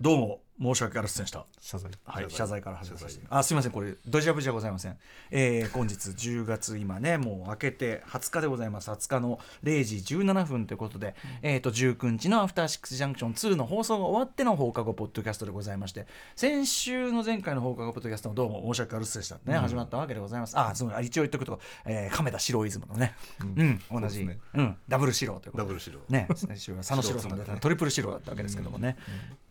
[0.00, 0.41] どうも。
[0.62, 1.44] 申し訳ありませんでした。
[1.60, 1.90] 謝罪。
[2.04, 2.62] はい、謝罪。
[2.62, 3.26] から始めさせて。
[3.28, 4.96] あすみませんこれドジャブじゃございません、
[5.30, 8.90] えー、本日10月今ねもう明けて20日でございます。
[8.90, 16.06] 20日の0時17分ということで、えー、と19日の「アフターシックスジャンクション2」の放送が終わっての放課後ポッドキャストでございまして
[16.36, 19.38] 先週の前回の放課後ポッドキャストもどうも申し訳ありませんでした。
[19.44, 20.58] ね、始まったわけでございます。
[20.58, 23.14] あその一応言っとくと、えー、亀田白イズムのね。
[23.40, 24.22] うん、同じ。
[24.22, 25.64] う、そうん、ダブル白ということで。
[25.64, 28.96] ダブル白ね、先週は佐野史郎さんだったトリプル白だったわけですけどもね、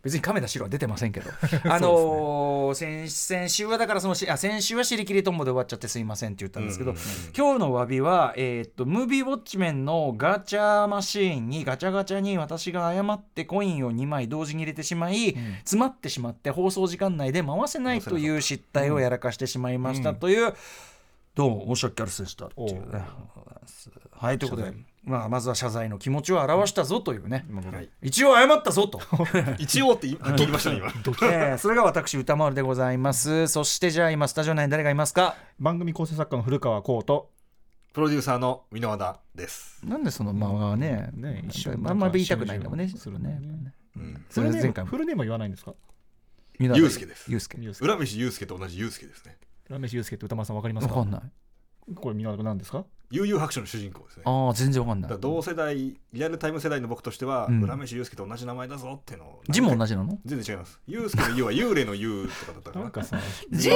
[0.02, 1.30] 別に亀田史郎は出てませんけど、
[1.70, 7.08] あのー先先週はだからそのしあ先週は尻切りとんぼで終わっちゃってすいませんって言ったんですけど、うんうんうん。
[7.36, 20.54] 今日の詫びは、えーっとムービーウォッチメンのガチャマシーンにガチャガチャに私が誤ってコインを2枚同時に入れてしまい、詰まってしまって放送時間内で回せないという失態をやらかしてしまいましたという、
[21.34, 21.66] どう？
[21.66, 23.02] も申し訳ありませんでしたっていうね。
[24.12, 24.72] はいということで、
[25.04, 27.88] まあ、まずは謝罪の気持ちを表したぞというね、はい。
[28.02, 29.00] 一応謝ったぞと。
[29.58, 30.86] 一応って言いましたね今。
[31.28, 33.48] えーそれが私歌丸でございます。
[33.48, 35.34] そしてじゃあ今スタジオ内に誰がいますか？
[35.58, 37.30] 番組構成作家の古川光と
[37.92, 43.40] プロデューサーの箕輪田です、なんでそのまあねね一緒あんまり言いたくないんだもんねするね。
[43.96, 44.90] うん、それ前回も。
[44.90, 45.74] フルネームは言わないんですか？
[46.60, 47.30] ゆゆうすけです。
[47.30, 47.84] ゆうすけユースケ。
[47.84, 49.36] 浦飯祐介と同じ祐介ですね。
[49.68, 50.94] ラメシユースケって歌丸さんわかりますか？
[50.94, 51.22] わかんない。
[51.96, 52.84] これ皆さん何ですか？
[53.12, 54.22] 悠々白書の主人公ですね。
[54.26, 55.10] ああ全然わかんない。
[55.10, 57.62] だから同世代リアルタイム世代の僕としては、うん。
[57.62, 60.18] 浦飯祐介と同じ名前だぞってのを字も同じなの？
[60.24, 60.80] 全然違います。
[60.86, 62.82] 祐介の「祐」は幽霊の「幽」とかだったかな。
[62.84, 63.18] なんかさ
[63.50, 63.74] 字違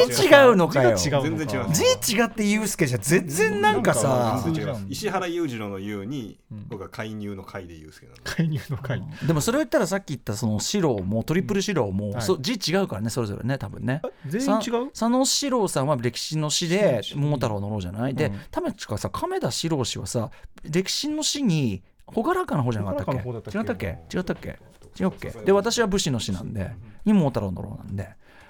[0.49, 0.97] うのかよ。
[0.97, 4.41] 字が違う全然違う字違ってゆうすけじゃ全然なんかさ。
[4.45, 6.69] 全然違石原裕次郎の「裕」に、うん。
[6.69, 14.01] 僕は介入の「介」で祐介なんで介入の回でもそれを言ったらさっき言ったその四郎もトリプル四郎も、はいそう字違うからねそれぞれね多分ね。
[14.27, 14.91] 全員違う？
[14.91, 18.41] 佐野史郎さんは歴史の詩で詩桃太郎の郎じゃない、でうん。
[18.51, 20.31] ためかさ亀田史郎氏はさ
[20.63, 21.83] 歴史の詩に
[22.15, 23.23] 朗らかな方じゃなかったっけ？
[23.51, 23.59] け？
[23.59, 23.87] 違ったっけ？
[24.15, 24.59] 違ったっけ？
[24.99, 25.31] 違うっけ？
[25.31, 26.71] で私は武士の詩なんで
[27.05, 28.09] に桃太郎の郎なんで。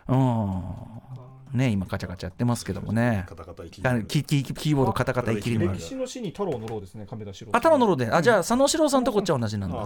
[0.09, 0.63] うん。
[1.55, 3.25] ね今カチャカチャやってますけどもね。
[3.27, 3.71] カタカタキ
[4.23, 5.71] キキーボードカタカタ生きりの。
[5.71, 8.11] ある歴史の詩に太郎の郎ですね亀田史郎あ太郎の郎で。
[8.11, 9.79] あじゃあ佐野史郎さんとこっちは同じなんだ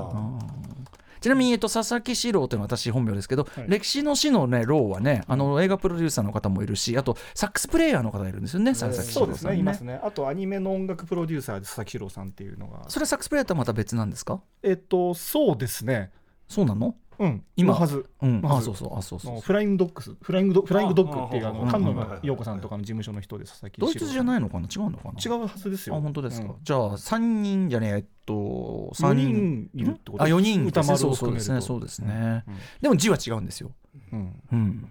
[1.21, 3.65] ちなみに、えっと、佐々木史郎というのは私本名ですけど、はい。
[3.69, 9.59] 歴史の史のね、郎はね、あの映画プロデューサーの方もいるし、あとサックスプレイヤーの方がいるんですよね、佐々木史そうです郎さん、ね。
[9.59, 10.01] いますね。
[10.03, 12.89] あとアニメの音楽プロデューサーで佐々木史郎さんっていうのが。
[12.89, 14.41] それサックスプレイヤーとはまた別なんですか？
[14.63, 16.11] えっとそうですね。
[16.49, 16.95] そうなの？
[17.21, 17.45] うん。
[17.55, 17.75] 今。
[17.75, 18.07] のはず。
[18.43, 18.99] あそうそう。
[18.99, 19.35] あそうそう。
[19.35, 20.15] のフライングドッグス。
[20.21, 24.67] フライングドフライングドッグっていうあのあ菅野陽子さんとかの事務所の人で佐々木ドイツじゃないいのかな？
[24.67, 25.21] 違うのかな？
[25.23, 25.97] 違うはずですよ。
[25.97, 26.55] あ本当ですか、うん。
[26.63, 30.25] じゃあ3人じゃねええっと4 3人いるってこと？
[30.25, 30.67] あ4人。
[30.67, 31.61] 歌丸そうをそうですね。
[31.61, 32.55] そうですね、うん。
[32.81, 33.71] でも字は違うんですよ、
[34.13, 34.43] うん。
[34.51, 34.91] うん、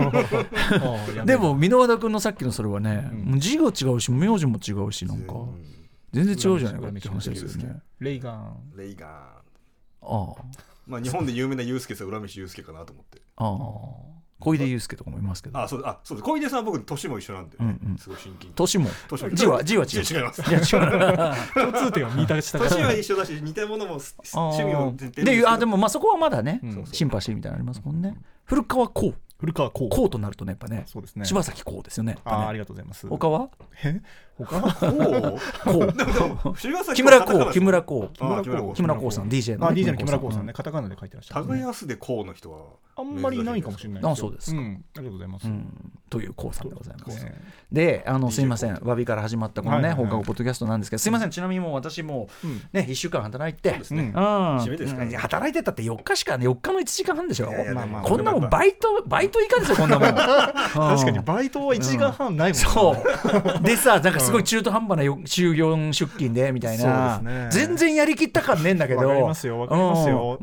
[0.00, 5.34] ああでも箕輪田君のさっきのそれはね、字が違うし名字も違うしなんか。
[5.34, 5.82] うん
[6.12, 7.80] 全然違うじゃないかって話ですよね。
[7.98, 8.72] レイガン。
[8.76, 9.10] レイガン。
[10.02, 10.34] あ
[10.86, 13.22] まあ日本で有名な祐介さん浦飯祐介かなと思って。
[13.36, 14.18] ああ。
[14.18, 15.58] あ小出祐介とかもいますけど。
[15.60, 16.26] あそうあそうです。
[16.26, 17.96] 小出さんは僕年も一緒なんで、うんうん。
[17.96, 18.54] すごい親近感。
[18.56, 18.90] 年も？
[19.08, 20.02] 年も字は字は違う。
[20.02, 20.42] 違います。
[20.42, 21.34] いや違う。
[21.54, 22.70] 共通点を見出したから。
[22.70, 26.84] 年は一緒だし似たものも趣味もー似てるんであでもまあそこはまだね、うん。
[26.86, 28.16] シンパシーみたいなのありますもんね。
[28.44, 29.14] 古川こう。
[29.38, 31.24] 古川光こうとなるとねやっぱねそうですね。
[31.24, 32.18] 柴咲こうですよね。
[32.24, 33.08] ああありがとうございます。
[33.08, 33.48] 他は？
[33.84, 34.00] え？
[34.38, 35.38] 他こうこ
[35.74, 36.42] う。
[36.42, 36.54] こう
[36.94, 38.16] 木村こう木村こう
[38.74, 39.12] 木村こう。
[39.12, 40.46] さん DJ の、DJ の木村光さん。
[40.46, 40.52] ね。
[40.52, 42.58] カタカナで書いてらっしゃる耕すでこうの人は
[42.94, 45.46] あんまりいないかもしれないあそうですありがとうございます。
[45.46, 47.24] うん、というこうさんでございます。
[47.24, 47.40] ね。
[47.72, 48.74] であのすいません。
[48.76, 50.06] 詫びから始まったこのね、はいはいはい。
[50.06, 51.30] 放課後ポッドキャストなんですけどすいません。
[51.30, 52.56] ちなみにもう私もううん。
[52.72, 54.12] ね1週間働いてそうですね。
[54.14, 54.22] うん。
[54.58, 55.06] 締めですね。
[55.06, 55.16] うん。
[55.16, 57.48] 働いてたって4日しかね4日の1時間半でしょ？
[57.48, 60.08] いやいやまあまあこんなもんバイトバイト以下ですよこんなもん。
[60.14, 60.18] 確
[60.74, 62.66] 確かにバイトは1時間半ないもんね。
[62.68, 62.96] そ
[63.60, 63.62] う。
[63.62, 67.48] でさなんかすごい中途半端なよ週4出勤でみたいな、ね。
[67.50, 69.02] 全然やりきった感ねえんだけど。
[69.26, 69.34] まあ、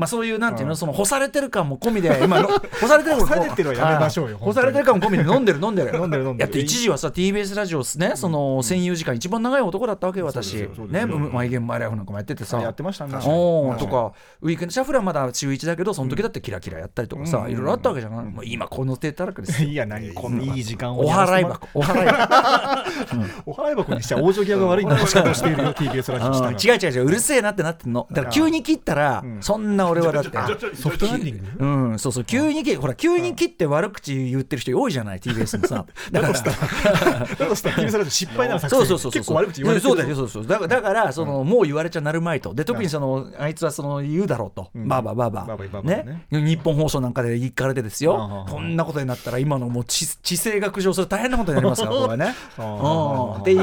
[0.07, 0.77] そういうなんていうの、うん。
[0.77, 2.47] その干されてる感も込みで今の
[2.79, 5.95] 干されてる干されてるのはやめましょうよあ干されてる感も込みで飲んでる飲んでる。
[5.95, 6.47] 飲んでる飲んでる。
[6.47, 10.55] やって一時はさ TBS ラジオねその占有時間一番長い男だったわけよ私。
[10.55, 12.59] ねよマイゲームマイライフなんかもやっててさ。
[12.59, 13.13] やってましたね。
[13.13, 14.11] とか
[14.41, 17.51] ウィークエンドシャッフルはまだ週1だけどその時だってキラキラやったりとかさ、うん。
[17.51, 19.69] いろいろあったわけじゃない、もう今この手たらくですよ。
[19.69, 20.13] いや何？
[20.13, 28.07] こんないい時間をお払い箱お払い箱 前箱にしては往生際が悪いしい TBS ラジオした違う違う違ううるせえなってなってんの。
[28.11, 30.75] だから急に切ったら、そんな俺はだって。
[30.75, 31.65] ソフトランディング？
[31.65, 31.99] うん。
[31.99, 35.85] そうそう急に切ほら急に切って悪口言ってる人多いじゃない TBS のさ。
[36.11, 36.33] だか ら。
[36.33, 39.35] だとしたら TBS ラジオ失敗なそうそうそうそう。
[39.35, 42.53] 悪口言われてるだからその、もう言われちゃなるまいと。
[42.53, 46.25] で特にそのあいつはその言うだろうと、うあ、バーバーバーバーね。
[46.31, 48.45] 日本放送なんかで行かれてですよ。
[48.49, 52.35] こんなことになったら今のもう地地政学上それ大変なことになりますからこれはね。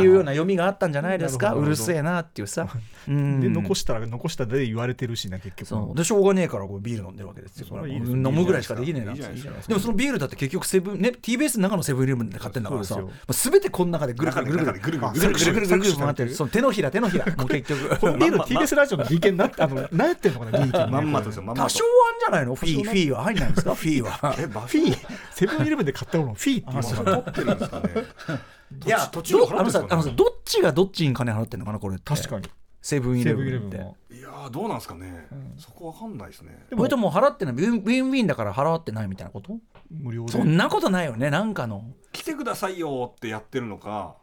[0.02, 1.52] うような読みがあったんじゃないですか？
[1.54, 2.68] うるせえなっていうさ。
[3.08, 3.40] うん。
[3.40, 5.68] で残したら残したで言われてるしな結局。
[5.68, 5.96] そう。
[5.96, 7.66] でしょうがねえからこれビール飲んでるわけですよ。
[7.86, 12.94] 飲むぐらいしかできねえなでもそのビールだって結局セブンね TBS の中のセブンイレブンで買ってんだからさ。
[12.94, 13.10] すよ。
[13.28, 24.96] う全てこの中でぐるぐるぐるぐるぐるぐるぐるぐるぐる回ってるその手のひら手のひらもう結局このビール TBS ラジオの利権なってあの何やってんのかな利益まんまとですよまんまと多少あんじゃないのフィーフィーは入んないんですかフィーはえバフィー
[25.32, 27.88] セブンイレブンで買ったものをフィーって言うの取ってるんですかね
[28.84, 32.48] いや途中どあのさあのさどっちがどっちに金払ってんのかなこれ確かに。
[32.82, 33.76] セブンイレセブンって
[34.14, 35.26] いやーどうなんですかね。
[35.58, 36.66] そこわかんないですね。
[36.76, 37.54] これともう払ってない。
[37.54, 39.58] ウィンウィンウィンだから払ってないみたいなこと？
[39.90, 40.32] 無料で。
[40.32, 41.84] そんなことないよねなんかの。
[42.12, 44.14] 来てくださいよってやってるのか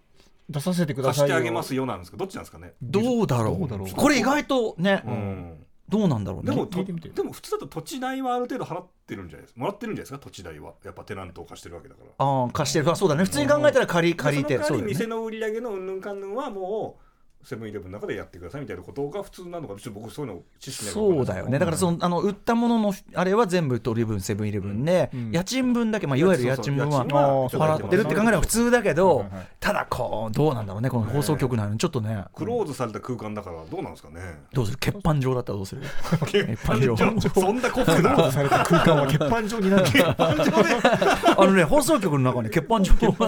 [0.50, 1.36] 出させてくだ貸さいよ。
[1.36, 2.16] してあげますよなんですか？
[2.16, 2.72] どっちなんですかね？
[2.82, 3.60] どうだろう。
[3.60, 3.90] どうだろう。
[3.90, 6.50] これ意外とね、うんどうなんだろうね。
[6.50, 10.74] でもでも普通だと土地代はある程度払ってるんじゃないですかもらってるんじゃないですか土地代は。
[10.84, 12.10] やっぱテナントを貸してるわけだから。
[12.18, 12.90] ああ貸してる。
[12.90, 13.24] あそうだね。
[13.26, 17.03] 普通に考えたら借り借りてでその代わり店の売り上げのうんぬんかんぬんはもう
[17.44, 21.60] セブンイレブンの中でやってくださいみたいなことが普通なのかちょっと僕そういうの知識そうだよね。
[21.60, 25.32] だからそのあの売ったもののあれは全部取り分セブンイレブンで、うん。
[25.32, 29.26] 家賃分だけ、まあ、いわゆる家賃分は払ってるって考えれば普通だけど、
[29.60, 32.26] ただこうどうなんだろうねこの放送局なのにちょっとね。
[32.34, 34.22] クローズされた空間だからどうなんですかね。
[34.54, 34.78] どうする？
[34.78, 35.82] 欠板状だったらどうする？
[36.20, 36.96] 欠板状。
[36.98, 39.86] そんなコフクロなーズされた空間は欠板状になる？
[40.18, 42.94] あのね放送局の中に欠板状。
[43.14, 43.26] こ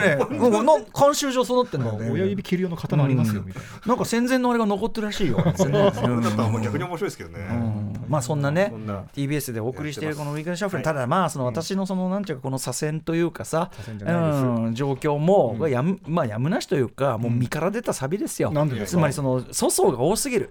[0.00, 2.10] れねもうな慣習上そうなってんだよね。
[2.10, 3.68] 親指切る用の刀ありますよみたいな。
[3.86, 5.38] なんか戦前のあれが残ってるらしいよ。
[6.62, 8.04] 逆に面白いですけどね、うん。
[8.08, 9.04] まあそんなねそんな。
[9.14, 10.84] TBS でお送りしているこのウィークエンドシャッフル、はい。
[10.84, 13.70] ただまあその私のそのなんていうかこの左遷というかさ、
[14.72, 18.52] 状況もやむまあやむなしというかもう身から出たサビですよ。
[18.86, 20.50] つまりその粗相が多すぎる。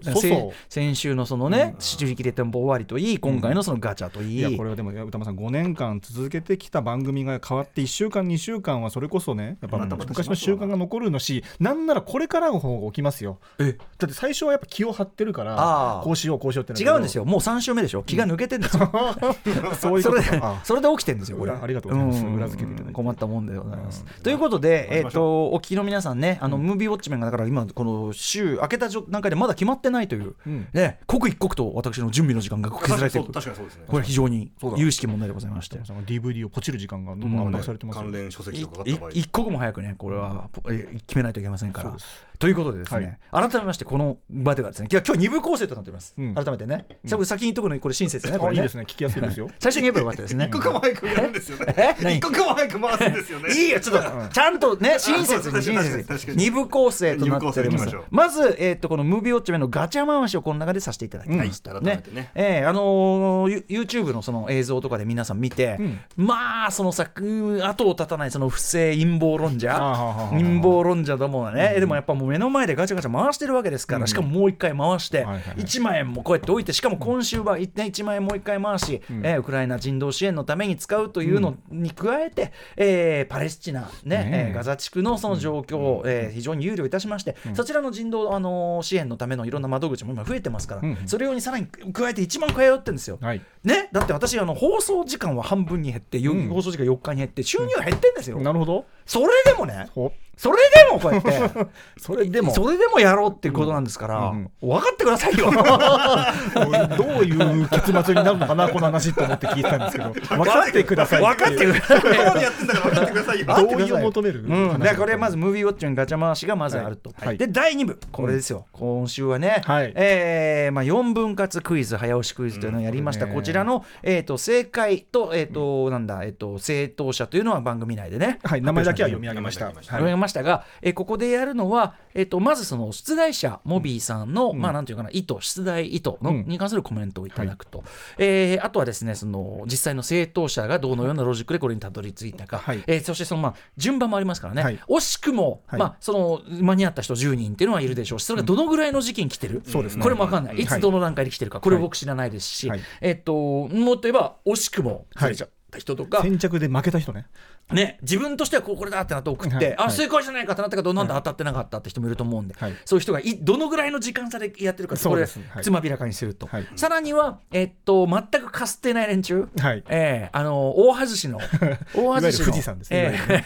[0.69, 4.37] 先週のそのね自力で店舗終わりといい今回のそのガチャといい。
[4.37, 13.39] いやこれはでも歌間さん5年間続けてきた番組が変わって1週間2週間はそれこそねやっぱ昔の習慣が残るのしなんならこれからの方が起きますよ。
[13.59, 13.77] え。
[13.97, 17.25] だって最初はやっぱ気を張ってるかあらーこうしようこうしようって違うんですよ。
[17.25, 18.03] もう3週目でしょ。
[18.03, 18.91] 気が抜けてんですよ。
[19.79, 21.51] そういうそれでそれで起きてるんですよこれ。
[21.51, 22.23] あありがとうございます。
[22.23, 22.35] ん。
[22.35, 24.05] 裏付けていただいて困ったもんでございます。
[24.23, 30.67] ということでえっ行きましとお聞きの皆さんねあのムービーウォッチメンがだから今この週明けた段階でまだ決まってないといううん。
[30.73, 33.83] ね刻一刻と私の準備の時間が削られていく確かにそうですね。
[33.87, 35.77] これ非常に有識問題でございまして。
[35.77, 37.47] DVD をポチる時間がどんどん。
[37.47, 38.01] 圧迫されてますよ。
[38.03, 41.95] 関連書籍いとか一刻も早くねこれはえ決めないといけませんから
[42.39, 46.35] ということでですね、改めましてこの場ではですね今日今日2部構成となっております、うん。
[46.35, 48.59] 改めてね、さ先に言っとくのにこれ親切ねこれね。
[48.59, 48.83] あいいですね。
[48.83, 49.49] 聞きやすいですよ。
[49.59, 50.45] 最初に言えばよかったですね。
[50.45, 51.95] 一刻も早くやるんですよね。
[52.17, 53.53] 一刻も早く回すんですよね。
[53.53, 55.73] いいよ、ちょっと、ちゃんとね、親切に親切に。
[55.73, 56.37] 確かに確かに。
[56.37, 56.43] に。
[56.43, 57.95] 二部構成となっております。
[58.11, 61.73] まず、えっと、このムービーウォッチメンのガチャ回しをこの中でさせていただきました。
[61.73, 62.31] はい改めてね。
[62.35, 75.55] えーあのー、ユ YouTube のその映像とかで皆さん見てうん、まあ、そのさ、う後を絶たないその不正陰謀論者陰謀論者どもがね、でもやっぱもう目の前でガチャガチャ回してるわけですから、しかももう一回回して、はいはいはい。
[75.57, 79.25] 1万円もこうやって置いて、しかも今週は1 1万円もう一回回し、ん。
[79.25, 84.45] えーウクライナ人道支援のために使うというのに加えて、えーパレスチナ、ねねえ。
[84.49, 93.17] えーガザ地区のその状況を、えー非常に憂慮いたしまして、そちらの人道、あのー支援のためのいろんな窓口も今増えてますから、うんそれ用にさらに加えて1万回やってるんですよ。
[93.21, 93.41] はい。
[93.63, 98.85] ね、だって私あの放送時間は半分に減って、放送時間4日に減って収入は減ってんですよ、なるほど。
[99.05, 101.67] それでもねほそれでもこうやって。
[101.99, 102.53] それでも。
[102.53, 104.51] それでもやろうっていうことなんですから、うん。
[104.61, 105.49] 分かってくださいよ。
[106.95, 110.11] どういう結末になるのかなこの話と思って聞いたんですけど。
[110.37, 111.21] 分かってください。
[111.21, 112.01] 分かってください。
[112.01, 113.39] ここまでやってんだから分かってください。
[113.39, 114.43] よ同意を求める？
[114.43, 117.37] うん、話だからこれまずムービーウォッチのガチャ回しがまずあると、はい。
[117.37, 117.99] で第2部。
[118.11, 119.91] これですよ、今週はね、はい。
[119.95, 123.33] えーまあ、4分割クイズ早押しクイズというのをやりました、うん。
[123.33, 128.39] こちらの、えー、と正解と,、えーとなんだえー、と正当者というのは番組内でね。
[128.43, 128.61] はい。
[128.61, 129.65] 名前だけは読み上げました。
[129.65, 136.45] 名前だけ読みましたが、えーここでやるのは、えー、とまずその出題者モビーさんの、まあなんていうかな意図出題意図の、うん。
[136.47, 137.83] に関するコメントをいただくと、
[138.17, 142.83] えーあとはですねその実際の正当者がどのようなロジックでこれにたどり着いたか、はい。
[142.87, 144.79] えーそしてそのまあ順番もありますからね、はい。
[144.89, 145.79] 惜しくも、はい。
[145.79, 150.03] まあその間に合った人10人っていうのはいるでしょうしそれがどのぐらいの時期に来てる、そうですね。
[150.03, 152.81] これも分かんない、うんいつどの段階で来てるかこれ僕知らないですし、はい。
[153.01, 153.33] えっと
[153.67, 155.29] もっと言えば惜しくもはい。
[155.29, 157.27] ずれちゃった人とか、先着で負けた人ね
[157.71, 159.75] ね、自分としてはこうこれだってなって送って、はいはい。
[159.77, 162.73] あ正解じゃないかってなったけどなんで当たってなかったって人もいると思うんで、はい。
[162.85, 165.31] そういう人がいどのぐらいの時間差でやってるかそうこれで
[165.61, 166.67] つまびらかにすると、はい。
[166.77, 169.83] さらには、えっと全くかすってない連中、はい。
[169.89, 171.39] ええあの大外しの
[171.93, 172.45] 大外しの。
[172.45, 173.43] 富士山ですねえ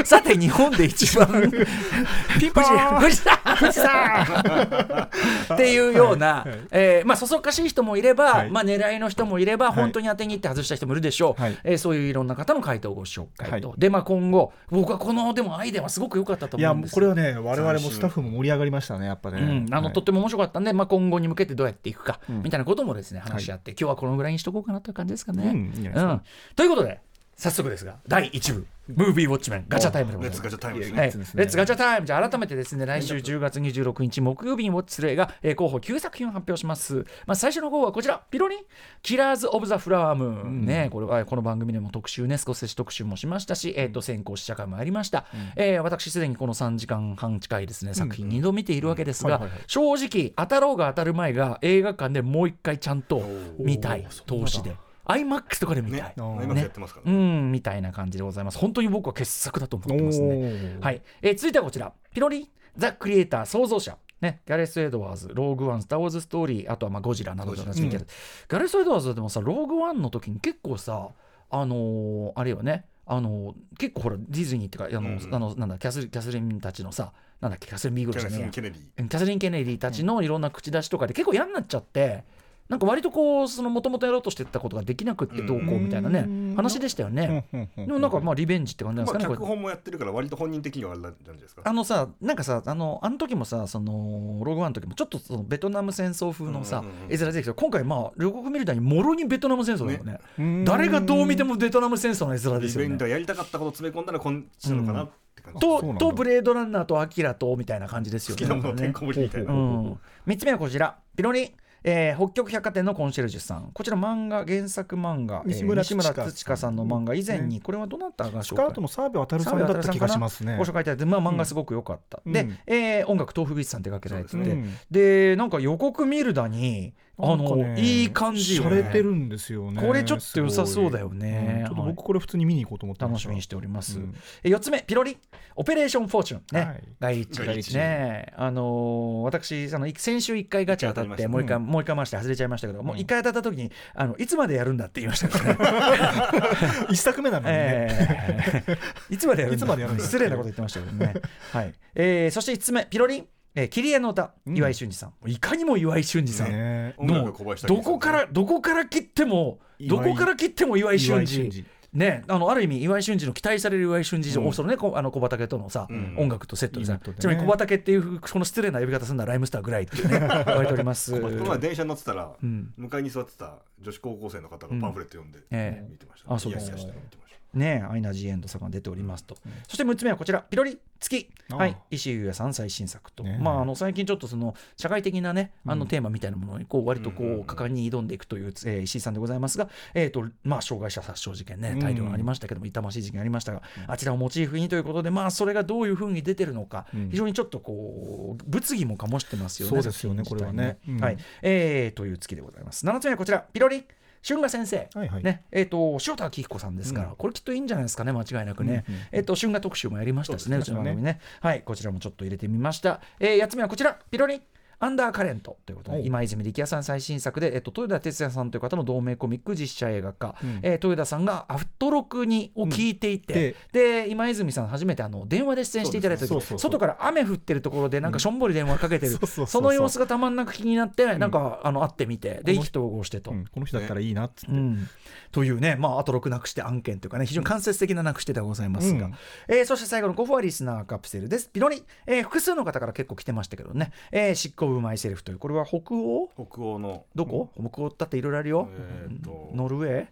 [0.00, 0.04] え。
[0.04, 1.28] さて日本で一番
[2.40, 3.00] ピンポーン。
[3.00, 3.38] 富士山。
[3.58, 5.08] 富士山。
[5.54, 8.50] っていうような、えーまあそそっかしい人もいれば、はい。
[8.50, 9.74] まあ狙いの人もいれば、はい。
[9.74, 11.58] 本当に当てに行って外した人もいるでしょう、はい。
[11.64, 22.42] えーそういういろんな方の回答をご紹介と、はでまあ今後僕はこのでもアイデアはすごく良かったといや思うんですこれはね我々もスタッフも盛り上がりましたねやっぱね、うん、あのはいとっても面白かったんで、まあ、今後に向けてどうやっていくか、うん。
[22.42, 25.50] みたいなこともですね話し合って、今日はこのぐらいにしとこうかなという感じですかね。
[25.50, 26.22] うん。
[26.56, 27.00] ということで
[27.42, 30.42] 早速ですが第1部「ムービーウォッチメンガチャタイム」でございます。
[30.44, 30.56] レッツガ。
[30.56, 31.00] チャタイムですね。
[31.00, 38.60] はい、レレッツガチャタイムじゃあ改めてですね来週10月26日木曜日にウォッチする映画、えー候補9作品を発表します、まあ、最初の候補はこちらピロリン
[39.02, 53.20] キラーズ・オブ・ザ・フラワームーン、ねこれはこの番組でも特集ね少し特集もしましたし、えー、と先行試写会もありました、えー私すでにこの3時間半近いですね作品2度見ているわけですが、正直当たろうが当たる前が映画館でもう一回ちゃんと
[53.58, 54.06] 見たい。
[54.26, 56.12] 投資で IMAX とかで見たい、ね。
[56.16, 57.40] あー今やってますからうね。
[57.40, 58.58] んみたいな感じでございます。
[58.58, 60.78] 本当に僕は傑作だと思ってますね。
[60.80, 61.92] はい、えー続いてはこちら。
[62.12, 63.96] ピロリザ・クリエイター創造者。
[64.20, 68.06] ね、ギャレス・エドワーズ、ローグ・ワン、スター・ウォーズ・ストーリー、あとはまあゴジラなどでおなじみです、
[68.48, 71.08] ギャレス・エドワーズでもさ、ローグ・ワンの時に結構さ、
[71.50, 75.34] あのーあれよね、あのー結構ほら、ディズニーっていうか、あの、うん。
[75.34, 78.82] あのなんだキャスリン、キャスリンたちのさ、なんだっけ、キャスリン・ビーグキャラルじゃねえやスン・ケネディ。
[78.98, 82.22] うんキャスリン・ケネディたちのいろんな口出しとかで結構嫌になっちゃって、
[82.68, 86.54] なんか割とこう、そのもともとやろうとしてたことができなくってどうこうみたいなね、うん。
[86.56, 87.46] 話でしたよね。
[87.76, 91.62] でもなんかまあリベンジって感じなんですかね、これまあ脚本もやってるから割と本人的にはあれなんじゃないですか。
[91.64, 100.18] あのさなんかさあのあの時もさそのログワンの時もちょっとそのベトナム戦争風のさ絵面出てきたけど今回まあ予告見るたにもろにベトナム戦争だよね。
[100.38, 100.64] うん。
[100.64, 102.84] 誰がどう見てもベトナム戦争の絵面ですよね。
[102.84, 108.92] リベンジはやりたかったことを詰め込んだらこっちなのかなって感じととブレードランナーとアキラとみたいな感じですよ好きなものをてんね。
[108.92, 109.52] こ盛りみたいな。
[109.52, 110.96] うん、3つ目はこちら。
[111.14, 111.52] ピロリ
[111.84, 113.70] えー北極百貨店のコンシェルジュさん。
[113.72, 117.14] こちら漫画原作漫画、えー西村西村土土親さんの漫画。
[117.14, 120.56] 以前にこれはどなたが紹介スカートの澤部渡さんだった気がしますね。
[120.56, 120.96] ご紹介いただい。
[120.98, 122.58] て、まあ、漫画すごく良かった、で、うん。
[122.66, 124.64] えー音楽豆腐ビーツさん手掛けられてて。
[124.90, 125.38] で,、うん。
[125.38, 129.80] なんか予告見るだにあの、ねいい感じよ、ね、洒落てるんですよね。
[129.80, 131.90] これちょっと良さそうだよすねうんちょっとはい。
[131.92, 134.14] 僕これ普通に見に行こうと思って楽しみにしております、うん。
[134.42, 135.16] え4つ目ピロリ
[135.54, 136.42] オペレーションフォーチュン。
[136.52, 136.82] ね、はい。
[136.98, 138.32] 第一ね。
[138.36, 145.92] あのー私あの先週1回ガチャ当たってもう一回、うんもう一回回して外れちゃいましたけど、もう1回当たった時にあのいつまでやるんだって言いましたから。
[145.92, 146.40] ね
[146.90, 147.54] 一作目なのにね。
[147.56, 148.78] えー
[149.14, 151.14] いつまでやるんだいつまでやるんだ失礼なこと言ってましたけどね。
[151.52, 151.74] はい。
[151.94, 153.20] えーそして5つ目、ピロリ。
[153.20, 154.56] ン、えー、キリエの歌、うん。
[154.56, 155.30] 岩井俊二さん。
[155.30, 156.50] いかにも岩井俊二さん。
[156.50, 161.26] ねどこから、どこから切っても、どこから切っても岩井俊二。
[161.26, 164.52] 俊ね、あのある意味岩井俊二の期待される岩井俊二、うん。
[164.54, 166.16] そのねこあの小畑とのさ、うん。
[166.18, 166.98] 音楽とセットでさ。
[166.98, 171.20] ちなみに小畑っていうこの失礼な呼び方するのはライムスターぐらいっていうね言われております。
[171.20, 172.72] この前電車に乗ってたらうん。
[172.78, 175.86] 向かいに座ってた女子高校生の方がパンフレット読んでええ。
[175.90, 176.32] 見てました。
[176.32, 177.21] あそうニヤニヤして見てました
[177.54, 179.36] ねアイナ・ジ・エンドさんが出ておりますと、
[179.68, 181.76] そして6つ目はこちらピロリ月はい。
[181.90, 187.44] 石井優也さん最新作と、ねまああの最近ちょっとその社会的なねあのうんテーマみたいなものにこう割とこうんうんううん。
[187.44, 191.80] 果敢に挑んでいくという、えー石井さんでございますがえっ、とまあ障害者殺傷事件ねうん。
[191.80, 197.10] 大量にありましたけども、痛ましい事件ありましたが、あちらをモチーフにということでまあそれがどういうふうに出てるのか、うん。
[197.10, 200.78] 非常にちょっとこう物議も醸してますよねそうですよねこれはね。
[200.88, 201.00] うん。
[201.00, 202.86] はい、えーという月でございます。
[202.86, 203.84] 7つ目はこちらピロリ
[204.26, 208.84] 春画先生、はいはいねえー、と塩田明彦さんですから、うんこれきっといいんじゃないですかね、間違いなくね。
[208.88, 211.20] うんうんえっ、と、春画特集もやりましたしね、うちの番組ね。
[211.40, 213.00] はい、こちらもちょっと入れてみました。
[213.20, 214.42] えー、8つ目はこちら、ピロリン。
[214.82, 220.60] アンダーカレントということで、お今泉力也さん最新作で、えっと、豊田哲也さんという方の同名コミック実写映画化、うん。
[220.62, 226.72] えー豊田さんがアフトロクにを聞いていて、で今泉さん初めてあの電話で出演していただいた時そうですそうそうそう。
[226.72, 233.30] 外から雨降ってるところでなんかしょんぼり電話かけてる、 その様子がたまんなく気になって、なんかあの会ってみてで意気投合してと。
[233.30, 233.44] うん。
[233.44, 234.52] この人だったらいいなっつって。
[234.52, 234.88] うん、
[235.30, 239.14] というね、まあ、あと6なくして案件というかね、非常に間接的ななくしてではございますが、うん。
[239.48, 241.48] えーそして最後の5フォアリスナーカプセルです。
[241.50, 246.30] ピロリ、えー複数の方から結構来てましたけどね、えー、執行部マイセルフという、これは北欧？
[246.34, 247.04] 北欧の。
[247.14, 248.68] どこ、北欧だっていろいろあるよ。
[248.72, 249.50] えーと。
[249.54, 250.06] ノルウェー？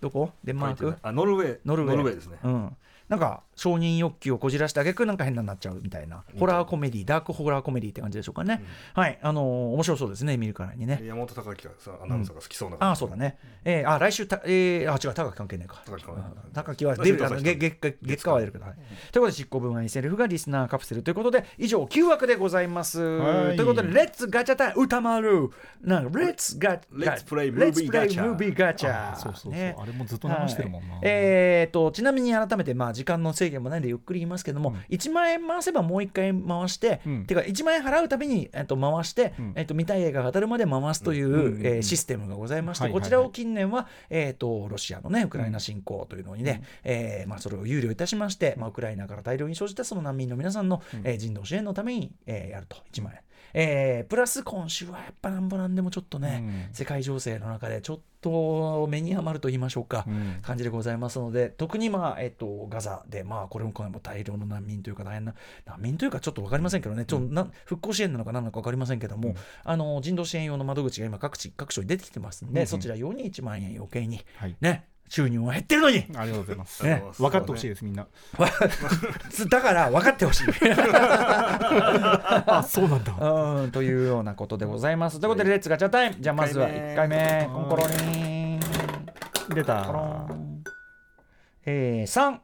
[0.00, 0.30] どこ？
[0.44, 0.96] デンマーク？
[1.02, 1.58] あノルウェー。
[1.64, 2.38] ノルウェーですね。
[2.44, 2.76] うん、
[3.08, 8.62] なんか承認欲求をこじらしてあげくなんか変なになっちゃうみたいな、ホラーコメディダークホラーコメディって感じでしょうかね、
[8.94, 9.18] はい。
[9.22, 11.00] あのー面白そうですね見るからにね。
[11.02, 15.82] 山本隆明さんアナウンサーが好きそうなああそうだね、えー、あ来週た、えー、あ違う高木関係ないか。
[16.52, 23.00] 高木は出るあの来週月月月月火は出るけど、はい、ということで執行部外セルフがリスナーカプセルということで以上9枠でございます。
[23.00, 23.56] はい。
[23.56, 25.50] ということでレッツガチャタイム歌丸。
[25.80, 29.52] なんかレッツガ Let's play Let's movie play gacha movie gacha あそうそうそう。
[29.52, 29.76] ね。
[29.78, 30.94] あれもずっと流してるもんな。
[30.94, 31.00] はい。
[31.04, 37.26] えー、とちなみに改めて、まあ、時間の制限もないんでゆっくり言いますけども、1万円回せばもう1回回して、うん。
[37.26, 39.52] てか1万円払うたびに、えっと回して、うん。
[39.54, 43.02] えっと見たい映画が当たるまで回すという、うんうんうんえーシステムがございまして、はいはいはい。
[43.02, 52.76] こちらを近年は、えー、とロシアの、ね、ウクライナ侵攻というのにね、えーまあ、それを憂慮いたしまして、まあ、ウクライナから大量に生じたその難民の皆さんの、えー人道支援のために、えーやると。
[52.92, 53.20] 1万円。
[53.54, 56.74] えープラス今週はやっぱなんぼなんでもちょっとね、うん。
[56.74, 60.38] 世界情勢の中でちょっと目に余ると言いましょうか、うん。
[60.42, 72.66] 感じでございますので特にまあ、えっと、ガザでまあこれもこれも大量の難民というか大変な難民というかちょっと分かりませんけどね、ちょっとな復興支援なのか何なのか分かりませんけども、あの人道支援用の窓口が今各地各所に出てきてますんで、うんうん。
[72.66, 74.56] そちら用に1万円余計にはい。
[74.60, 78.06] ね収入は減ってるのにありがとうございますね分かってほしいですみんな
[79.50, 80.44] だから分かってほしい。
[82.46, 85.20] あそうなんだうんというようなことでございます。
[85.20, 86.16] ということで、 Let's ガチャタイム。
[86.20, 87.94] じゃあ、まずは1回目、コンコロリ
[88.56, 88.60] ン。
[89.54, 90.26] 出た
[91.64, 92.38] えー、3。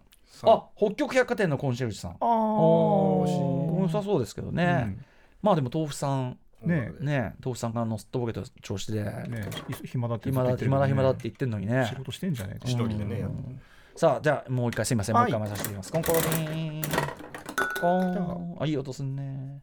[0.46, 2.10] あ北極百貨店のコンシェルジュさん。
[2.12, 4.98] あおーー良さそうですけどね。
[5.42, 11.96] まあでも、豆腐さん、ねね、豆腐さんがのすっとぼけた調子で、えねえ暇だって暇だ、暇だ、暇だって言言ってんのにね仕。
[11.96, 13.60] 事してんじゃねえか一人でねうん
[13.96, 15.92] さあ、じゃあ、もう一回すいません、もうはい一回回させていただきます。
[15.92, 16.82] コンコロリン。
[17.80, 18.56] コン。
[18.60, 19.60] あ、いい音すんね。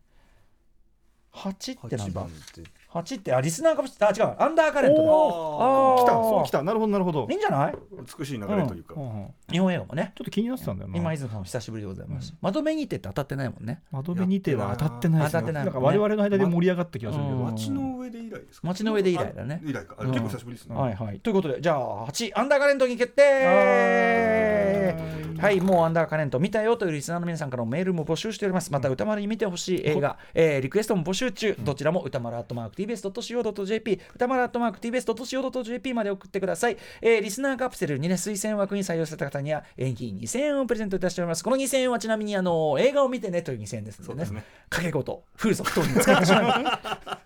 [1.34, 2.62] 8ってなん8だ番って
[2.94, 4.20] 8ってあリスナーかもしれない。
[4.20, 4.36] あ違う。
[4.38, 5.02] アンダーカレント。
[5.02, 6.04] だおあー。
[6.04, 6.12] 来た。
[6.12, 6.62] そう来た。
[6.64, 7.28] なるほどなるほど。
[7.30, 7.76] いいんじゃない？
[8.20, 10.14] 美しい流れというか、うんうん日本映画もね。
[10.16, 10.98] ちょっと気になってたんだよな。
[10.98, 13.82] 今泉さん久しぶりでございます、まとめにてって当たってないもんね。
[13.92, 15.40] 窓辺にては当たってないですね。
[15.40, 17.46] 当たってないなんか我々の間で盛り上がった気がするけど、うん。
[17.46, 18.68] 街の上で以来ですか？
[18.68, 19.62] 街の上で以来だね。
[19.64, 19.96] あ以来か。
[19.98, 21.20] 結構久しぶりですね、はいはい。
[21.20, 23.22] ということでじゃあ8アンダーカレントに決定
[25.42, 28.72] はいもうアンダーカレント見たよというリスナーの皆さんからのメールも募集しております。
[28.72, 31.56] また歌丸に見てほしい映画、えーリクエストも募集中。
[31.60, 41.44] どちらも歌丸アットマーク TBS.CO.JP 歌丸アットマーク TBS.CO.JP まで送ってください、えーリスナーカプセルにね推薦枠に採用された方には現金2000円をプレゼントいたしております。
[41.44, 44.30] この2000円はちなみにあの映画を見てねという2000円ですのでね。
[44.30, 44.44] ね。
[44.70, 46.64] 掛け事風俗等に使ってしまう。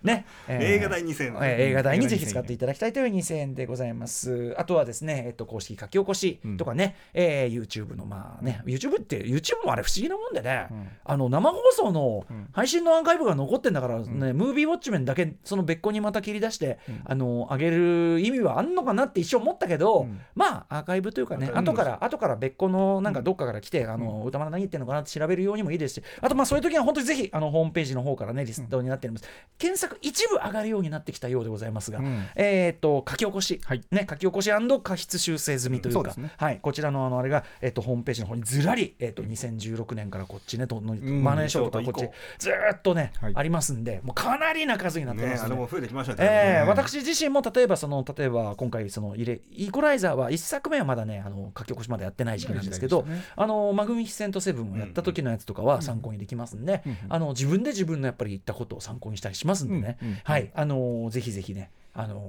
[0.06, 4.54] ね、えー映画代2000円、えー映画代にぜひ使っていただきたいという2000円でございます。
[4.56, 10.68] あとはですね、えっと、公式書き起こしとかね、えー YouTube のまあね、YouTube って YouTube もあれ不思議なもんでね、
[11.04, 20.20] あの生放送の配信のアーカイブが残ってんだからね、ムービーウォッチメンだけその別個にまた切り出して、あの上げる意味はあんのかなって一生思ったけど、うん。
[20.34, 29.28] まあアーカイブというかね、後から後から別個のなんかどっかから来て、あの歌丸何言ってんのかなって調べるようにもいいですし、あとまあそういう時は本当にぜひあのホームページの方からねリストになっております。
[29.58, 32.26] 検索一部上がるようになってきたようでございますが、うん。
[32.36, 33.82] えっ、と書き起こし、はい。
[33.90, 34.50] ね書き起こし
[34.82, 36.32] 過失修正済みというか、そうね。
[36.36, 36.58] はい。
[36.60, 41.22] こちらのあのあれがえっ、とホームページの方にずらりえっ、と2016年からこっちねとのん。
[41.22, 43.32] マネーショーとかこっちずーっとね、はい。
[43.34, 45.46] ありますんでもうかなりな数になってますね。
[45.46, 46.68] あれも増えてきましたね、えーね。
[46.68, 60.50] 私自身も例えばその例えば今回その入れイコライザーは1作目はまだねあの書き起こしまでやってない時期なんですけど、時代でしあのマグミフィセントセブンをやった時のやつとかは参考にできますんで、うんあの自分で自分のやっぱり言ったことを参考にしたりしますんでね、うんうんはい。
[60.54, 62.20] あのぜひぜひねあの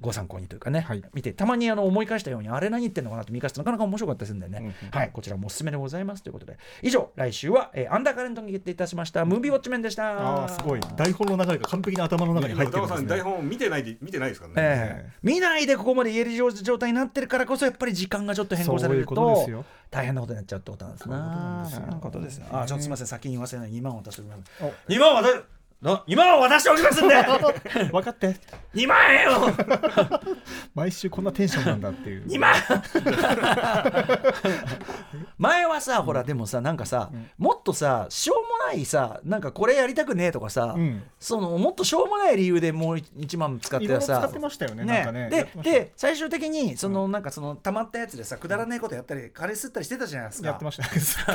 [0.00, 1.02] ご参考にというかね、はい。
[1.14, 4.72] 見てたまにあの思い返したようにあれ何言ってんのかなって見返すとなかなか面白かったりするんでね、うんうん。
[4.90, 6.58] はいこちらもおすすめでございますということで。
[6.82, 9.24] 以上来週は、えーアンダーカレントに決定いたしました。
[9.24, 10.18] ムービーウォッチメンでした。
[10.18, 10.80] ああすごい。
[10.96, 15.12] 台本の流れが完璧に頭の中に入ってるん歌さん台ですね本見てないで見てないですからね、ええ。
[15.22, 19.64] 見ないでここまで言える状態になってるからこそやっぱり時間がちょっと変更されるそういうことでとすよ。
[19.90, 21.68] 大変なことになっちゃうってことなんですな。
[21.70, 23.06] そういうことですあちょっとすみません。
[23.06, 23.70] 先に言わせない。
[23.70, 24.92] 2万渡しておきますお。
[24.92, 25.28] 2万渡
[25.82, 27.14] な2万を渡しておきますんで。
[27.90, 28.36] 分かって。
[28.74, 29.50] 2万円を
[30.74, 32.26] 毎週こんなテンションなんだっていう。
[32.26, 32.54] 2万
[35.42, 41.02] 前はさほらでもさなんかさ、もっとさしょうもないさなんかこれやりたくねえとかさ、うん。
[41.18, 45.20] そのもっとしょうもない理由でもう1万使ってさ使ってましたよねなんかね。
[45.22, 50.48] やっでで最終的にそのなんかその溜まったやつでさくだらないことやったりカレー吸ったりしてたじゃないですか。
[50.48, 50.84] やってました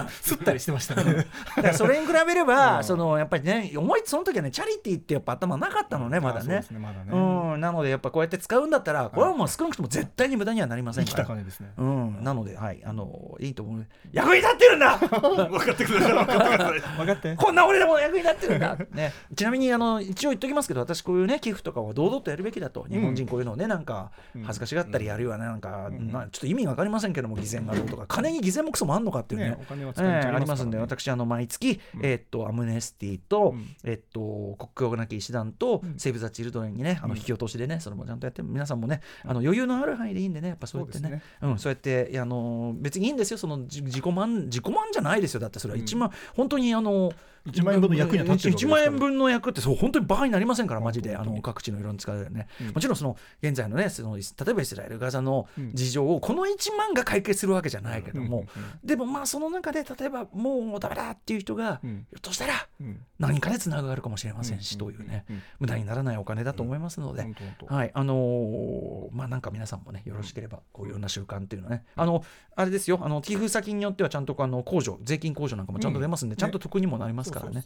[0.09, 1.13] す ったりしてましたね。
[1.57, 2.83] だからそれに比べれば、うん。
[2.85, 6.45] そのやっぱりね思いその時はねチャリティーってやっぱ頭なかったのねまだね。
[6.45, 7.11] うですねまだね。
[7.11, 7.59] うん。
[7.59, 11.17] なのでやっぱこうやって使うんだったらこれはもう少なくとも絶対に無駄にはなりませんから。
[11.17, 11.71] た金ですね。
[11.77, 13.85] うん、なので、はい、あの、いいと思う。
[14.11, 14.97] 役に立ってるんだ！
[14.97, 17.35] 分かってください分かって。
[17.35, 24.43] こんな俺でも役に立ってるんだ、 ね、ちなみにあの一応言っときますけど私こういうね寄付とかは堂々とやるべきだと日本人こういうのをねなんかうん。
[24.43, 28.05] 恥ずかしがったりあるいはねなんか、なちょっと意味わかりませんけども偽善がどうとか。
[28.07, 29.49] 金に偽善もクソもあんのかっていうね。
[29.49, 33.75] ねお金はえ使い道えありますんで私あの毎月、えーっとアムネスティと、うん。
[33.83, 35.95] えーっと国境なき医師団と、うん。
[35.97, 41.01] セーブ・ザ・チルドレンにねあの引き落としでねそれもちゃんとやって皆さんもねあの余裕のある範囲でいいんでねやっぱそうやってね。
[41.01, 45.39] そうですうん、そうやってあの別にいいんですよそのじ自己満自己満じゃないですよ。
[45.39, 47.11] だってそれは1万、本当にあの
[47.51, 48.81] 1万円分の役には立ってるわけですから。
[48.81, 51.15] 1万円分の役ってそう本当にバカになりませんからマジで。
[51.15, 52.67] あの各地のいろんな使うよね、うん。
[52.73, 55.71] もちろんその現在のねその例えばイスラエルガザのうん。
[55.73, 58.45] 事情をこの1万が解決するわけじゃないけども、
[58.83, 62.05] でもまあその中で例えばもうダメだっていう人が、うん。
[62.09, 63.01] ひょっとしたらうん。
[63.19, 67.25] 何かでつながるかもしれませんし、うんというね、うん無駄にならないお金だと思いますので、
[67.67, 72.23] はい、あのーまあなんか皆さんもね、よろしければ、こういうような習慣っていうのはね、あの、
[72.55, 76.37] あれですよ、あの寄付先によってはちゃんとあの控除、税金控除なんかもちゃんと出ますんで、うん。
[76.37, 77.63] ちゃんと得にもなりますかからね。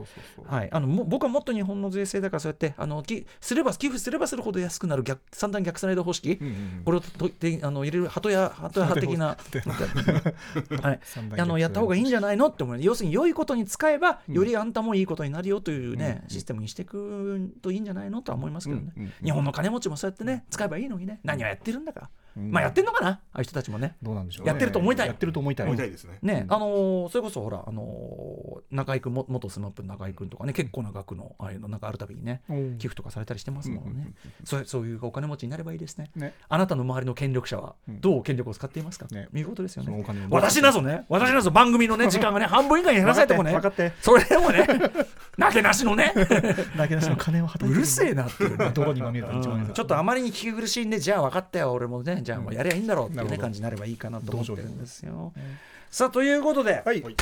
[1.05, 6.81] 僕はもっと日本の税制だからそうやってあのきすれば寄付すればするほど安くなる逆三段逆スライド方式、うんうんうん。
[6.85, 9.37] これをとであの入れる鳩屋鳩屋派的な、
[10.81, 10.99] はい、
[11.37, 12.47] あのやった方がいいんじゃないの？
[12.47, 12.81] って思う。
[12.81, 14.35] 要するに良いことに使えばうん。
[14.35, 18.21] よりあんたもいいことになるよというね、うんシステムにしていくといいんじゃないの？
[18.21, 21.19] とは思いますけどね、うんうん日本の金持ちもそうやってね使えばいいのにね。
[21.23, 23.09] 何をやってるんだか、うんまあやってんのかな？
[23.09, 23.95] ああいう人たちもね。
[24.01, 24.49] どうなんでしょうね。
[24.49, 25.07] やってると思いたい。
[25.07, 25.65] やってると思いたい。
[25.65, 26.19] 思いたいですね。
[26.21, 26.53] ね、うん。
[26.53, 32.53] あのーそれこそほら、あのー中居君も元スマップの中居君とかね結構な額のああいうのなんかあるたびにねう。
[32.53, 36.09] ん寄付とかされたりしてますもんね、うんうんうんそうそういうお金持ちになればいいですね。
[36.15, 36.33] ね。
[36.49, 38.01] あなたの周りの権力者はうん。
[38.01, 39.27] どう権力を使っていますか、ね。
[39.31, 40.05] 見事ですよね。
[40.29, 41.05] 私なぞね。
[41.09, 43.51] 私なぞ番組のね 時間がね半分以下に減らされてもね。
[43.51, 43.91] 分かって。
[44.01, 44.67] それでもね
[45.37, 46.13] なけなしのね。
[46.77, 48.71] なけなしの金をはたうるせえなっていうね。
[48.73, 55.33] 泥にまみれた一番ちょっとあまりに聞き苦しいんでじゃあ分かったよ俺もねじゃあもうやりゃいいんだろうっていう、ね感じになればいいかなと思ってるんですよ。
[55.35, 55.43] うん
[55.89, 57.01] さあということで、はい。
[57.01, 57.15] はい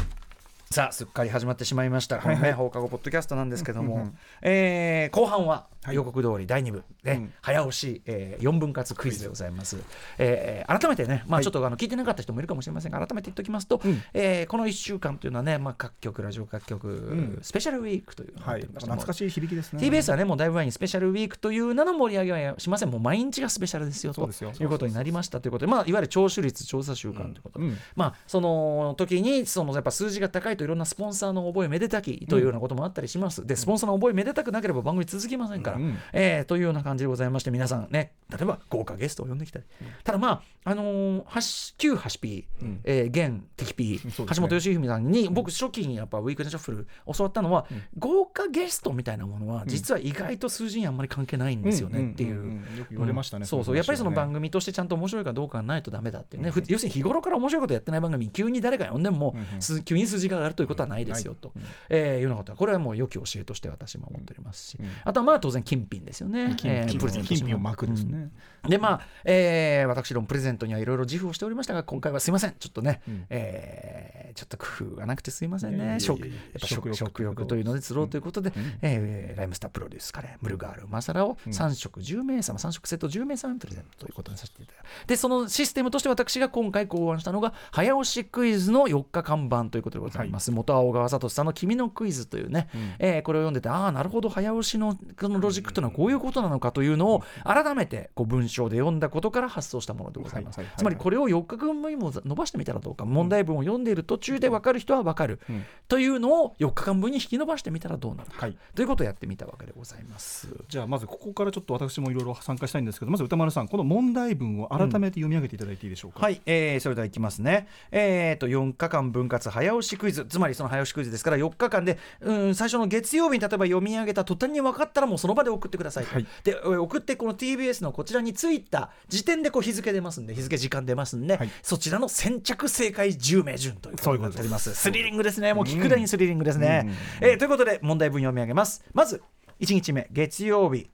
[0.71, 4.17] さあすっかり始まってしまいました、このね放課後ポッドキャストなんですけども、うんうん。
[4.43, 5.95] えー後半ははい。
[5.95, 6.83] 予告通り第2部。
[7.03, 7.33] で、うん。
[7.41, 9.77] 早押し、えー、4分割クイズでございます、
[10.17, 11.43] えー改めてね、まあ、はい。
[11.43, 14.01] ちょっとあの聞いてなかった人もいるかもしれませんが改めて言っておきますと、うん。
[14.13, 17.39] えーこの1週間というのはね、まあ、各局ラジオ各局、ん。
[17.41, 18.61] スペシャルウィークというのがはい。
[18.61, 19.79] 懐かしい響きですね。
[19.81, 27.77] TBS はねもうだいぶ前にスペシャルウィークという名の盛り上げはしませんもう毎日がスペシャルですよということになりましたということで、まあ、いわゆる聴取率調査週間ということで、うん。
[27.95, 35.97] まあその時にそのやっぱ数字が高いといろんなスポンサーの覚えめでたきというようなこともあったりします、でスポンサーの覚えめでたくなければ番組続きませんから、うん。
[36.13, 39.65] えーというような感じでございまして皆さんね例えば豪華ゲストを呼んできたり、
[40.03, 42.81] ただまああのー、旧ハシピー、うん。
[42.83, 44.27] えー現敵ピー、そうですね。
[44.35, 52.35] 橋本良文さんに僕初期にやっぱウィークエンドシャッフル教わったのは、豪華ゲストみたいなものは実は意外と数字にあんまり関係ないんですよねっていう。
[52.35, 52.75] んん。
[52.75, 53.75] んよく言われましたね、そうそう。
[53.75, 61.63] やっぱりその番組組としてちゃんと面白いかどうかがないとダメだってね、ふ要するに日頃から面白いことやってない番組に急に誰か呼んでも、うん急に数字が上がるということはないですよと、うん。
[61.89, 64.87] えーいうようなことはこれはもう良き教えとして私も思っておりますし、うん。
[65.03, 68.31] あとはまあ当然金品ですよね、金えー金プレゼントし金品を巻くですね、
[68.67, 72.55] でまあ、えー私どもプレゼントにはいろいろ自負をしておりましたが今回はすいません。
[72.59, 73.25] ちょっとね、うん。
[73.29, 75.99] えーちょっと工夫がなくてすいませんね。
[75.99, 76.29] 食やっ
[76.61, 78.73] ぱ食食欲というので釣ろうということで、うん。
[78.81, 81.51] えーライムスタープロデュースカレームルガールマサラをうん。
[81.51, 92.93] 3食10名様3食セット10名様にプレゼントということにさせていただくでそのシステムとして私が今回考案したのが早押しクイズの4日看板ということでございます、元青川聡さんの「君のクイズ」というね、うん。
[92.99, 103.05] えーこれを読んでてああなるほど早押しのこのロジックというのはこういうことなのかというのを改めてこう文章で読んだことから発想したものでございます、つまりこれを4日分にも伸ばしてみたらどうか。
[103.05, 105.65] 問題文を読んでいる途中で分かる人は分かる、うん。
[105.87, 108.57] というのを4日間分に引き伸ばしてみたらどうなるか、はい。
[108.75, 110.47] ということをやってみたわけでございます。
[110.67, 117.67] じゃあまずここからちょっと私もいろいろ参加したいんですけどまず歌丸さんこの問題文を改めて読み上げていただいていいでしょうか、はい、えーそれではいきますね。
[117.91, 126.13] えー、と4日間分割早押しクイズ、つまりその早押しクイズですから、4日間で、うん、最初の月曜日に例えば読み上げた途端に分かったら、もうその場で送ってくださいと。
[126.13, 126.27] はい。
[126.43, 131.49] で、えー送って、この TBS のこちらについた時点でこう日付出ますんで、日付、時間出ますんで、はい。
[131.61, 134.73] そちらの先着正解10名順ということになっております。
[134.75, 136.85] スリリングですね、もう聞くだにスリリングですね。
[137.21, 137.27] うん。
[137.27, 138.83] えーということで、問題文読み上げます。
[138.93, 139.21] まず、
[139.59, 140.89] 1日目、月曜日。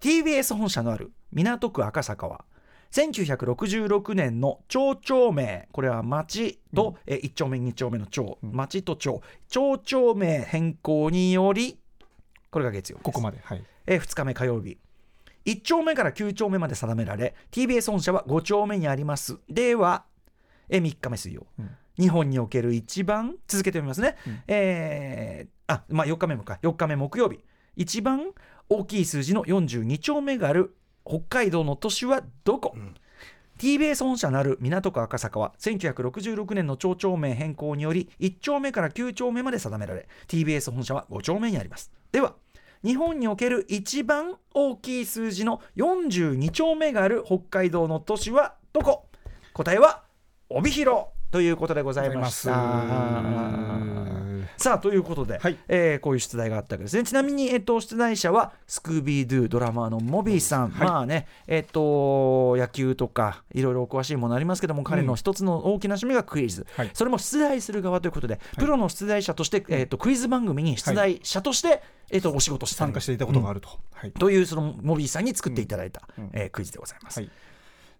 [0.00, 2.44] TBS 本社のある港区赤坂は
[2.92, 5.68] 1966年の町町名。
[5.72, 8.52] これは町と、え1丁目2丁目の町、うん。
[8.52, 9.20] 町と町。
[9.48, 11.77] 町町名変更により
[12.50, 13.04] これが月曜日です。
[13.04, 13.64] ここまではい。
[13.86, 14.78] え2日目火曜日。
[15.44, 19.38] 1丁目から9丁目まで定められ TBS 本社は5丁目にあります。
[19.48, 20.04] では
[20.68, 21.70] え3日目水曜、うん。
[21.98, 24.42] 日本における一番続けて読みますね、うん。
[24.46, 26.58] えーあまあ4日目もか。
[26.62, 27.40] 4日目木曜日。
[27.76, 28.32] 一番
[28.68, 30.74] 大きい数字の42丁目がある
[31.06, 32.94] 北海道の都市はどこ、うん
[33.58, 41.90] TBS 本社なる港区赤坂は1966年の町町名変更により1丁目から9丁目まで定められ TBS 本社は5丁目にあります。
[42.12, 42.34] では
[42.84, 49.06] 日本における一番大きい数字の42丁目がある北海道の都市はどこ？
[49.52, 50.04] 答えは
[50.48, 54.17] 帯広ということでございました。
[54.56, 55.56] さあということで、はい。
[55.68, 57.02] えーこういう出題があったわけですね。
[57.02, 60.88] ちなみに、えっと出題者はスクービードゥドラマーのモビーさん、はい。
[60.88, 66.90] まあねえっと野球とかいろいろお詳しいものありますけども彼の一つの大きな趣味がクイズ、はい。
[66.92, 74.12] それも出題する側ということで、プロの出題者として、えっとクイズ番組に出題者として、えっとお仕事してた参加していたことがあると、はい。
[74.12, 76.30] というそのモビーさんに作っていただいた、うん。
[76.32, 77.20] えークイズでございます。
[77.20, 77.30] はい。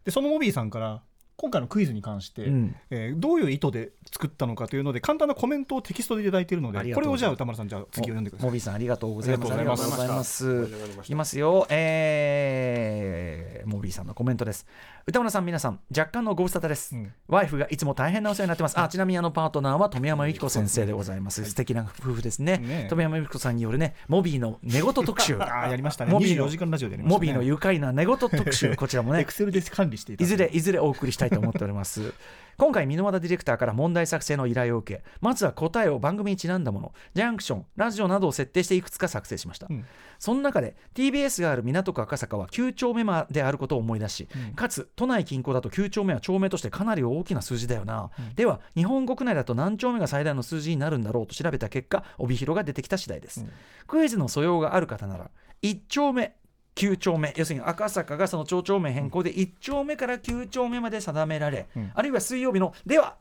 [0.04, 1.02] でそのモビーさんから
[1.40, 9.52] 今回のクイズに関して、うんえーどういう意図で作ったのかというので簡単なコメントをテキストでいただいているのでこれをじゃあ歌丸さんじゃあ次読んでくださいモビーさんありがとうございます。
[9.52, 14.66] ありがとうございますいますよ、えー、モビーさんのコメントです。
[15.08, 16.94] 歌村さん、皆さん、若干のご無沙汰です。
[16.94, 18.78] うんワイフがいつも大変なお世話になってます。
[18.78, 21.42] あ、ちなみにあのパートナーは富山由紀子先生でございます。
[21.46, 22.58] 素敵な夫婦ですね。
[22.58, 25.36] ねえ富山由紀子さんによるね、モビーの寝言特集。
[25.40, 32.12] あーやりましたねモビーの24時間ラジオでねモビーの愉快な寝言特集、こちらもねエク、 セルで管理していただいていずれいずれお送りしたいと思っております
[32.58, 39.86] 今回箕輪田ディレクターから問題作成の依頼を受けまずは答えを番組にちなんだものジャンクションラジオなどを設定していくつか作成しました、うん。
[40.18, 44.54] その中で TBS がある港区赤坂は9丁目まであることを思い出し、うん。
[44.54, 53.50] かつ都内近郊だと9丁目は丁目としてかなり大きな数字だよな、では日本国内だと何丁目が最大の数字になるんだろうと調べた結果帯広が出てきた次第です、うん。
[53.86, 55.30] クイズの素養がある方なら
[55.62, 56.34] 1丁目
[56.78, 57.34] 9丁目。
[57.36, 61.90] 要するに赤坂がその町丁目変更で1丁目から9丁目まで定められ、うん。
[61.92, 63.16] あるいは水曜日の「では」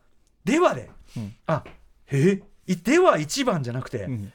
[0.45, 1.35] ではで、うん。
[1.47, 1.63] あ
[2.11, 4.31] えいでは1番じゃなくて、うん。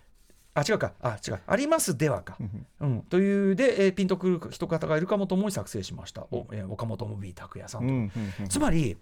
[0.54, 0.92] あ違うか。
[1.00, 1.40] あ違う。
[1.46, 2.66] ありますではか、うん。
[2.80, 8.96] うん、というで、えーピンとくる人方がいるかもと思い作成しました、おえー岡本も B 拓也さんと、つまり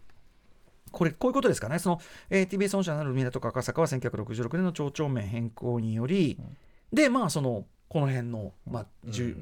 [0.93, 1.79] これこういうことですかね。
[1.79, 6.39] その、えー TBS 本社なる港区赤坂は1966年の町長名変更により、
[6.93, 8.87] でまあそのこの辺の、まあ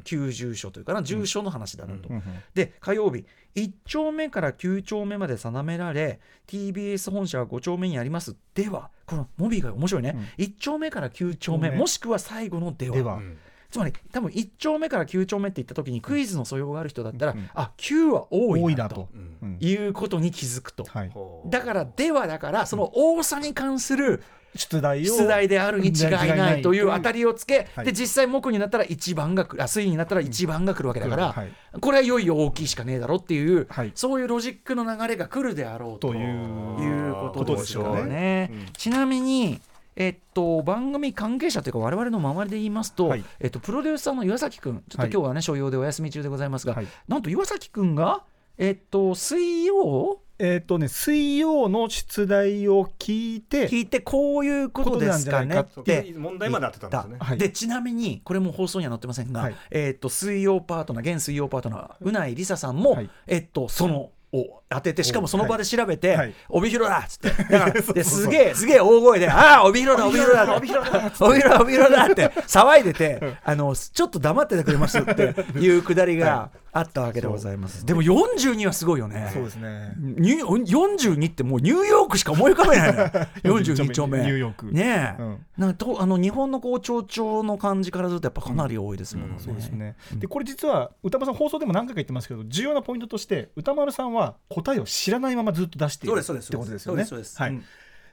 [0.04, 2.08] 旧住所というかな住所の話だなと。
[2.08, 2.16] うん。
[2.16, 2.22] うん。
[2.54, 8.34] で火曜日1丁目から9丁目まで定められ TBS 本社は5丁目にあります。
[8.54, 12.96] ではこのモビーが面白いね、1丁目から9丁目ねもしくは最後のでは。
[12.96, 13.14] では。
[13.16, 13.38] うん
[13.70, 19.58] つまり多分1丁目から9丁目って言った時にクイズの素養がある人だったら、うんあ9は多いなと多いうんうん。
[19.60, 20.84] いうことに気づくと。
[20.84, 21.12] はい。
[21.46, 24.22] だからではだからその多さに関する
[24.54, 27.86] 出題を出題であるに違いないという当たりをつけ、はい。
[27.86, 31.52] で実際木になったら1番が来るあ水になったら1番が来るわけだから、はい。
[31.78, 33.92] これはいよいよ大きいしかねえだろっていう、はい。
[33.94, 38.50] そういうロジックの流れが来るであろうとということですよね。
[38.50, 39.60] うんちなみに
[40.00, 43.24] えっと、番組関係者というか我々の周りで言いますと、はい。
[43.40, 46.86] えっと、プロデューサーの岩崎君ちょっと今日はね、所用でお休み中でございますが、はい。
[47.08, 48.22] なんと岩崎君が、
[48.56, 50.20] えっと、水曜？
[50.40, 57.16] えっとね水曜の出題を聞いて聞いてこういうことですかねって問題まで当てたんですね。
[57.18, 57.38] はい。
[57.38, 59.56] でちなみにこれも放送には載ってませんが、はい。
[59.72, 63.10] えっと水曜パートナー現水曜パートナーうないりささんも、はい。
[63.26, 66.34] えっとそのを当ててしかもその場で調べて、はい。
[66.48, 67.42] 帯広だっつって。
[67.44, 72.28] だから ですげえすげえ大声で「ああ帯広だ帯広だ帯広だ帯広だ帯広だ」って。
[72.46, 79.30] 騒いでてあのちょっと黙っててくれますっていうくだりがあったわけでございます、でも42はすごいよね。
[79.32, 79.94] そうですね。
[79.98, 83.08] ニュ42ってもうニューヨークしか思い浮かべないのよ。
[83.60, 84.18] 42丁目。
[84.18, 84.66] ニューヨーク。
[84.66, 85.38] ねえ、うん。
[85.58, 97.62] なんかとあの日本のこう町長の感じからするとやっぱかなり多いですもんね、うんそうですね、でこれ実は歌丸さん放送でも何回か言ってますけど重要なポイントとして歌丸さんは答えを知らないままずっと出しているってことですよね。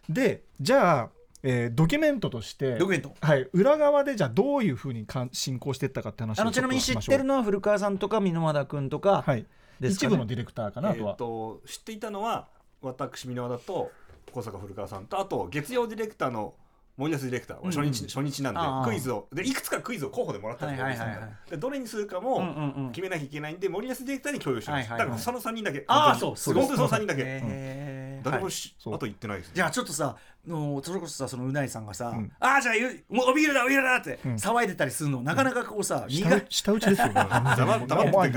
[0.09, 1.09] でじゃあ、
[1.41, 3.15] えードキュメントとしてドキュメント。
[3.19, 9.45] はい、裏側でじゃあどういうふうにかん進行していったかって話をあのちなみに知ってるののは古川さんとか箕輪田君とかはい、
[9.79, 10.07] ですかね。
[10.07, 12.47] 一部のディレクターかなえとは、ーと知っていたのは
[12.81, 13.91] 私箕輪田と
[14.31, 16.53] 小坂古川さんとあと月曜ディレクターの
[16.97, 17.71] 森安ディレクター、うんうん。
[17.71, 25.17] 初日初日なんでクイズをでいくつかクイズを候補でもらったんですよ、はいはいはいでどれにするかうんも決めなきゃいけないんで森安ディレクターに共有しました、はいはいはい。
[25.17, 25.83] だからその3人だけ。
[25.87, 29.53] ああそうすごい本当にその3人だけ、誰もし、あと言ってないですね。
[29.55, 30.15] じゃあちょっとさ
[30.47, 32.31] のそれこそさそのうないさんがさ、ん。
[32.39, 34.35] ああじゃあゆもうおビールだおビールだってうん。
[34.35, 37.13] 騒いでたりするの、なかなかこうさ苦下打ち下打ちですよね
[37.57, 38.33] 黙って黙って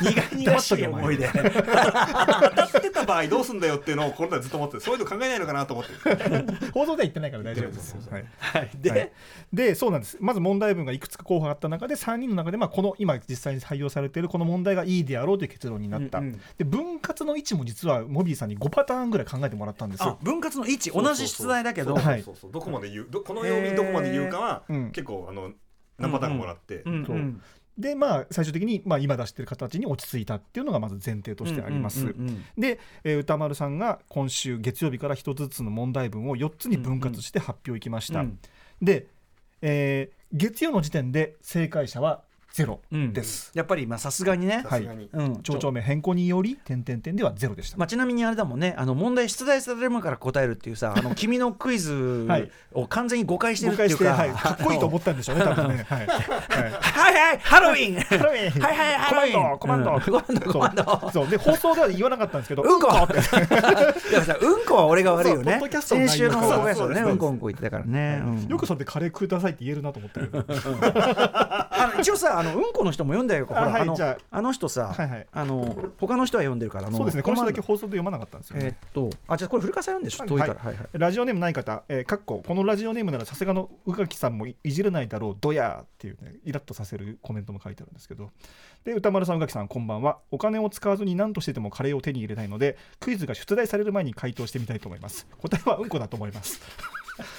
[0.00, 9.12] 苦々しい思いで当たってた場合どうすんだよっていうのをこれまでずっと思ってそういうの考えないのかなと思って放送では言ってないから大丈夫ですはいはいで、はい
[9.52, 20.18] でそうなんですまず問題文がいくつか候補があった中で3人の中で、まあ、この今実際に採用されているこの問題がいいであろうという結論になった、うんうんで分割の位置も実はモビーさんに5パターンぐらい考えてもらったんですあよ。
[20.22, 21.94] 分割の位置同じ出題だけど。
[21.94, 24.90] どこまで言うどこの曜日どこまで言うかは、うん。
[24.92, 25.52] 結構あの
[25.98, 26.84] 何パターンかもらって、
[27.78, 32.00] でまあ最終的に、まあ、今出している形に落ち着いたっていうのがまず前提としてあります。
[32.00, 32.44] うんうんうんうん。
[32.60, 38.20] で、えー歌丸さんが今週月曜日から一つずつの問題文を4つに分割して発表いきました。
[38.20, 38.38] うん。
[38.80, 39.08] で、
[39.62, 42.24] えー月曜の時点で正解者は
[42.56, 43.12] ゼロうん。
[43.12, 43.52] です。
[43.54, 47.76] やっぱりまあさすがにね、さすがに、うん、町長名変更により点々点ではゼロでした。
[47.76, 48.74] まあ、ちなみにあれだもんね。
[48.78, 52.50] あの問題出題される前から答えるっていうさあの君のクイズはい。
[52.72, 55.86] を完全に誤解してるっていうか、はい、かっこいいと思ったんでしょうね、 多分ね。
[55.86, 56.06] はい。
[56.06, 56.18] はい。
[56.80, 57.38] はいはい。
[57.42, 58.62] ハロウィンハロウィン。
[58.62, 60.40] はいはいハロウィンコマンドコマンド。
[60.40, 60.52] うん。
[60.52, 61.00] コマンドコマンド。
[61.00, 61.10] そう。
[61.12, 62.88] そうで放送では言わなかったんですけど、うんこ。
[62.88, 63.14] って。
[64.40, 65.60] うんこは俺が悪いよね。
[65.80, 67.14] 先週の放送がそうねそう。
[67.14, 68.48] んこうんこ言ってたからね、うん。
[68.48, 70.30] よくそれでカレー食いださいって言えるなと思ってる。
[71.06, 73.46] あの一応さあのうんこの人も読んだよ。
[73.46, 73.96] ほらあの
[74.30, 74.42] あ。
[74.42, 74.94] の人さ、
[75.32, 77.22] あの他の人は読んでるからそうですね。
[77.22, 88.30] この人だけ放送で読まなかったんですよ、ね、えっとあじゃあこれ古川さん読んでしょ遠いから、はいはい、ラジオネームない方、えー、かっここのラジオネームならさすがの宇垣さんもいじれないだろうどやっていうねイラッとさせるコメントも書いてあるんですけど。
[88.84, 90.18] で歌丸さん宇垣さんこんばんは。
[90.30, 95.26] お金を使わずに何としてでもカレーを手に入れたいのでクイズが出題される前に回答してみたいと思います。
[95.38, 96.60] 答えはうんこだと思います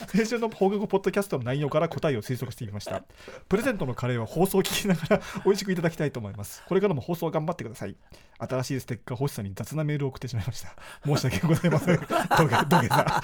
[0.08, 3.04] 先週の放課後ポッドキャストの内容から答えを推測してみました。
[3.48, 6.64] プレゼントのカレーは放送を聞きながら美味しくいただきたいと思います。
[6.68, 7.96] これからも放送頑張ってください。
[8.40, 10.70] 新しいステッカー欲しさに雑なメールを送ってしまいました。
[11.06, 11.98] 申し訳ございません。
[11.98, 13.24] 土下土下座。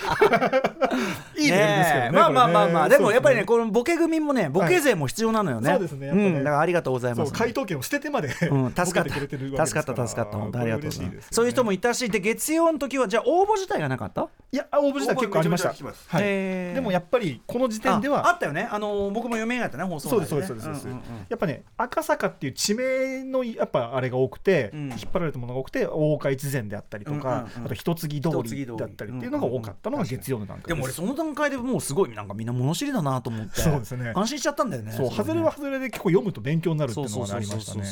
[1.38, 8.32] いいメールですけどねまあまあまあまあ、でもやっぱりねこのボケ組もねボケ勢も必要なのよね、そうですねうん、だからありがとうございます回答権を捨ててまで、う
[8.68, 9.14] ん、助かった。
[9.14, 10.38] 助かった助かった。
[10.38, 11.28] 本当ありがとうございます。
[11.32, 14.28] そういう人もいたしで月曜の時はじゃあ応募自体がなかった？
[14.52, 15.70] いや応募自体結構ありました。
[15.70, 18.68] はい、でもやっぱりこの時点ではあったよね。
[18.72, 20.88] あの僕も読めなかったね放送そうですそうですそうです、
[21.30, 24.72] やっぱね赤坂っていう地名のやっぱあれが多くて、
[25.04, 34.14] 引っ張られたものが多くて大岡越前であったりとか、あと一継ぎ通りだったりっていうのが多かったのが月曜の段階でも俺その段階でもうすごいなんかみんな物知りだなと思ってそうですね。
[34.16, 34.92] 安心しちゃったんだよね。
[34.92, 37.84] そう外れは外れで結構読むと勉強になるっていうのがありましたね。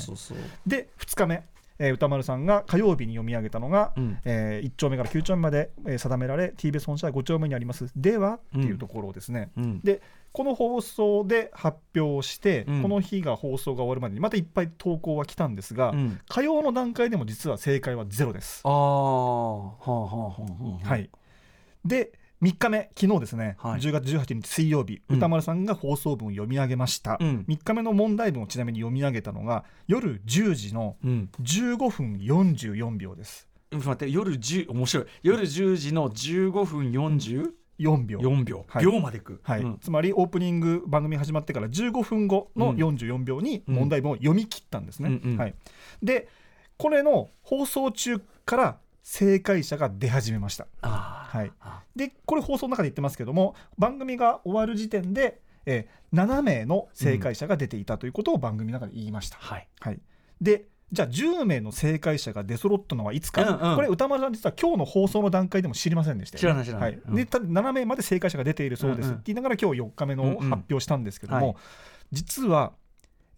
[0.65, 1.43] で2日目
[1.81, 7.91] えー、歌丸さんが火曜日に読み上げたのが、うん、えー、1丁目から9丁目まで、えー、定められ TBS 本社は5丁目にあります。
[7.95, 10.01] ではっていうところですね、うん、で
[10.33, 18.61] この放送で発表して、うん、この日が放送が終わるまでにまたいっぱい投稿は来たんですが、うん、火曜の段階でも実は正解はゼロです。
[18.63, 21.09] あはあはあはあ、はい、
[21.83, 35.05] で3日目昨日ですね、はい、10月18日水曜日、うん、歌丸さんが放送文を読み上げました、うん、3日目の問題文をちなみに読み上げたのが夜10時の15分44秒です、うん、待って夜10面白い。
[35.21, 37.51] 夜10時の15分 40?
[37.81, 45.55] 4秒 ,4 秒,、はい、秒までいく、はい、うん、つまりオープニング番組始まってから15分後の44秒に問題文を読み切ったんですね、はい、
[46.01, 46.27] で
[46.77, 50.67] これの放送中から正解者が出始めました。
[50.81, 51.51] はい、
[51.95, 59.37] でこれ放送の中で言ってますけども番組が終わる時点で、えー、7名の正解者が出ていたということを番組の中で言いました。
[59.37, 59.99] うん、はい、はい、
[60.41, 67.01] でじゃあ10名の正解者が出揃ったのはいつか、うんうん、これ歌丸さん実は今日の放送の段階でも知りませんでした、ね、知らない知らない、はい。
[67.07, 71.57] うん、で7名まで正解者が出ているそうです、って言いながら今日4日目の発表したんですけども、うんうんはい、
[72.11, 72.73] 実は、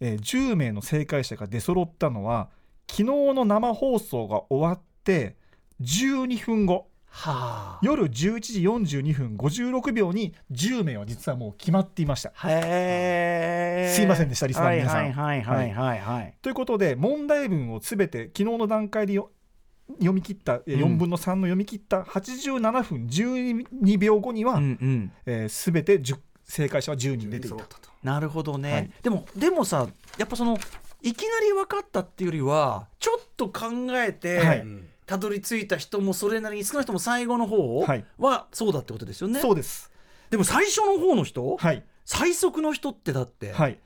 [0.00, 2.48] えー、10名の正解者が出揃ったのは
[2.90, 5.36] 昨日の生放送が終わって
[5.80, 12.32] 12分後はあ、夜11時42分56秒に10名は実はもう決まっていました。
[12.44, 15.12] へすいませんでしたリスナーの皆さん。
[15.12, 25.12] はいはいはいはい、ということで問題文をすべて昨日の段階で読み切った4分の3の読み切った87分12秒後には、うんうん。
[25.24, 26.02] えー、全て
[26.42, 27.56] 正解者は10人出ていた。
[27.56, 27.64] と。
[28.02, 29.86] なるほどね、はい、でもでもさ
[30.18, 30.58] やっぱその
[31.00, 34.66] いきなり分かったっていうよりはちょっと考えて、はい
[35.06, 37.84] たどり着いた人もそれなりに少なくとも最後の方
[38.18, 39.40] はそうだってことですよね。
[39.40, 39.90] そうです。
[40.30, 43.78] でも最初の方の人、はい、最速の人ってだって、はい、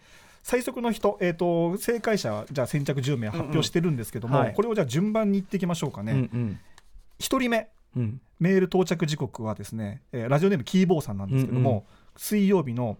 [0.42, 6.12] 最速の人、えーと、正解者じゃあ先着10名発表してるんですけども、うんうんはい、これをじゃあ順番にいっていきましょうかね。
[6.12, 6.60] うんうん、
[7.18, 11.82] 1人目、うん、メール到着時刻はですね、えー、ラジオネームキーボーさんなんですけども、うんうん、
[12.16, 12.98] 水曜日の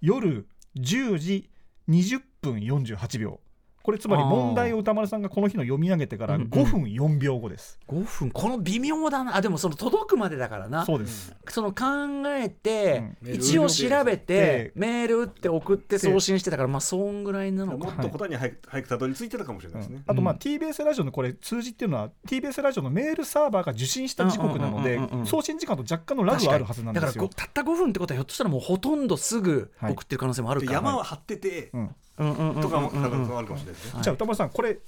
[0.00, 1.48] 夜10時
[1.88, 3.40] 20分48秒
[3.82, 8.30] これつまり問題を歌丸さんがこの日の読み上げてから5分4秒後です、うんうん、5分。
[8.30, 9.36] この微妙だな。
[9.36, 10.84] あでもその届くまでだからな。
[10.84, 11.34] そうです。
[11.48, 11.84] その考
[12.28, 17.86] えて、うん、一応調べてメール打って送って送信してたからまあそんぐらいなのか。
[17.86, 18.50] もっと答えに早
[18.82, 27.08] くたどり着いてたかもしれないですね、あとまあ TBS ラジオのこれ数字っていうのは TBS ラジオのメールサーバーが受信した時刻なので送信時間と若干のラグがあるはずなんですよ。
[27.08, 32.90] だからたった5分ってことはひょっとしたらもうほとんどすぐ送ってる可能性もあるから、はい、山は張ってて、うんとかも
[33.38, 34.00] あるかもしれないですね。
[34.02, 34.78] じゃあ歌丸さんこれ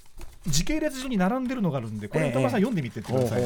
[0.45, 3.43] 時系列順に並んでるのがあるんでこれ歌丸さん読んでみてください。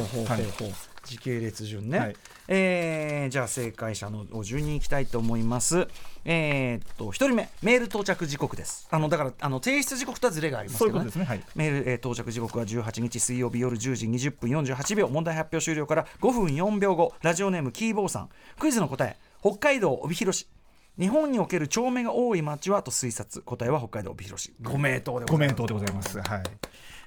[1.04, 2.16] 時系列順ね、はい、
[2.48, 5.88] えー、じゃあ正解者の順にいきたいと思います。
[6.26, 8.86] えー、っと1人目メール到着時刻です。
[8.90, 11.10] あのだからあの提出時刻とはずれがありますけどね。
[11.14, 11.24] ね。
[11.24, 18.28] はい、メール、えー、到着時刻は18日水曜日夜10時20分48秒問題発表終了から5分4秒後ラジオネームキーボーさん。
[18.58, 20.46] クイズの答え北海道帯広市
[20.98, 23.42] 日本における町名が多い町はと推察。
[23.42, 24.52] 答えは北海道帯広市。
[24.60, 25.66] ご名答でございます。
[25.66, 26.18] でございます。
[26.18, 26.42] はい。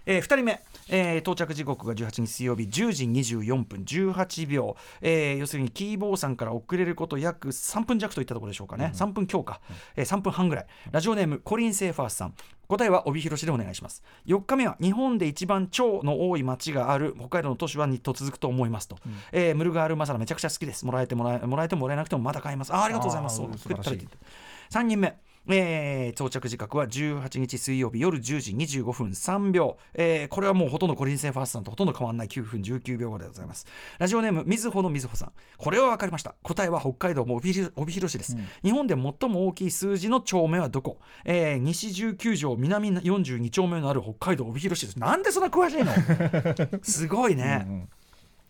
[0.05, 10.65] えー、2人目、えー、到着時刻が18日水曜日10時24分18秒、えー、要するにキーボーさんから遅れること約3分弱といったところでしょうかね、うん、3分強か、うん、えー、3分半ぐらい。
[10.91, 12.33] ラジオネームコリン・セーファースさん
[12.71, 14.01] 答えは帯広市でお願いします。
[14.27, 20.85] 4日目は日本で一番町の多い町がある北海道の都市はと続くと思いますと、うん、えー、ムルガールマサラめちゃくちゃ好きです。
[20.85, 22.73] もらえてもらえもらえてもらえなくてもまだ買います。
[22.73, 23.41] あありがとうございます。
[23.41, 25.17] 3人目
[25.47, 33.65] えー、到着時刻は18日水曜日夜10時25分3秒、えー、これはもうほとんどコリンセンファーストさんとほとんど変わらない9分19秒後でございます。
[33.97, 35.31] ラジオネームみずほのみずほさん。
[35.57, 36.35] これは分かりました。
[36.43, 44.99] 答えは北海道も帯広市です、うん、日本で最も大きい数字の町名はどこ、えー、西19条南42丁目のある北海道帯広市です。
[44.99, 46.79] なんでそんな詳しいの？
[46.83, 47.89] すごいね、うんうん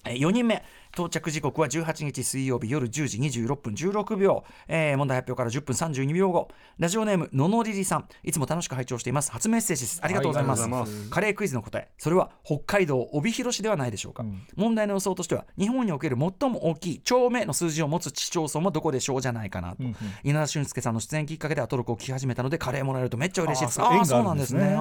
[0.05, 0.63] 4人目
[0.95, 6.49] 到着時刻は18日水曜日夜10時26分16秒、えー、問題発表から10分32秒後。
[6.79, 8.07] ラジオネームののりりさん。
[8.23, 9.31] いつも楽しく拝聴しています。
[9.31, 10.01] 初メッセージです。
[10.03, 10.63] ありがとうございます。
[10.63, 11.89] はいます、カレークイズの答え。
[11.97, 23.81] それは北海道帯広市ではないでしょうか、うん、問題の予想としては日本における最も大きい丁目の数字を持つ市町村はどこでしょうじゃないかなと、うんうん、稲田俊介さんの出演きっかけでアトロクを聞き始めたのでカレーもらえるとめっちゃ嬉しいです。
[23.81, 24.75] ああそうなんですね。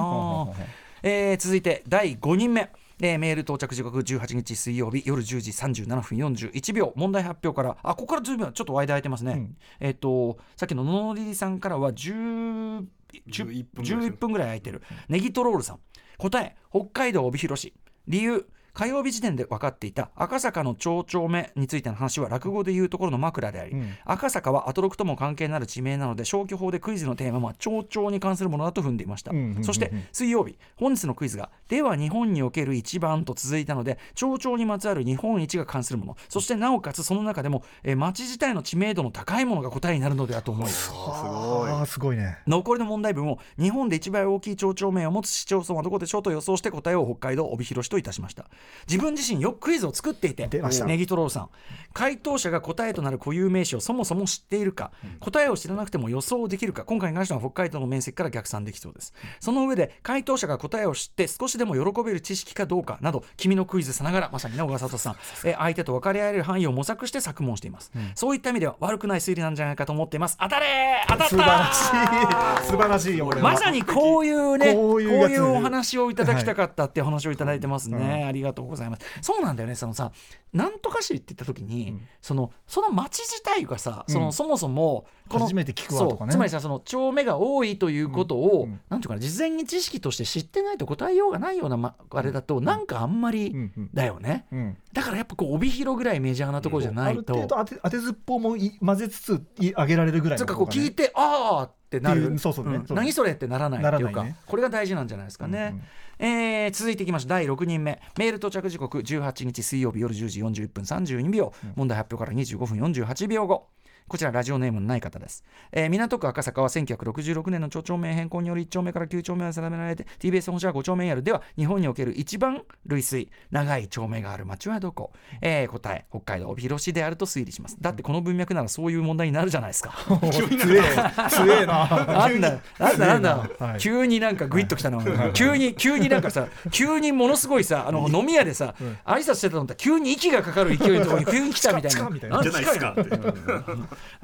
[1.03, 2.69] えー、続いて第5人目
[3.03, 6.93] えー、メール到着時刻18日水曜日夜10時37分41秒。
[6.95, 12.85] 問題発表からあここから10秒ちょっと間空いてますね、うん、えっ、ー、とさっきのののりりさんからは10
[13.27, 14.83] 11分 ,11 分ぐらい空いてる。
[15.09, 15.79] ネギトロールさん。
[16.17, 17.73] 答え北海道帯広市。
[18.07, 36.17] 理由火曜日時点で分かっていた赤坂の町丁目についての話は落語でいうところの枕であり、うん、赤坂はアトロクとも関係のある地名なので消去法でクイズのテーマは町長に関するものだと踏んでいました、うんうんうんうん、そして水曜日本日のクイズがでは日本における一番と続いたので町長にまつわる日本一が関するもの。
[36.29, 41.87] そしてなおかつその中でも、えー、町自体の知名度の高いものが答えになるのではと思いすごい。
[41.87, 42.37] すごいね。
[42.47, 48.45] 残りの問題文を日本で一番大きい町長名を持つ市町村はどこでしょうと予想して答えを北海道帯広市といたしました
[48.87, 50.49] 自分自身よくクイズを作っていて
[50.85, 51.49] ネギトローさん。
[51.93, 65.15] 回答者が答えとなる固有名詞をそもそも知っているか、うん、答えを知らなくても予想できるか今回に関しては北海道の面積から逆算できそうです、うん、その上で回答者が答えを知って少しでも喜べる知識かどうかなど君のクイズさながらまさにね小笠さん。
[65.45, 70.37] え相手と分かり合える範囲を模索して作問しています、うん、そういった意味では悪くない推理なんじゃないかと思っています。
[70.39, 72.67] 当たれ当たった素晴らしい。
[72.67, 79.01] 素晴らしいよまさにこういうねこういうお話をいただきたかったっていう話をいただいてますね、ありがとうございます。
[79.21, 79.75] そうなんだよね。
[79.75, 80.11] そのさ
[80.53, 86.31] なんとか市って言った時に、うん、そのその町自体がさ、そのそもそもこの初めて聞くわとかね。
[86.31, 94.45] つまりさその丁目が多いということを、うん、なんていうかな事前に知識として知ってないと答えようがないような、ま、あれだと、なんかあんまりだよね、
[94.93, 102.37] だからやっぱこう帯広ぐらいメジャーなところじゃないと、ある程度当て当てずっぽうも混ぜつつ上げられるぐらいの、ね、かこう聞いてああってなる。
[102.39, 105.73] そうそう、ねうん、何それってならないっていうか、ね、これが大事なんじゃないですかね、
[106.19, 106.33] うんうん。
[106.33, 107.29] えー、続いていきましょう。
[107.29, 108.01] 第6人目。
[108.17, 113.67] メール到着時刻18日水曜日夜10時41分32秒、うん、問題発表から25分48秒後
[114.11, 121.23] こちらラジオネームのない方です、えー、港区赤坂は1966年の町長名変更により1丁目から9丁目まで定められて TBS 本社は5丁目にある。
[121.23, 127.77] では日本における一番類推長い町名がある町はどこ、えー、答え北海道帯広市であると推理します。
[127.79, 129.93] だってこの文脈ならそういう問題になるじゃないですか。
[130.29, 130.89] 強え
[131.29, 142.43] 強えななんだなんだなんだ、はい、急になんかグイッときたの、はい、急に急になんかさ急にものすごいさあの飲み屋でさ、うん、挨拶してたのって急に息がかかる勢いのところに急に来たみたいな。
[142.43, 142.59] じゃな。
[142.59, 142.95] いですか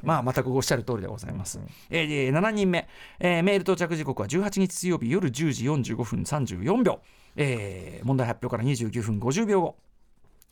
[0.02, 1.58] まあ、全くおっしゃる通りでございます。
[1.58, 7.00] うん、えー、7人目、えー、メール到着時刻は18日水曜日夜10時45分34秒、
[7.36, 9.76] えー、問題発表から29分50秒後。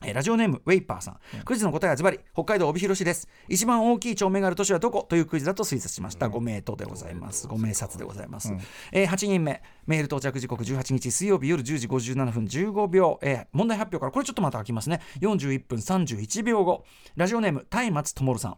[0.04, 3.28] えー、ラジオネームウェイパーさん、クイズの答えはズバリ北海道帯広市です。
[3.48, 5.06] 一番大きい町名がある都市はどこ？
[5.08, 7.46] というクイズだと推察しました、うん、5名とでございます。
[7.46, 8.60] 5名札でございます、うん、
[8.92, 9.62] えー、8人目。
[9.86, 15.00] メール到着時刻18日水曜日夜10時57分15秒、えー、問題発表からこれちょっとまた開きますね。
[15.22, 16.84] 41分31秒後。
[17.16, 18.56] ラジオネーム松明智さん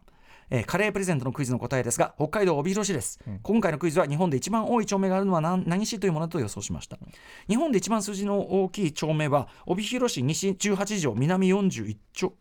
[0.50, 7.12] えー、カレープレゼントのクイズの答えですが北海道帯広市です、うん、今回のクイズは日本で一番多い町名があるのは何市というものだと予想しました、うん、
[7.48, 12.34] 日本で一番数字の大きい町名は帯広市西18条南41丁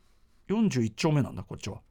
[0.50, 1.82] 41丁目なんだこっちは。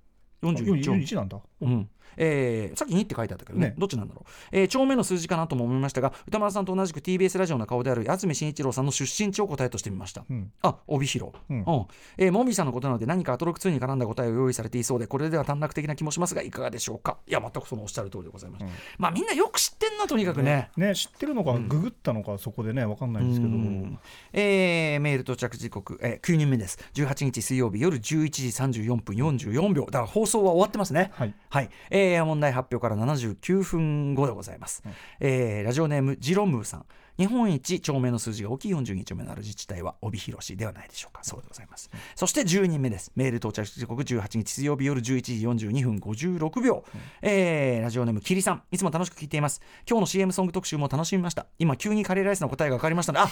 [0.42, 1.04] 41丁目。
[1.04, 3.74] なんだ、うんえー、さっき2って書いてあったけどね、ね。
[3.78, 11.58] どっちなんだろう、えー、丁目の数字かなとも思いましたが歌丸さんと同じく TBS ラジオの顔である安住紳一郎さんの出身地を答えとしてみました、うん、あ帯広、うん。
[11.58, 11.86] うん。
[12.18, 17.18] えー、モンビさんのことなので何かアトロック2に絡んだ答えを用意されていそうでこれでは短絡的な気もしますがいかがでしょうか。
[17.26, 20.70] いや全くそのおっしゃる通りでございます、うん、まあみんなよく知ってんなとにかくね。
[20.76, 23.98] ね知ってるのかググったのか、そこでね分かんないんですけども、
[24.32, 26.78] えー、メール到着時刻、えー、9人目です。
[26.94, 29.86] 18日水曜日夜11時34分44秒。
[29.86, 31.10] だから放送は終わってますね。
[31.14, 36.86] はい、はい、えー、問題発表から79分後でございます、うん、えー、ラジオネームジロムーさん。
[37.18, 41.24] 日本一町名の数字が大きい42丁目のある自治体は帯広市ではないでしょうか。
[41.24, 43.10] そうでございます、うん、そして10人目です。
[43.16, 48.62] メール到着時刻18日水曜日夜11時42分56秒、うん、えー、ラジオネームキリさん。
[48.70, 49.62] いつも楽しく聞いています。
[49.88, 51.46] 今日の CM ソング特集も楽しみました。
[51.58, 53.24] 今急にカレーライスの答えが分かりましたので。
[53.24, 53.30] あ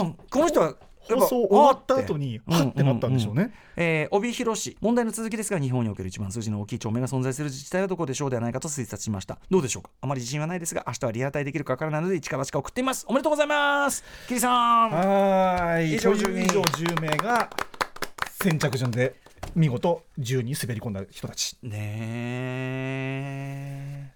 [0.00, 0.74] あこの人は
[1.08, 4.76] 放送終わった後にはってなったんでしょうね、うんうんうん、えー、帯広市。
[4.80, 9.38] 問題の続きですが日本における一番数字の大きい町名が存在する自治体はどこでしょうではないかと推察しました。
[9.50, 9.90] どうでしょうか？
[10.00, 13.04] あまり自信はないですが明日はリアタイできるかからないので一からしか送っています。
[13.08, 14.04] おめでとうございます。
[14.28, 14.90] キリさん。
[14.90, 15.94] はい。
[15.94, 17.50] 以上10名が
[18.40, 19.14] 先着順で
[19.54, 21.56] 見事10に滑り込んだ人たち。
[21.62, 22.94] ね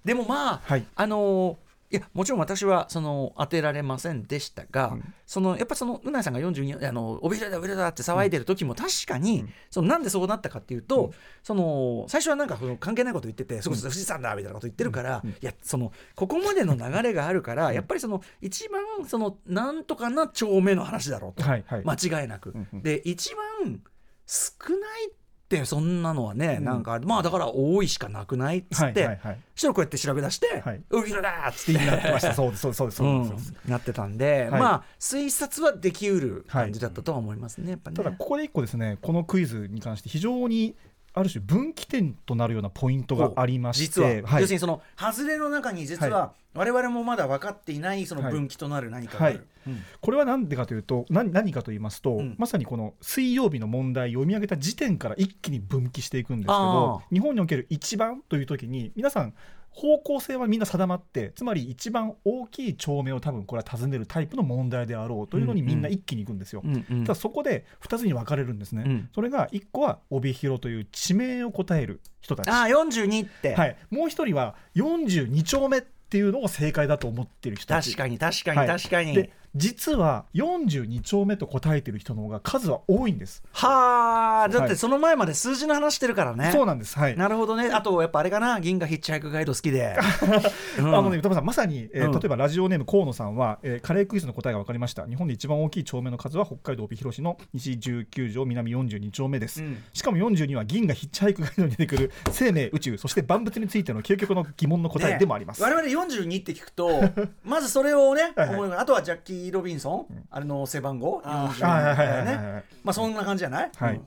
[0.05, 11.13] でもまあ、はい、あのーいやもちろん私はその当てられませんでしたが、うん、そのやっぱそのうなさんが42あのおびれだおびれだって騒いでる時も確かに、うん、そのなんでそうなったかっていうと、うん、
[11.43, 22.55] その最初はなんかその関係ないこと言ってて、そこ富士山だみたいなこと言ってるから、いやそのここまでの流れがあるからやっぱりその一番そのなんとかな丁目の話だろうと、はいはい、間違いなく。
[22.75, 23.81] で一番
[24.27, 25.11] 少ない
[25.49, 32.35] ってそんなのはね、うん、なんかまあだから多いしかなくないっつって、はいはいこうやって調べ出して「はい、ウィルだ!」っつってなってました。
[32.35, 40.77] そうですそうですそうです、なってたんで、はい、まあ推察はできうる感じだったとは思いますね,、ただここで一個ですねこのクイズに関して非常に
[41.15, 49.47] ある種分岐点となるようなポイントがありまして実は、はい、要するにその外れの中に実は我々もまだ分かっていないその分岐となる何かがある、はい。
[49.69, 59.35] うん、これは何でかというと何何かと言いますと、うん、まさにこの水曜日の問題を読み上げた時点から一気に分岐していくんですけど日本における一番という時に皆さん
[59.79, 66.63] 方向性はみんな定まってつまり一番大きい町名を多分これは尋ねるタイプの問題であろうというのにみんな一気にいくんですよ。
[66.65, 68.83] うんうん、ただそこで2つに分かれるんですね。
[68.85, 72.51] うん、それが1個は帯広という地名を答える人たち。
[72.51, 77.93] あ42って、はい、もう1人は42丁目っていうのを正解だと思ってる人たち。
[77.93, 79.17] 確かに確かに確かに。
[79.17, 83.43] はい、実は42丁目と答えてる人の方が数は多いんです。
[83.53, 86.99] はあだってその前まで数字の話してるからね、そうなんです。
[86.99, 87.17] はい。
[87.17, 87.71] なるほどね。
[87.71, 88.61] あとやっぱあれかな。
[88.61, 89.97] 銀河ヒッチハイクガイド好きで、
[90.79, 95.07] うん、あのね歌さんまさに、えー、例えばラジオネーム河野さんは、えー、カレークイズの答えが分かりました。
[95.07, 107.03] 日本で一番大きい丁目の数は北海道帯広市の西19条南42丁目です、うん、しかも42は銀河ヒッチハイクガイドに出てくる生命宇宙そして万物についての究極の疑問の答えでもあります、ね、我々42って聞くと
[107.45, 114.01] まずそれをね、はいはい、あとはジャッキー・ロビンソン、あれの背番号42ねまあそんな感じじゃない、はい、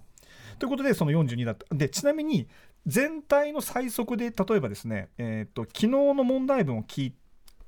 [0.59, 2.47] ということでその42だったでちなみに
[2.87, 7.21] 全体の最速で例えばですね、えーと、昨日の問題文を聞いて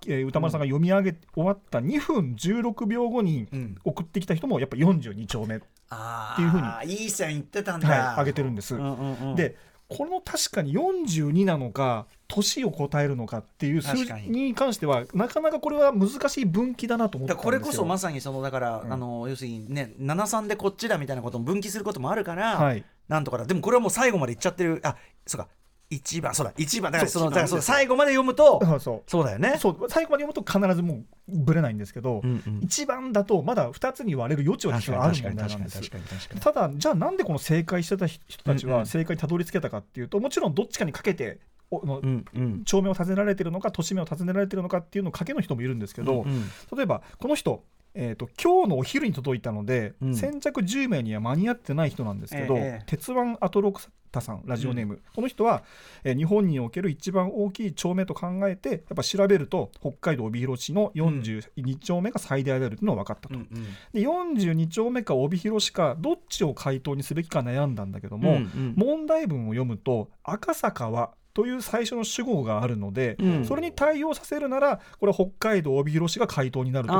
[0.07, 3.47] えー、歌丸さんが読み上げ終わった2分16秒後に
[3.84, 8.76] 送ってきた人もやっぱ42丁目っていうふうに、いい線いってたんだ、はい、上げてるんです。
[8.76, 9.55] うんうんうん、で
[9.90, 23.46] この確かに42なのか年を答えるのかっていう数字に関してはなかなかこれは難しい分岐だなと思ってこれこそまさにそのだから、うん、あの要するにね73でこっちだみたいなことも分岐することもあるから、はい、なんとかだ。
[23.46, 24.80] でもこれはもう最後までいっちゃってる。
[24.84, 24.96] あ
[25.28, 25.48] そうか
[25.94, 26.91] 一番そうだ一番。
[26.91, 29.24] だからそのだからその最後まで読むとそうそう。
[29.24, 29.58] だよね。
[29.60, 35.91] そう最後まで読むと必ずもうぶれないんですけど、うんうん、一番だとまだ2つに割れる余地はある問題なんです。
[36.39, 41.39] ただじゃあなんでこの正解してた人たちは正解にたどり着けたかっていうともちろんどっちかにかけて
[41.72, 46.43] の、うんうん、町名を尋ねられてるのか都市名を尋ねられてるのかっていうのをかけの人もいるんですけど、うんうん、
[46.76, 47.64] 例えばこの人
[47.95, 55.64] えーと、今日のお昼に届いたので、うん、先着10名には間に合ってない人なんですけど、えー、鉄腕アトロクタさんラジオネーム、うん、この人は、
[56.03, 77.00] えー、日本における一番大きい丁目と考えてやっぱ調べると北海道帯広市の42丁目が最大であるというのが分かったと、うんうん、で42丁目か帯広市かどっちを回答にすべきか悩んだんだけども、うんうん、問題文を読むと赤坂はという最初の主語があるので、うん、それに対応させるならこれは北海道帯広市が回答になると考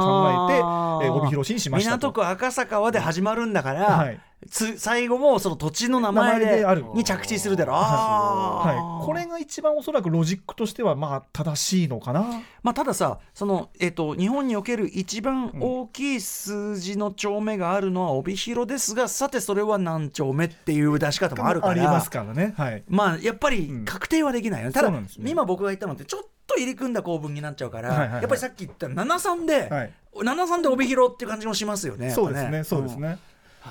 [1.00, 4.20] えて、え帯広市にしました港区赤坂はで始まるんだから、はい、
[4.50, 6.84] つ最後もその土地の名前である。
[6.94, 7.74] に着地するだろ。
[7.74, 21.74] う、はい、これが一番おそらくロジックとしてはまあ正しいのかな、まあ、たださその、えーと、日本における一番大きい数字の丁目があるのは帯広ですが、さてそれは何丁目っていう出し方もあるから。
[21.74, 32.12] ありますからね、はい、まあやっぱり確定はできないよね、うん、ただ、ね、今僕が言ったのってちょっと入り組んだ構文になっちゃうから、はいはいはい、やっぱりさっき言った73で、はい、73で帯広っていう感じもしますよね。
[32.12, 33.20] そうですねそうですね、うん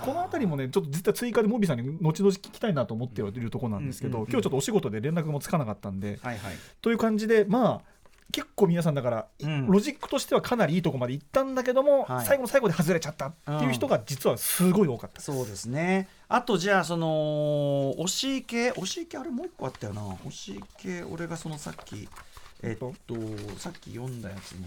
[0.05, 7.93] この辺りもねちょっと実は追加でモビさんに後々聞きたいなと思っているところなんですけど、今日ちょっとお仕事で連絡もつかなかったんで、はいはい、という感じでまあ
[8.33, 16.09] 結構皆さんだから、うん、ロジックとしてはかなりいいとこまでいったんだけども、はい、最後の最後で外れちゃったっていう人が実はすごい多かった、うん、そうですね。
[16.29, 20.01] あとじゃあその推し系推し系あれもう一個あったよな。
[20.01, 22.09] 推し系俺がそのさっき
[22.63, 22.95] えっと
[23.59, 24.61] さっき読んだやつの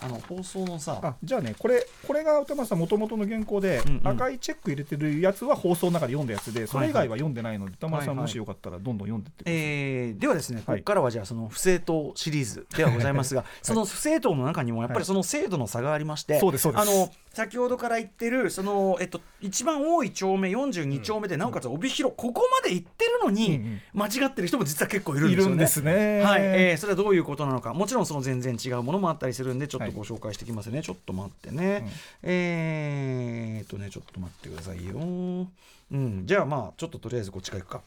[0.00, 4.08] あの放送のさあじゃあねこれこれが歌丸さんもともとの原稿で、うんうん。
[4.08, 8.26] 赤いチェック入れてるやつは放送の中で読んだやつでそれ以外は読んでないので、歌丸さんはいはい。
[8.26, 10.78] もしよかったらどんどん読んでってください、えーではですね、はい。
[10.78, 16.82] ここからはじゃあその不正当シリーズではございますが、その不正当の中にもやっぱりその制度の差がありまして、そうですそうです。
[16.82, 23.80] あの先ほどから言ってるその、えっと、一番多い丁目42丁目で、なおかつ帯広ここまで行ってるのに、うんうん。
[23.94, 25.46] 間違ってる人も実は結構いるんですよね。
[25.46, 26.20] いるんですね。
[26.22, 27.74] はい、えーそれはどういうことなのか。
[27.74, 31.84] もちろんその全然違うものもあったりするんでちょっとご紹介してきますね、ちょっと待ってね、
[32.22, 32.30] うん。
[32.30, 34.96] えーっとねちょっと待ってくださいよ。
[34.98, 36.26] うん。
[36.26, 37.82] じゃあまあちょっととりあえずこっちから行くか、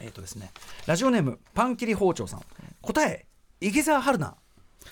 [0.00, 0.50] えーっとですね。
[0.86, 2.42] ラジオネームパンキリ包丁さん。
[2.82, 3.26] 答え
[3.60, 4.36] 池澤春菜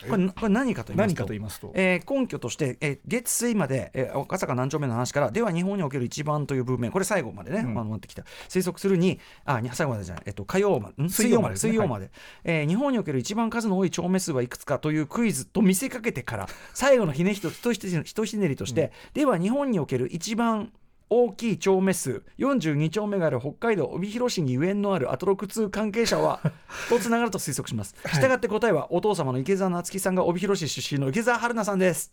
[0.09, 7.71] これこれ何かと言いますと何かと言いますと、えー根拠として、えー月水まで、えー赤坂何丁目の話からでは日本における一番という文面これ最後までね、うん。
[7.73, 8.23] あの持ってきた。
[8.49, 11.11] 推測するにあに最後までじゃない、えっと、火曜までん？
[11.11, 12.11] 水曜まで水曜まで
[12.45, 20.73] えー日本における一番数の多い丁目数はいくつかというクイズと見せかけてから最後のひねひとひとひとひとひねりとして、では日本における一番
[21.15, 26.41] 大きい丁目数42丁目がある北海道帯広市にゆえんのあるアトロク2関係者は
[26.89, 27.95] とつながると推測します。
[28.07, 32.11] したがって答えはお父様の池澤夏樹さんが帯広市出身の池澤春菜さんです。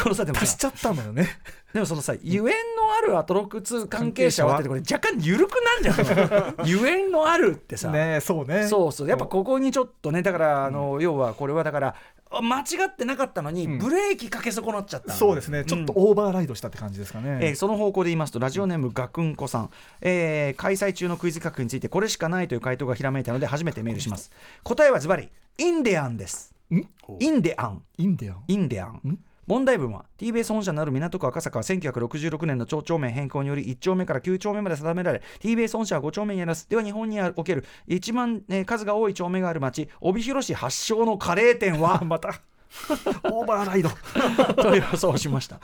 [0.00, 1.28] このさでもさ足しちゃったんだよね。
[1.72, 8.66] でもそのさゆえんのあるアトロク2関係者はってこれ若干緩くなんじゃん ゆえんのあるってさ、ねそうね。
[8.66, 9.08] そうそう。
[9.08, 11.94] やっぱここにちょっとねだからあの、要はこれはだから
[12.40, 13.78] 間違ってなかったのに、うん。
[13.78, 15.64] ブレーキかけ損なっちゃったそうですね。
[15.64, 19.70] ちょっとオーバーライドしたって感じですかね、えーその方向で言いますとラジオネームガクンコさん、
[20.00, 24.30] えー開催中のクイズ企画についてこれしかないという回答がひらめいたので初めてメールします。
[24.62, 26.54] 答えはズバリインデアンです。
[26.70, 26.76] ん？
[27.20, 27.82] インデアン。
[27.98, 28.44] インディアン？
[28.48, 28.88] インデアン。
[29.06, 29.18] ん？
[29.46, 36.68] 問題文は TBS 本社のある港区赤坂は1966年の町長名変更により1丁目から9丁目まで定められ TBS 本社は5丁目にあります。
[36.68, 42.40] では日本における一番、えー数が多い丁目がある町帯広市発祥のカレー店はあ また。
[43.24, 43.90] オーバーライド。
[44.62, 45.60] と予想しました。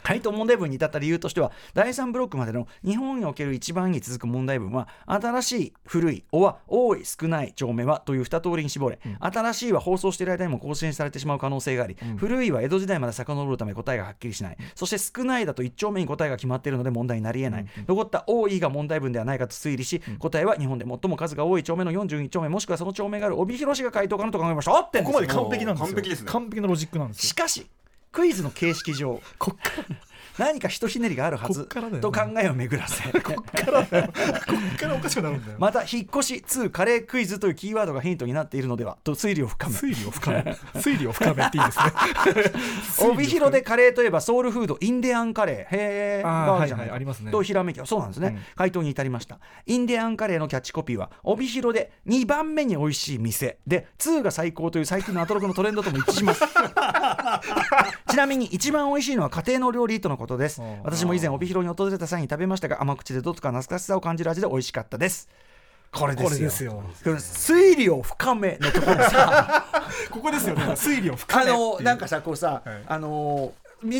[0.00, 14.56] え回答問題文に至った理由としては第3ブロックまでの日本における一番に続く問題文は新しい古いおは多い少ない丁目はという2通りに絞れ、新しいは放送している間にも更新されてしまう可能性があり、古いは江戸時代まで遡るため答えがはっきりしない。
[14.74, 25.94] そして少ないだと1丁目に答えが決まっているので問題になり得ない、残った多いが問題文ではないかと推理し、答えは日本で最も数が多い丁目の42丁目もしくはその丁目がある帯広市が回答かなと考えました合ってんここまで完璧なんですよ。
[25.94, 26.30] 完璧ですね。
[26.30, 27.28] 完璧なロジックなんですよ。
[27.28, 27.66] しかし
[28.12, 29.22] クイズの形式上。
[29.38, 29.96] こっから。
[30.38, 31.66] 何かひとひねりがあるはこず
[32.00, 33.02] と考えを巡らせ。
[33.20, 35.58] こっからおかしくなるんだよ。
[35.60, 39.74] また引っ越し2カレークイズというキーワードがヒントになっているのではと推理を深め。
[39.74, 40.56] 推理を深め。
[40.74, 41.84] 推理を深めっていいですね。
[43.10, 45.56] 帯広でカレーといえばソウルフードインディアンカレー。
[45.56, 47.30] へえあはいはいありますね。
[47.30, 48.42] とひらめきはそうなんですね、うん。
[48.56, 49.38] 回答に至りました。
[49.66, 53.58] インディアンカレーのキャッチコピーは帯広で2番目に美味しい店。
[53.66, 56.42] で2が最高という最近のアトロクのトレンドとも一致します。
[58.08, 60.62] ちなみに一番美味しいのは家庭の料理とのことです。
[60.62, 60.82] うん。
[60.84, 65.28] 私も以前帯広に訪れた際に食べましたが甘口でどこか懐かしさを感じる味で美味しかったです。
[65.92, 66.28] これですよ。
[66.28, 66.72] これですよ。
[66.72, 69.64] これ推理を深めのところでさ。
[70.10, 70.62] ここですよね。
[70.76, 71.58] 推理を深あめっていう。
[71.58, 72.84] のなんかさこうさ、はい。
[72.86, 73.52] あの
[73.82, 73.90] 道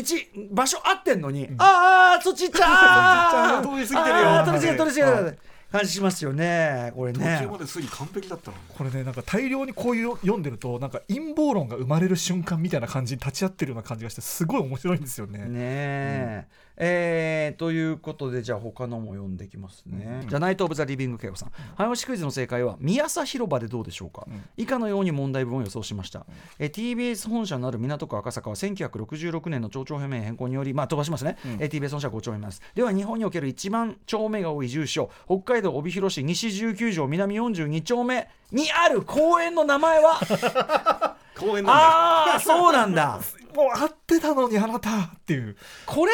[0.51, 5.33] 場所合ってんのに、ああそっち行っちゃーそっち行っちゃー通り過ぎてるよあー通り過ぎてる通り過ぎてるは
[5.71, 8.63] 感じしますよねこれ途ね中まで推理完璧だったのに。
[8.75, 15.39] これねなんか大量にこういう読んでるとなんか陰謀論が生まれる瞬間みたいな感じに立ち会ってるような感じがしてすごい面白いんですよね。
[15.39, 16.47] ねえ、
[16.83, 20.27] えーということでじゃあ他のも読んでいきますね、うん。
[20.27, 24.43] じゃあナイト・オブ・ザ・リビング・ケオさん、早押しクイズの正解は宮佐広場でどうでしょうか、うん。
[24.57, 26.25] 以下のように問題文を予想しました、
[26.57, 31.51] えー TBS 本社のある港区赤坂は1966年の町長名変更によりまあ飛ばしますね、うん。
[31.59, 32.61] えー TBS 本社は5丁目ます。
[32.73, 41.15] では日本における一番丁目が多い住所北海道帯広市西19条南42丁目にある公園の名前は？
[41.37, 41.73] 公園なんだ。
[41.73, 43.19] ああそうなんだ。
[43.55, 44.89] もう合ってたのにあなた。
[44.99, 45.55] っていう。
[45.85, 46.11] これ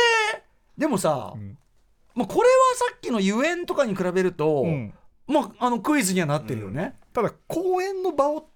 [0.78, 1.58] でもさ、うん。
[2.16, 4.94] まあ、これはさっきのゆえんとかに比べると、うん。
[5.28, 8.50] まあ、あのクイズにはなってるよね、ただ公演の場を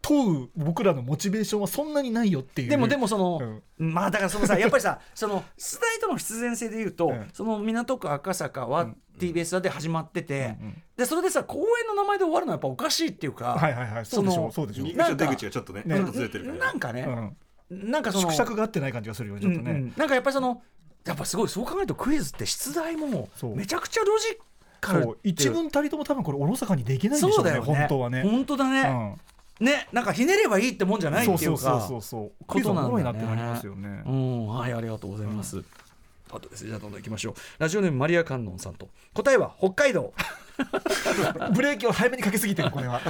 [0.00, 2.68] 問う僕らのモチベーションはそんなにないよっていう。
[2.68, 3.92] でもでもその、うん。
[3.92, 7.28] まあだからそのさ やっぱりさその出題との必然性で言うと、うん。
[7.32, 8.96] その港区赤坂はうん。
[9.18, 14.06] TBS で始まってて、うんうんでそれでさ公園の名前で終わるのはやっぱおかしいっていうか、はいはいはい。
[14.06, 14.86] そうでしょうそうでしょう。
[14.86, 17.36] 入り口と出口がちょっとねねちょっとずれてるからなんかね、
[17.70, 17.90] うん。
[17.90, 19.70] なんかその縮尺が合ってない感じがするよねちょっとね。
[19.72, 19.94] うんうん。
[19.94, 20.62] なんかやっぱりその
[21.06, 24.38] やっぱすごいそう考えるとクイズって出題もめちゃくちゃロジ
[24.80, 28.22] カルう一文たりとも多分これおろそかにできないんでしょうねそうだよね本当はね。
[28.22, 29.16] 本当だね、
[29.60, 34.02] ねなんかひねればいいってもんじゃないっていうかそうそうそうそうクイズおもろいなってなりますよね。
[34.04, 35.62] うん、はい、ありがとうございます。
[36.30, 37.34] あとですね、じゃあどんどん行きましょう。
[37.58, 38.88] ラジオネームマリア観音さんと。
[39.14, 40.12] 答えは北海道。
[41.52, 43.00] ブレーキを早めにかけすぎてるこれは。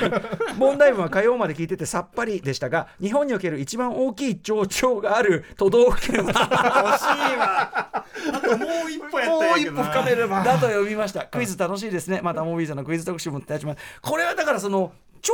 [0.56, 6.32] 問題文は火曜まで聞いててさっぱりでしたが日本における一番大きい町長がある都道府県は。
[6.32, 8.04] 欲しいわ。
[8.32, 10.42] あともう一歩もう一歩深めれば。
[10.42, 11.24] だと読みました。
[11.24, 12.20] クイズ楽しいですね。
[12.22, 13.80] またモービーさんのクイズ特集も立ちます。
[14.00, 14.92] これはだからその
[15.22, 15.32] 町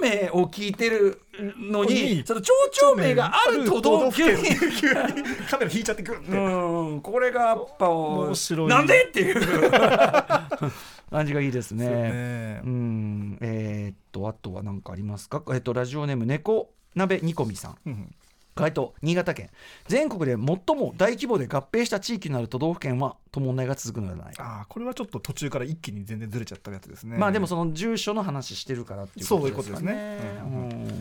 [0.00, 1.20] 長名を聞いてる
[1.58, 4.36] のににその町長名がある都道府県。
[4.36, 4.42] に
[4.80, 4.94] 急に
[5.50, 7.00] カメラ引いちゃってくるってうん。
[7.00, 8.68] これがやっぱ面白い。
[8.68, 9.40] なんでっていう
[11.10, 11.88] 感じがいいですね。
[11.88, 12.60] ね。
[12.64, 13.38] うん。
[13.40, 17.76] えーっとあとは何かありますか、えっとラジオネーム猫鍋煮込みさん。
[17.86, 18.14] うん
[18.54, 19.50] 回答新潟県。
[19.88, 27.18] 全国で最も大規模で合併した地域のある都道府県はと問題が続くのではないか、ああこれはちょっと途中から一気に全然ずれちゃったやつですね。
[27.18, 30.20] まあでもその住所の話してるからっていうことですかね。
[30.40, 31.00] そういうことうんこん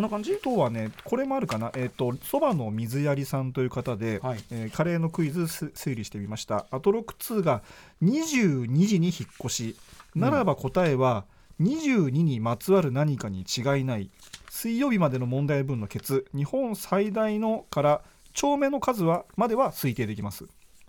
[0.00, 0.34] な感じ？
[0.34, 1.70] あとはねこれもあるかな。
[1.74, 4.44] えっ、とそばの水やりさんという方で、はい。
[4.50, 6.66] えーカレーのクイズす推理してみました。
[6.70, 7.62] アトロック2が
[8.02, 9.14] 22時に引っ
[9.44, 9.76] 越し。
[10.14, 11.24] ならば答えは
[11.60, 14.10] 22にまつわる何かに違いない。
[14.50, 16.26] 水曜日までの問題文のケツ。
[16.34, 20.46] 日本最大のから丁目の数はまでは推定できます。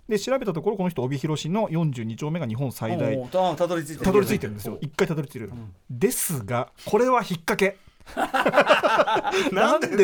[0.08, 3.28] で調べたところこの人帯広市の42丁目が日本最大。
[3.56, 4.78] たどり着いてたどり着いてるんですよ。
[4.80, 5.52] 一回たどり着いてる、
[5.90, 7.76] ですがこれは引っ掛け
[9.52, 9.88] なんで？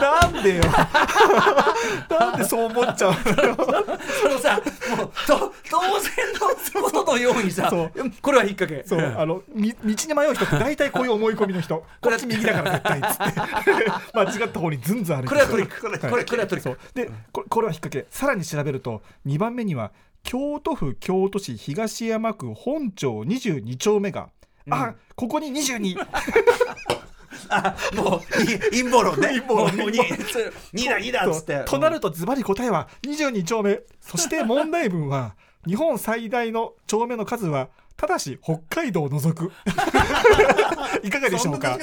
[0.00, 0.62] なんでよ。
[2.10, 3.56] なんでそう思っちゃうのよ？
[3.56, 4.60] そのさ
[4.96, 6.10] もうと当然
[6.74, 7.72] のことのようにさ
[8.20, 8.86] これは引っ掛け。
[8.86, 9.14] そう。
[9.16, 11.84] あのみ道に迷う人って大体こういう思い込みの人。
[12.00, 13.22] こっち右だから絶対っつって。
[14.12, 15.80] 間違った方にずんずん歩いてこれはトリック。
[15.80, 16.10] これはい。
[16.10, 16.78] これこれはトリック。
[16.94, 18.06] でここれは引っ掛け。
[18.10, 19.92] さらに調べると2番目には
[20.24, 24.28] 京都府京都市東山区本町22丁目が、
[24.70, 25.96] あここに22
[27.48, 29.28] あもうい陰謀論ね。
[29.40, 29.70] 陰謀論。
[29.70, 29.98] もうもうに
[30.74, 31.64] 2だ2だっつって。
[31.66, 35.34] となるとズバリ答えは22丁目そして問題文は
[35.66, 39.52] 日本最大の丁目の数はただし北海道を除く。
[41.02, 41.78] いかがでしょうか？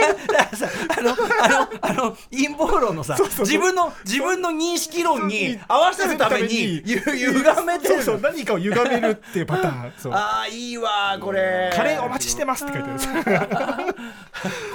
[0.00, 10.14] あのあのあの陰謀論のさ自分の自分の認識論に合わせるためにゆ歪めてるそう何かを歪めるっていうパターン。
[10.14, 11.72] ああいいわこれ。
[11.74, 12.90] カレーお待ちしてますって書いて
[13.36, 13.94] ある。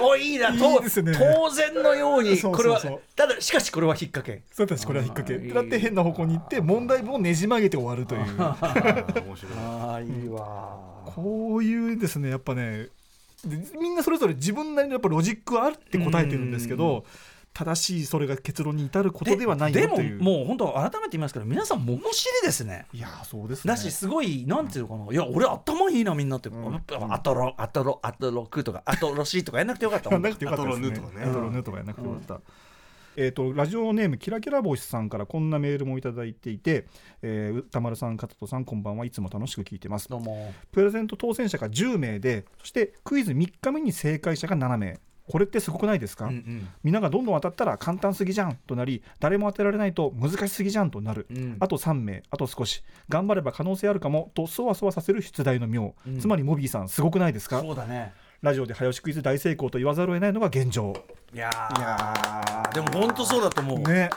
[0.00, 0.58] おいいなね。
[0.60, 2.80] 当然のようにこれは
[3.16, 4.42] ただしかしこれは引っ掛け。
[4.52, 5.48] そう私これは引っ掛け。
[5.48, 8.22] だって変な方向に行って問題文をねじ曲げて終わるという。
[8.38, 10.78] あー面白いああいいわ
[11.14, 12.90] こういうですねやっぱねで
[13.48, 17.04] みんなそれぞれ自分なりのやっぱロジックはあって答えてるんですけど
[17.54, 22.86] 正しいそれが結論に至ることではないでももう本当改めて言いますけど皆さん物知りですね。
[22.92, 23.72] いやーそうですね。
[23.72, 25.12] だしすごいなんていうのかな。
[25.12, 26.52] いや俺頭いいなみんなって、ん。
[27.10, 30.70] アトロアトロアトロクとかアトロシーとかやんなくてよかったやんなくてよかったね。
[30.72, 31.24] アトロヌとかね。
[31.24, 32.40] アトロヌとかやんなくてよかった、
[33.16, 36.86] えー、とラジオネームキラキラ星さんからこんなメールもいただいていて、
[37.22, 40.08] えー歌丸さん、加藤さん、こんばんはいつも楽しく聞いてます。
[40.08, 40.52] どうも。
[40.72, 44.98] プレゼント当選者が10名で、そしてクイズ3日目に正解者が7名。
[45.26, 46.68] これってすごくないですか、うんうん。
[46.82, 51.56] みんながどんどん当たったら簡単すぎじゃんとなり誰も当てられないと難しすぎじゃんとなる、うん。
[51.60, 52.82] あと3名あと少し。
[53.08, 56.18] 頑張れば可能性あるかもとそわそわさせる出題の妙、うん。
[56.18, 57.60] つまりモビーさんすごくないですか？
[57.60, 58.12] そうだね
[58.44, 60.92] ラジオで早押しクイズ大成功と言わざるを得ないのが現状。
[61.32, 64.10] いやいやでも本当そうだと思う、ね。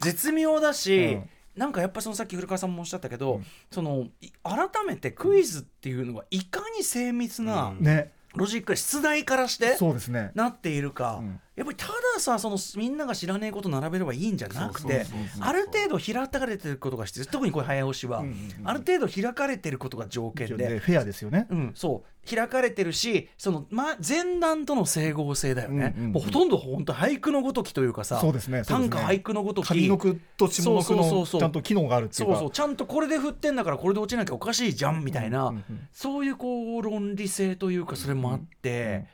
[0.00, 1.28] 絶妙だし、うん。
[1.56, 3.46] なんかやっぱそのさっき古川さんもおっしゃったけど、うん。
[3.72, 7.84] そのい改めてクイズっていうのがいかに精密なうん。
[7.84, 8.12] ね。
[8.36, 10.30] ロジック出題からしてそうですね。
[10.36, 11.40] なっているか、うん。
[11.56, 15.04] やっぱりたださそのみんなが知らねえこと並べればいいんじゃなくて
[15.40, 17.26] ある程度開かれてることが必要。
[17.26, 18.68] 特にこれ早押しは、うんうんうん。
[18.68, 20.68] ある程度開かれてることが条件で。
[20.68, 21.48] でフェアですよね。
[21.50, 26.12] うん、そう開かれてるしその、ま、前段との整合性だよね、うんうんうん。
[26.12, 28.62] もうほとんど本当俳句のごときというかさそうですねね。
[28.66, 29.74] 短歌俳句のごとき。
[29.74, 32.34] 上の句と下の句のちゃんと機能があるっていうか。
[32.34, 32.50] そうそう。
[32.50, 35.88] ちゃんとこれで振ってんだからこれで落ちなきゃおかしいじゃんみたいな、うんうんうん。
[35.92, 39.06] そういうこう論理性というかそれもあって、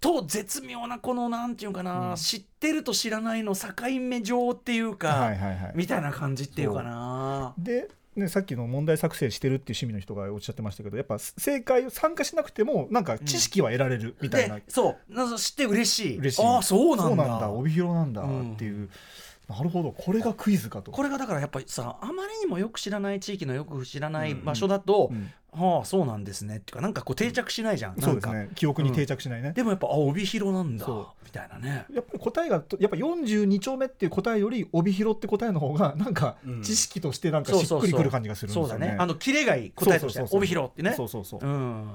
[0.00, 2.16] と絶妙なこのなんていうかな、うん。
[2.16, 3.68] 知ってると知らないの境
[4.00, 5.72] 目上っていうか、はいはいはい。
[5.74, 7.54] みたいな感じっていうかな。
[7.58, 14.58] で、ね、さっきの問題作成してるっていう趣味の人がおっしゃってましたけどやっぱ正解参加しなくてもなんか知識は得られるみたいな、
[15.08, 15.14] う。
[15.14, 16.18] なんか知って嬉しい。
[16.18, 16.46] 嬉しい。
[16.46, 17.02] ああそうなんだ。
[17.08, 17.50] そうなんだ。
[17.50, 18.88] 帯広なんだうんっていう、
[19.48, 19.92] なるほど。
[19.92, 20.90] これがクイズかと。
[20.90, 25.30] これがだからやっぱりさあまりにもよく知らない地域のよく知らない場所だと、うん。
[25.52, 28.40] はあそうなんですねっていうかなんかこう定着しないじゃん、そうですなんか。
[28.40, 31.86] ね記憶に定着しないね、でもやっぱあ帯広なんだそみたいなね。
[31.92, 36.62] やっぱり答えがやっぱ42丁目っていう答えより帯広って答えの方がなんかうん。
[36.62, 38.70] 知識としてなんかしっそうそうそうくりくる感じがするんですよね。
[38.70, 40.38] そうだねあのキレがいい答えとしてそうそうそうそう。
[40.38, 40.94] 帯広ってね。
[40.96, 41.40] そうそうそう。
[41.40, 41.46] う。
[41.46, 41.88] ん。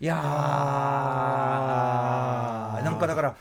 [0.00, 0.20] いやー。
[2.84, 3.36] なんかだから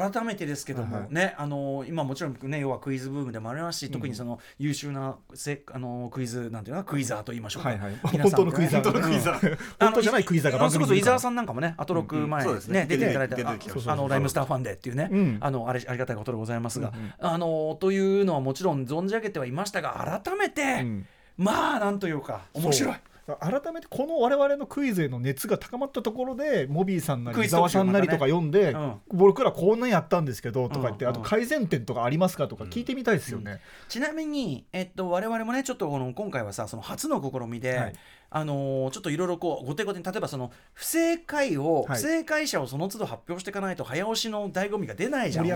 [0.00, 1.14] 改めてですけども、はいはい。
[1.14, 7.94] ねあの今もちろんね要はクイズブームでもありますし、特にその優秀なせあのクイズなんていうのかなクイザーと言いましょうか、はいはい。
[8.12, 9.00] 皆さん本当のクイザーがね。
[9.00, 9.58] 本当のクイザー。
[9.80, 12.58] 本当じゃないクイザーがあのそれこそ伊沢んさんなんかもねアトロク前うんうん。
[12.58, 12.80] ね。
[12.80, 15.38] ね出ていただいたあのライムスターファンデっていうね、うん。
[15.40, 17.12] あのあれありがたいことでございますが、うんうん。
[17.18, 21.06] あのというのはもちろん存じ上げてはいましたが改めて、うん。
[21.36, 22.94] まあなんというか面白い。
[23.40, 28.94] 改めてこの我々のクイズへの熱が高まったところでモビーさんなり伊沢さんなりとか読んで、うん。
[29.08, 33.60] 僕らこんなんやったんですけどとか言って、うんあと改善点とかありますかとか聞いてみたいですよね。
[33.88, 37.92] ちなみに、えっと、我々もねちょっとこの今回はさその初の試みで、はい
[38.36, 41.96] あのーちょっといろいろこう後手後手に例えばその不正解を、はい。
[41.96, 45.46] 不正解者をその都度発表していかないと早押しの醍醐味が出ないじゃん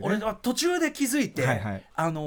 [0.00, 1.82] 俺は途中で気づいて、はいはい。
[1.94, 2.20] あの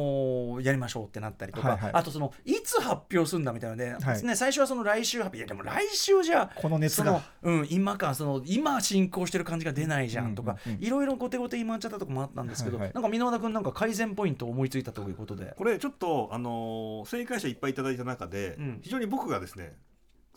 [0.62, 1.92] ーやりましょうってなったりとか、はいはい。
[1.94, 4.24] あとそのいつ発表するんだみたいなので、はい。
[4.24, 7.22] ね、最初はその来週発表いやでも来週じゃこの熱が。
[7.42, 12.94] その、うん、今かその今進行してる感じが出ないじゃんとか、いろいろ後手後手言い回っちゃったとこもあったんですけど、はいはい。
[12.94, 15.54] なんか箕輪田君なんか改善ポイントを思いついたということで。
[15.58, 18.80] これちょっと、あのー正解者いっぱいいただいた中で、うん。
[18.82, 19.76] 非常に僕がですね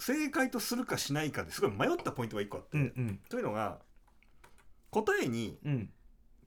[0.02, 3.20] 正解とするかしないかですごい迷ったポイントが1個あって、うんうん。
[3.28, 3.78] というのが
[4.90, 5.90] 答えにうん。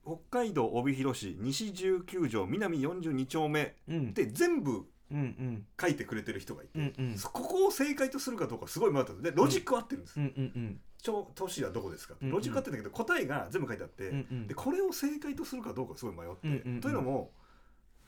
[0.04, 4.14] 北海道帯広市西19条南42丁目うん。
[4.14, 5.66] で全部うんうん。
[5.80, 7.18] 書いてくれてる人がいて、うんうん。
[7.18, 9.34] そここを正解とするかどうかすごい迷ったんです。
[9.34, 12.34] でロジックは合ってるんです、うんうん超都市はどこですか、うんうん。
[12.34, 14.46] ロジックは合ってるんだけど答えが全部書いてあって、うんうん。
[14.48, 16.80] でこれを正解とするかどうかすごい迷って、うんうんうん。
[16.80, 17.30] というのも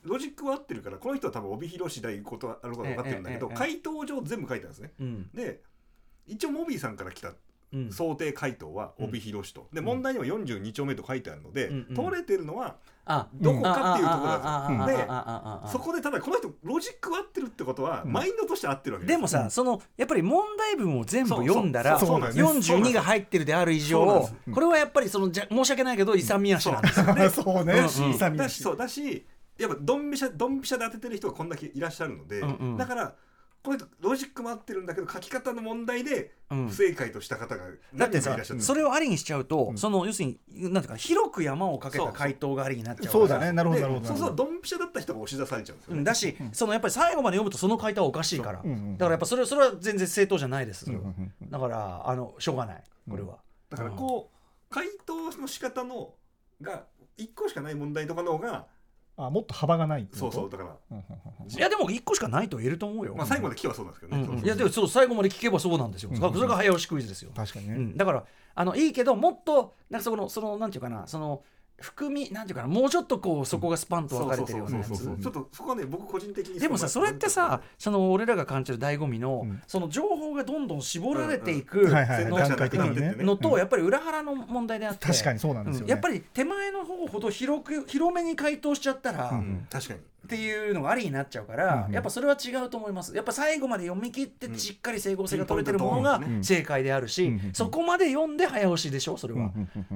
[0.04, 4.92] ロジックは合ってるからこの人は多分帯広市で行くことはあることが分かってるんだけど、ええええ回答上全部書いてあるんですね。
[5.00, 5.30] うん。
[5.34, 5.60] で
[6.26, 7.32] 一応モビーさんから来た
[7.70, 7.92] うん。
[7.92, 9.84] 想定回答は帯広市と、でん。
[9.84, 27.28] 問題には42丁目と書いてあるので、うんれてるのはあどこかっていうところなんでそこでただこの人ロジックは合ってるってことは、うんマインドとして合ってるわけでもさ、そのやっぱり問題文を全部読んだらそうそうそうなんです42が入ってるである以上これはやっぱりそのじゃ申し訳ないけど勇み足なんですよね。
[27.30, 29.26] そうね、うんうん勇み足だしそうだし
[29.58, 32.76] やっぱドンピシャドンピシャで当ててる人がこんだけいらっしゃるので、うんうん。
[32.76, 33.14] だから
[33.60, 36.68] この人ロジックも合ってるんだけど書き方の問題でうん。
[36.68, 38.62] 不正解とした方がだって何人かさいらっしゃる。
[38.62, 39.78] それをありにしちゃうと、うん。
[39.78, 40.38] その要するに
[40.70, 43.12] なんていうか広く山をかけた回答がありになっちゃうから。
[43.12, 43.52] そうだね。
[43.52, 44.06] なるほどでなるほど。
[44.06, 48.66] そうそうドンピシャだった人が押し出されちゃうんですよね、うんだし、そのやっぱり最後まで読むとその回答はおかしいから、う。
[48.66, 51.02] んうんだからやっぱそれそれは全然正当じゃないです、それは。
[51.02, 51.50] うんうんうん。
[51.50, 53.38] だからあのしょうがないこれは、
[53.70, 56.14] だからこう回答の仕方の
[56.62, 56.84] が
[57.18, 58.66] 1個しかない問題とかの方が
[59.20, 60.32] あもっと幅がないってこと？
[60.32, 66.16] そうそうだから、いやでも1個しかないと言えると思うよ、まあ、最後まで聞けばそうなんですけどね、いやでもそう最後まで聞けばそうなんですよ、うん。
[66.16, 71.42] それが早押しクイズですよ、確かにね、うん、だからあのいいけどもっとなんかそのそのなんていうかなその
[71.80, 74.88] 含みなんていうかなもうちょっとこうそこがスパンと分かれてるようなやつ。
[74.90, 79.62] ちょっとそこはね僕個人的にでもさそれってさその俺らが感じる醍醐味の、うん。
[79.66, 89.66] その情報がどんどん絞られていくうんはいはいのとやっぱり裏腹の問題であって確かにそうなんですよね、うんやっぱり手前の方ほど広く広めに回答しちゃったら、うんうん。
[89.70, 93.14] 確かにっていうのがありになっちゃうから、うんやっぱそれは違うと思います。
[93.14, 96.44] やっぱ最後まで読み切ってしっかり整合性が取れてるものがうん。
[96.44, 99.50] 正解であるし、うんそこまで読んで早押しでしょそれは。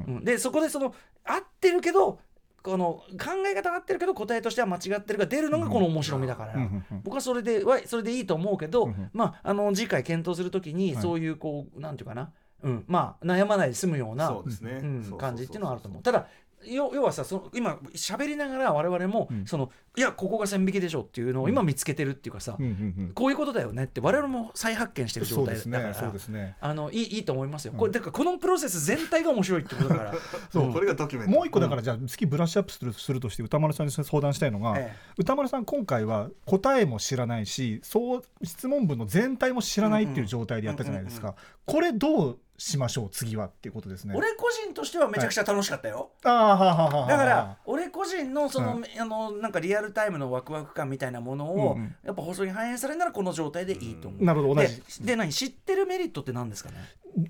[0.06, 0.94] うんでそこでその
[1.24, 2.20] 合ってるけど
[2.62, 9.10] この考え方は合ってるけど答えとしては間違ってるが出るのがこの面白みだから、うんうんうん僕はそれではそれでいいと思うけど、うんうん。
[9.12, 11.02] まああの次回検討するときにはい。
[11.02, 12.30] そういうこう、なんていうかな、
[12.62, 14.36] うん、まあ悩まないで済むようなね、
[14.82, 16.02] うん感じっていうのはあると思う。
[16.02, 16.28] ただ
[16.66, 19.46] 要要はさその今喋りながら我々も、うん。
[19.46, 23.12] そのいやここが線引きでしょっていうのを今見つけてるっていうかさ、うんうんうん。
[23.14, 26.56] こういうことだよねって我々も再発見してる状態だからねそうですね。
[26.60, 27.72] あのいいいいと思いますよ。
[27.72, 27.78] うん。
[27.78, 30.14] これだからこのプロセス全体が面白いってことだから。
[30.50, 30.72] そう、うん。
[30.72, 41.34] これがドキュメントもう一個だからじゃあ次ブラッシュアップするするとして歌丸さんに相談したいのが、え歌丸さん今回は答えも知らないしそう質問文の全体も知らないっていう状態でやったじゃないですか、
[41.66, 44.14] これどうしましょう次はっていうことですね。
[44.16, 46.10] 俺個人としてはめちゃくちゃ楽しかったよ。
[46.22, 48.84] はあはあはあだから俺個人のその,、うん。
[49.00, 51.82] あのなんかリアルタイムのワクワク感みたいなものを、うん。
[51.82, 54.24] うんやっぱ放送に反映されるならこの状態でいいと思う。
[54.24, 54.80] なるほど同じ。
[55.00, 56.76] でで何知ってるメリットって何ですかね？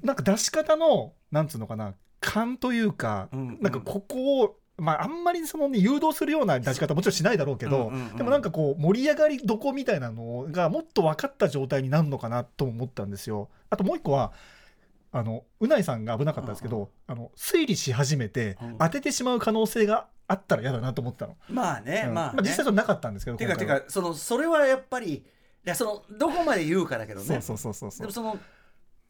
[0.03, 1.95] なんか出し方のなんつうのかな？
[2.21, 3.59] 勘というか、うん。
[3.61, 8.17] なんかここをまあ、あんまりその、ね、誘導するような出し方もちろんしないだろうけど、うんうんうん。
[8.17, 13.49] でもなんかこう盛り上がりどこみたいなのがもっと分かった状態になるのかなとも思ったんですよ。
[13.71, 14.33] あともう一個は
[15.15, 18.79] あのうないさんが危なかったんですけど、あの推理し始めてうん。
[18.79, 21.37] 当ててしまう可能性があったら嫌だなと思ったの。
[21.49, 22.15] まあね、うん。
[22.15, 23.81] まあ、ね、実際それなかったんですけどてかて今回は。
[23.83, 25.23] かそのそれはやっぱりい
[25.65, 27.27] やそのどこまで言うかだけどね。
[27.27, 27.91] そうそうそうそう。
[27.91, 28.39] そうでもその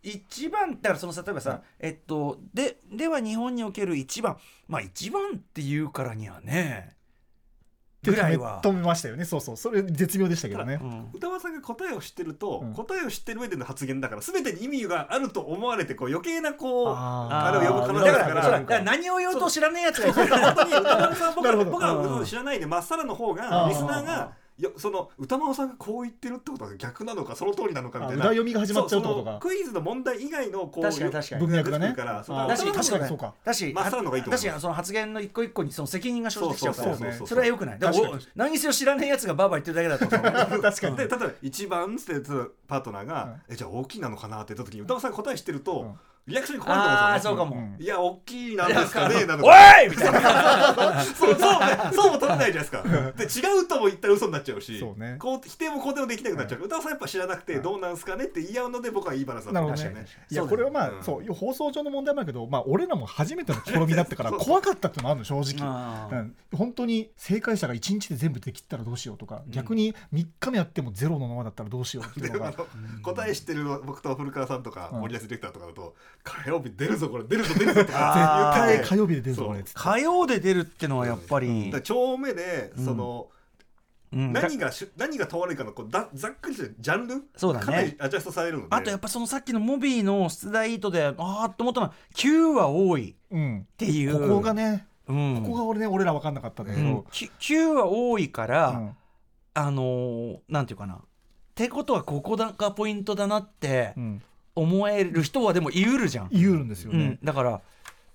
[0.03, 4.37] 一番だからその例えばさ、えっとででは日本における一番。
[4.67, 6.97] まあ一番っていうからにはね
[8.05, 8.61] ぐらいは。
[8.65, 9.25] 止めましたよね。
[9.25, 9.57] そうそう。
[9.57, 11.11] それ絶妙でしたけどね、うん。
[11.15, 12.73] 歌丸さんが答えを知ってると、うん。
[12.75, 20.37] 答えを知ってる上での発言だから全てに意味があると思われてこう余計なこうああれを呼ぶ可能性だから何を言おうと知らねえやつがいる。
[20.37, 28.25] 本当に歌丸さん僕は僕はうん知らないでまっさらの方がリスナーがいやその歌丸さんがこう言ってるってことが逆なのかその通りなのかみあたいな。
[28.25, 29.31] 裏読みが始まっちゃうってことか。
[29.33, 31.47] そうそのクイズの問題以外のこう確かに確かに。
[31.47, 36.89] 文脈がね出てくるからそのあーだし歌丸さん確かにそうかだしの方がいいと思うだしその発言の一個一個にその責任が生じてきちゃうから。
[36.89, 37.79] そうそうそうそうそれはよくない。
[37.79, 40.63] だから何せよ知らねえやつがバーバー言ってるだけだと。
[40.63, 42.13] 確かにで例えば一番って
[42.69, 43.55] パートナーが、うん。
[43.55, 45.95] えじゃあ大きいなのかなって言った時に歌丸さんが答え知ってると、うん
[46.27, 47.35] リアクションに困ると思うんですよね。
[47.35, 47.83] ああそうかも、うん。
[47.83, 51.03] いや大きいなんですかねなのおかいみたいな。
[51.03, 52.71] そうそうねそうも取れないじゃない
[53.23, 53.43] ですか。
[53.43, 55.17] で違うとも言ったら嘘になっちゃうしそうね。
[55.19, 56.61] こう否定も肯定もできなくなっちゃう。
[56.61, 59.59] から歌丸さんやっぱ知らなくてどうなんすかねって言い合うので僕はいいバランスだと。
[59.59, 60.07] 思うんですよね。
[60.31, 61.03] いやこれはまあ、うん。
[61.03, 72.53] そう放送上の問題もあるけど、まあ、俺らも初めての試みだったから怖かったってのもあるの正直、うん、本当に正解者が1日で全部できったらどうしようとか、逆に3日目やってもゼロのままだったらどうしようっていうのが。
[73.03, 75.01] 答え知ってる僕と古川さんとかうん。
[75.01, 75.95] 森保ディレクターとかだと
[76.25, 78.67] 火曜日出るぞこれ出るぞ出るぞってあー。
[78.67, 83.29] 言ってて火曜日で出るぞこれ火曜で出るってのはやっぱり、丁目でその、
[84.13, 84.33] うん。
[84.33, 87.67] だ何がし何が問われるかのこうだざっくりしたジャンルそうだね。
[87.67, 88.69] かなりアジャストされるので。
[88.71, 93.61] あとやっぱそのさっきのモビーの出題意図でああと思ったのは9は多いうん。
[93.61, 94.21] っていう。
[94.21, 98.97] ここがね、うん、ここが俺ね俺ら分かんなかったんだけど、うん、き9は多いから、うん。
[99.55, 100.95] あのーなんていうかな。
[100.95, 100.99] っ
[101.55, 104.23] てことはここだがポイントだなってうん
[104.55, 106.99] 思える人はでも言うるじゃん、言うんですようん。
[106.99, 107.61] ね、だから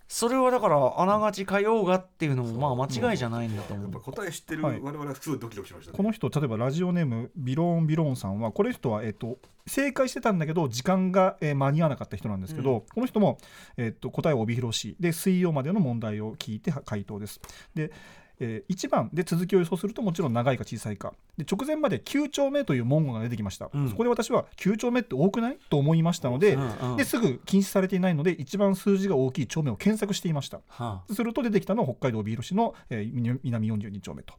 [0.07, 3.91] それはだからあながち通うがっていうのもまあ間違いじゃないんだと思う。
[3.91, 4.79] やっぱ答え知ってるはい。
[4.79, 12.81] 我々はすごいドキドキしましたね、この人例えばラジオネームビローンビローンさんはこの人は、えっと正解してたんだけど時間が、えー間に合わなかった人なんですけど、うん。
[12.81, 13.37] この人も、
[13.75, 17.41] えっと答えを帯広しで水曜までの問題を聞いては回答です。
[17.75, 17.91] で
[18.39, 21.13] えー1番で続きを予想するともちろん長いか小さいか。
[21.37, 23.89] で直前まで9丁目という文言が出てきました、うん。
[23.89, 25.57] そこで私は9丁目って多くない？
[25.69, 30.59] と思いましたので,、うんうんですぐ禁止されていないので一番数字が大きい丁目を検索していました。
[30.67, 34.33] はすると出てきたのは北海道帯広市の、えー南南42丁目と。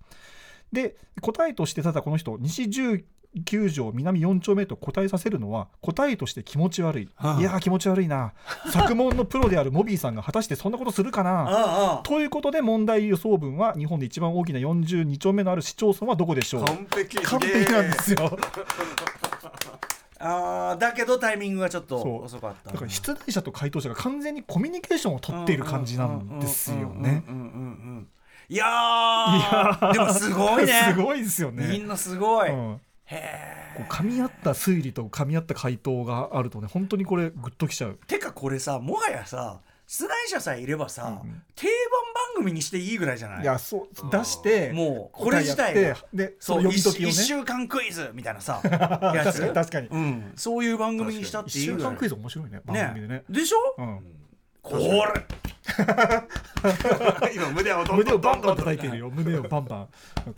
[0.73, 7.41] で答えとしてただこの人西19条南4丁目と答えさせるのは答えとして気持ち悪い、はあ。
[7.41, 8.33] いやー気持ち悪いな。
[8.73, 12.03] 作問のプロであるモビーさんが果たしてそんなことするかあなああ。
[12.05, 16.65] ということで問題予想文は日本で一番大きな42丁目のある市町村はどこでしょう。
[16.65, 17.17] 完璧。
[17.19, 18.39] 完璧なんですよ。
[20.21, 22.73] あーだけどタイミングがちょっと遅かった。
[22.73, 27.23] だから出題者と回答者が完全にコミュニケーションを取っている感じなんですよね
[28.49, 29.93] いやー。
[29.93, 30.73] でもすごいね。
[30.95, 31.67] すごいですよね。
[31.69, 32.81] みんなすごい、うん。
[33.05, 37.99] へこう噛み合った推理と噛み合った回答があるとね本当にこれグッときちゃう。
[38.03, 41.31] えてかこれさもはやさ出題者さえいればさ、うん。
[41.31, 41.75] うん定番
[42.35, 43.43] 番組にしていいぐらいじゃない？
[43.43, 45.95] いやそう出してもうこれ自体で
[46.39, 47.09] そそうの読み解きをね。
[47.09, 49.89] 1週間クイズみたいなさ や確つかに確かに。
[49.89, 51.91] うん、そういう番組にしたっていいぐらい。
[51.93, 52.61] 間クイズ面白いね。
[52.65, 53.25] 番組でね。
[53.29, 54.01] でしょ、うん。
[54.63, 55.27] これ
[57.35, 59.11] 今胸をどん胸をバンバン叩いてるよ。
[59.15, 59.89] 胸をバンバン。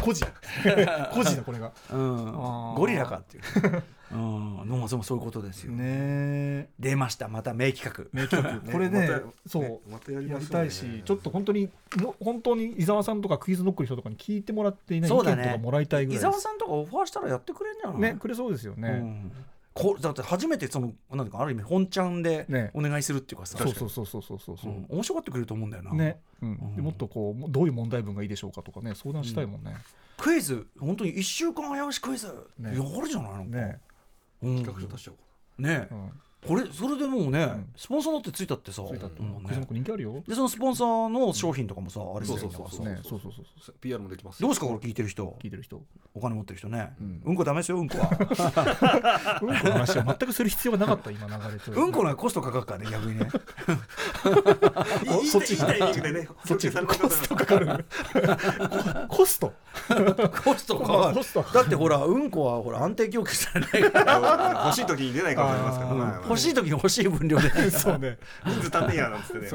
[0.01, 0.25] 孤児。
[1.13, 1.73] 孤児だこれが。
[1.93, 2.75] うん。
[2.75, 4.17] ゴリラかっていう、う
[4.65, 7.29] ん、でもそういうことですよ、ね出ました。
[7.29, 8.05] また名企画。
[8.13, 8.73] 名企画。
[8.73, 9.09] これね
[9.47, 9.91] そう。
[9.91, 16.41] またやりたいしちょっと本当にの本当に伊沢さんとかクイズノックの人とかに聞いてもらっていない意見とかもらいたいぐ伊らいです。
[16.41, 18.01] 沢さんとかオファーしたらやってくれんじゃない？
[18.13, 19.33] ねくれそうですようねん
[19.81, 22.71] こだって初めてそのなんていうかある意味本ちゃんでね。
[22.75, 24.39] お願いするっていうかさ、そうそうそうそうそう。
[24.39, 24.87] そうそううん。
[24.91, 26.49] 面白がってくれると思うんだよな、ね、うん。
[26.51, 26.77] うん。
[26.77, 29.75] でもっとこうどういう問題文がいいでしょうかとかね相談したいもんね。
[30.19, 30.67] クイズ。
[30.79, 32.27] 本当に1週間早押しクイズ、
[32.59, 32.77] ね。
[32.77, 33.81] やるじゃないのね、
[34.43, 34.57] うん。
[34.57, 35.17] 企画書出しちゃおう
[35.63, 35.89] かね。
[35.91, 36.13] うん、
[36.47, 37.67] これそれでもうね、ん。
[37.77, 39.43] スポンサーだってついたってさついたって、うん。
[39.45, 39.55] で
[40.35, 42.51] そのスポンサーの商品とかもさあれするん。
[42.51, 42.95] だからさそうそう。
[42.95, 43.33] ね、そうそう。
[43.33, 43.75] そうそう。
[43.81, 45.37] PR もできますどうですかこれ聞いてる人？
[45.43, 45.83] 聞いてる人。
[46.15, 48.11] お金持ってる人ね、ううんん、こダメですようんこは。
[49.43, 51.77] うんこの話は全くする必要がなかった今流れてる。
[51.77, 53.29] うんこのコストかかるからね逆にね。
[55.31, 55.51] そっち。
[55.53, 56.71] いいタイミングでねそっち。
[56.73, 57.85] コストかかる。
[59.09, 59.53] ココスト。
[60.43, 61.21] コストかかる。
[61.55, 65.97] だってほらうんこはほら安定供給されないから 欲しい時に出ないかもしれますからあー。
[65.97, 67.51] まあまあ欲しい時に欲しい分量で。
[67.71, 68.19] そうね。
[68.47, 69.49] 人数足んねえやなんつってね。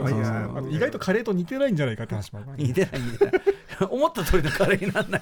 [0.71, 3.33] 意外とカレーと似てないんじゃないかって話もある似てない似てない。
[3.89, 5.21] 思った通りのカレーになんない。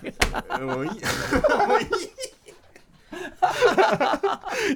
[0.61, 0.91] もういい。
[0.91, 0.97] も
[1.75, 1.83] うい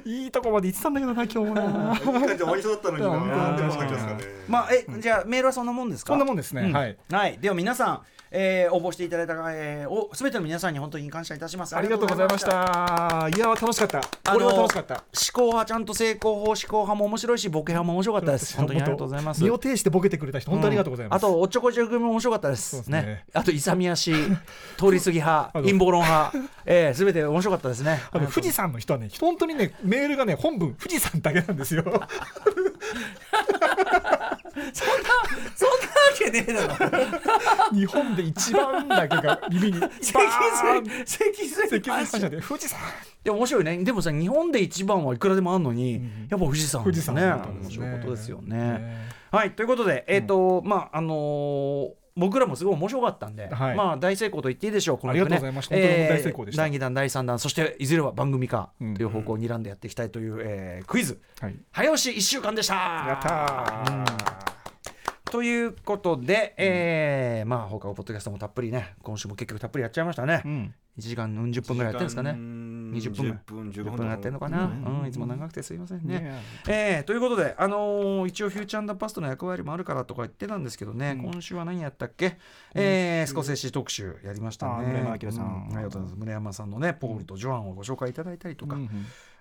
[0.04, 1.94] いいいとこまで行ってたんだけどな今日もな。
[1.96, 3.08] 一回じゃ終わりそうだったのにな。
[3.08, 4.24] うんなんでこんな感じですかね。
[4.48, 6.12] まあえじゃあメールはそんなもんですか？
[6.12, 6.72] こんなもんですね、い。
[6.72, 6.86] は
[7.26, 8.00] い、では皆さん、
[8.30, 12.44] えー応募していただいた、えー、お全ての皆さんに本当に感謝いたしますありがとうございまし。
[12.44, 14.00] たいや楽しかった
[14.32, 15.02] これは楽しかった思
[15.32, 18.56] 考派ちゃんと成功法思考派も面白いしボケ派も面白かったです。
[18.56, 19.42] 本当にありがとうございます。
[19.42, 22.88] 身を挺してボケてくれた人本当にありがとうございます、あとおっちょこちょい組も面白かったです。
[22.90, 23.24] ねね。
[23.32, 26.32] あと勇み足、通り過ぎ派、 陰謀論派、
[26.66, 28.02] えー、全て面白かったですね。
[28.10, 31.84] あの富士山の人はね本当にねメールがね本文富士山だけなんですよ
[34.72, 35.18] そんなわ
[36.18, 37.76] けねえだろ。
[37.76, 42.78] 日本で一番だけが耳に バ脊髄脊髄で富士山
[43.24, 43.84] でも面白いね。
[43.84, 47.02] でもさ日本で一番はいくらでもあるのに、んやっぱ富士山富士。
[47.02, 48.56] 山だったん面白いことですよね。
[48.56, 53.76] ねはいということでえっ、と、まああのー僕らもすごい面白かったんで、はい。
[53.76, 56.62] まあ大成功と言っていいでしょうこのありがとうございました本当に大成功でした。
[56.62, 61.20] 第2弾第3弾そしていずれは番組化うんという方向を睨んでやっていきたいという、えークイズ。
[61.40, 61.56] はい。
[61.70, 62.74] 早押し1週間でした。
[62.74, 64.57] やったー
[65.30, 70.74] ということで、えーまあ他のポッドキャストもたっぷりね今週も結局たっぷりやっちゃいましたね、うん。
[70.98, 72.30] 1時間40分ぐらいやってるんですかね。
[72.32, 73.38] 20分ぐらい。
[73.46, 74.08] 10分10 15分。
[74.08, 75.00] やってるのかな、うん。
[75.00, 76.20] うんいつも長くてすいませんね。
[76.20, 81.30] ねえーということで、あのー一応フューチャーパストの役割もあるからとか言ってたんですけどね、うん。
[81.30, 82.38] 今週は何やったっけ、
[82.74, 84.86] えースコセッシ特集やりましたね。
[84.86, 85.68] 村山明さん。
[85.70, 86.14] うありがとうございます。
[86.16, 88.76] 村山さんのね、ポールとジョアンをご紹介いただいたりとか、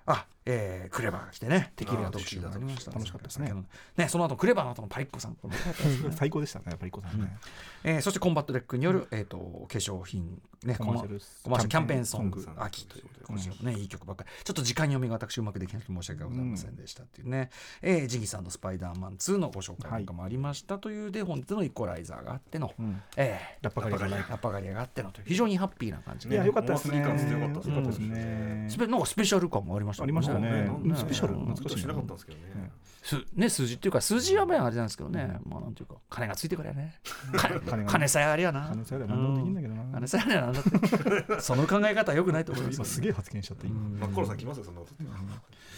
[0.06, 2.92] あ、えークレバーが来てね、テキーラ特集がありました。
[2.92, 3.54] 楽しかったですね。
[3.98, 5.38] ね、その後クレバーの後のパリッコさん、
[6.16, 7.38] 最高でしたねやっぱりこさんね。
[7.84, 14.30] えーそしてコンバットレックによる、えー、と化粧品、ね、コマーシャキャンペーンソング秋ということで今週もね、いい曲ばっかり。
[14.44, 17.50] ちょっと時間読みが私うまくできなくて申し訳ございませんでしたっていうね、
[17.82, 23.02] えージギさんの「スパイダーマン2」のご紹介なんかもありましたというで本日のイコライザーがあっての、うん。
[23.18, 27.00] えラッパガリがないー、ラッパガリアがあってのという非常にハッピーな感じで、いやよかったですね。
[27.00, 28.68] よかったですね。
[28.70, 30.70] スペなんかスペシャル感もありましたありましたね。
[30.84, 30.96] ね。
[30.96, 31.34] スペシャル？
[31.34, 31.46] うん。
[31.48, 31.94] 懐かしな。
[31.94, 32.72] かったんですけどね。
[33.08, 35.96] すね数字っていうか数字はまああれなんですけどね、まあなんていうか。
[36.10, 37.00] 金がついてくれね。
[37.66, 38.68] 金金さえありゃな。
[38.70, 39.84] 金さえあれば何でもできんだけどな。
[39.94, 41.42] 金さえありゃなんだって。
[41.42, 42.96] その考え方はよくないと思います。
[42.96, 44.94] すげえ発言しちゃった今真っ黒さん来ますよそんなこと。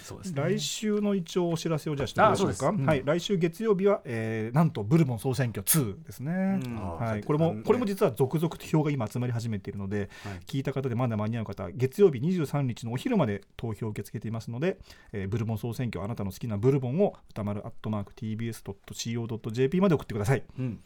[0.03, 0.41] そうですね。
[0.41, 2.51] 来週の一応お知らせをじゃあしてみましょうか。
[2.53, 2.81] あそうです。
[2.81, 2.87] うん。
[2.87, 6.59] はい来週月曜日はえーなんとブルボン総選挙2ですね。
[6.65, 6.97] うん。
[6.97, 10.39] はい、これもこれも実は続々と票が今集まり始めているので、はい。
[10.47, 14.77] 聞いた方でまだ間に合う方月曜日23日のお昼まで投票を受け付けていますので、
[15.11, 20.43] えーブルボン総選挙あなたの好きなブルボンを歌丸アットマーク TBS.CO.JP まで送ってください。
[20.57, 20.79] うん。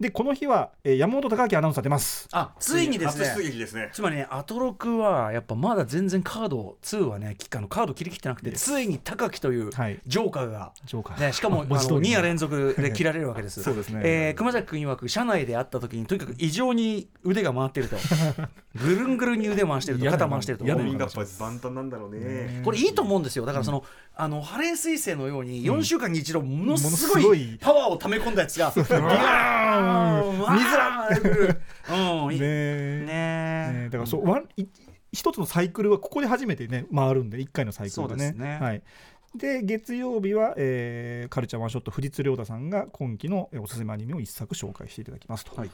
[0.00, 2.28] でこの日は、えー山本隆明アナウンサー出ます。
[2.32, 3.90] あついにです初出ね撃ですね。
[3.92, 9.98] つまりねアトロクはやっぱまだ全然カード2はねあのカード切り切ってなくてついに高木というはい。
[10.06, 13.60] ジョーカーがジョーカー、ね、しかもあ文字通りの2夜連続で 切られるわけです。
[13.62, 14.00] そうですね。
[14.04, 17.96] えー熊崎君曰く社内で会った時にとにかく異常に腕が回ってると。
[18.80, 22.62] ぐるんぐるんに腕回してると肩回してると嫌なみんなやっぱり万端なんだろうね。
[22.64, 23.44] これいいと思うんですよ。
[23.46, 23.82] だからその、
[24.20, 27.54] あのハレー彗星のように4週間に一度ものすごごい。
[27.54, 29.04] いパワーを溜め込んだやつがビャーン
[30.42, 32.40] わーってくるうんいい。
[32.40, 32.46] ね
[33.02, 33.72] ねえ。
[33.84, 34.66] ねだからそう、ワンい
[35.12, 38.58] 一つのサイクルはここで初めてね回るんで1回のサイクルでねそうですね。
[38.60, 38.82] はい。
[39.36, 45.70] で月曜日は、えーカルチャーワンショット藤津亮太さんが今期のえーおすすめアニメを一作紹介していただきますと、はい。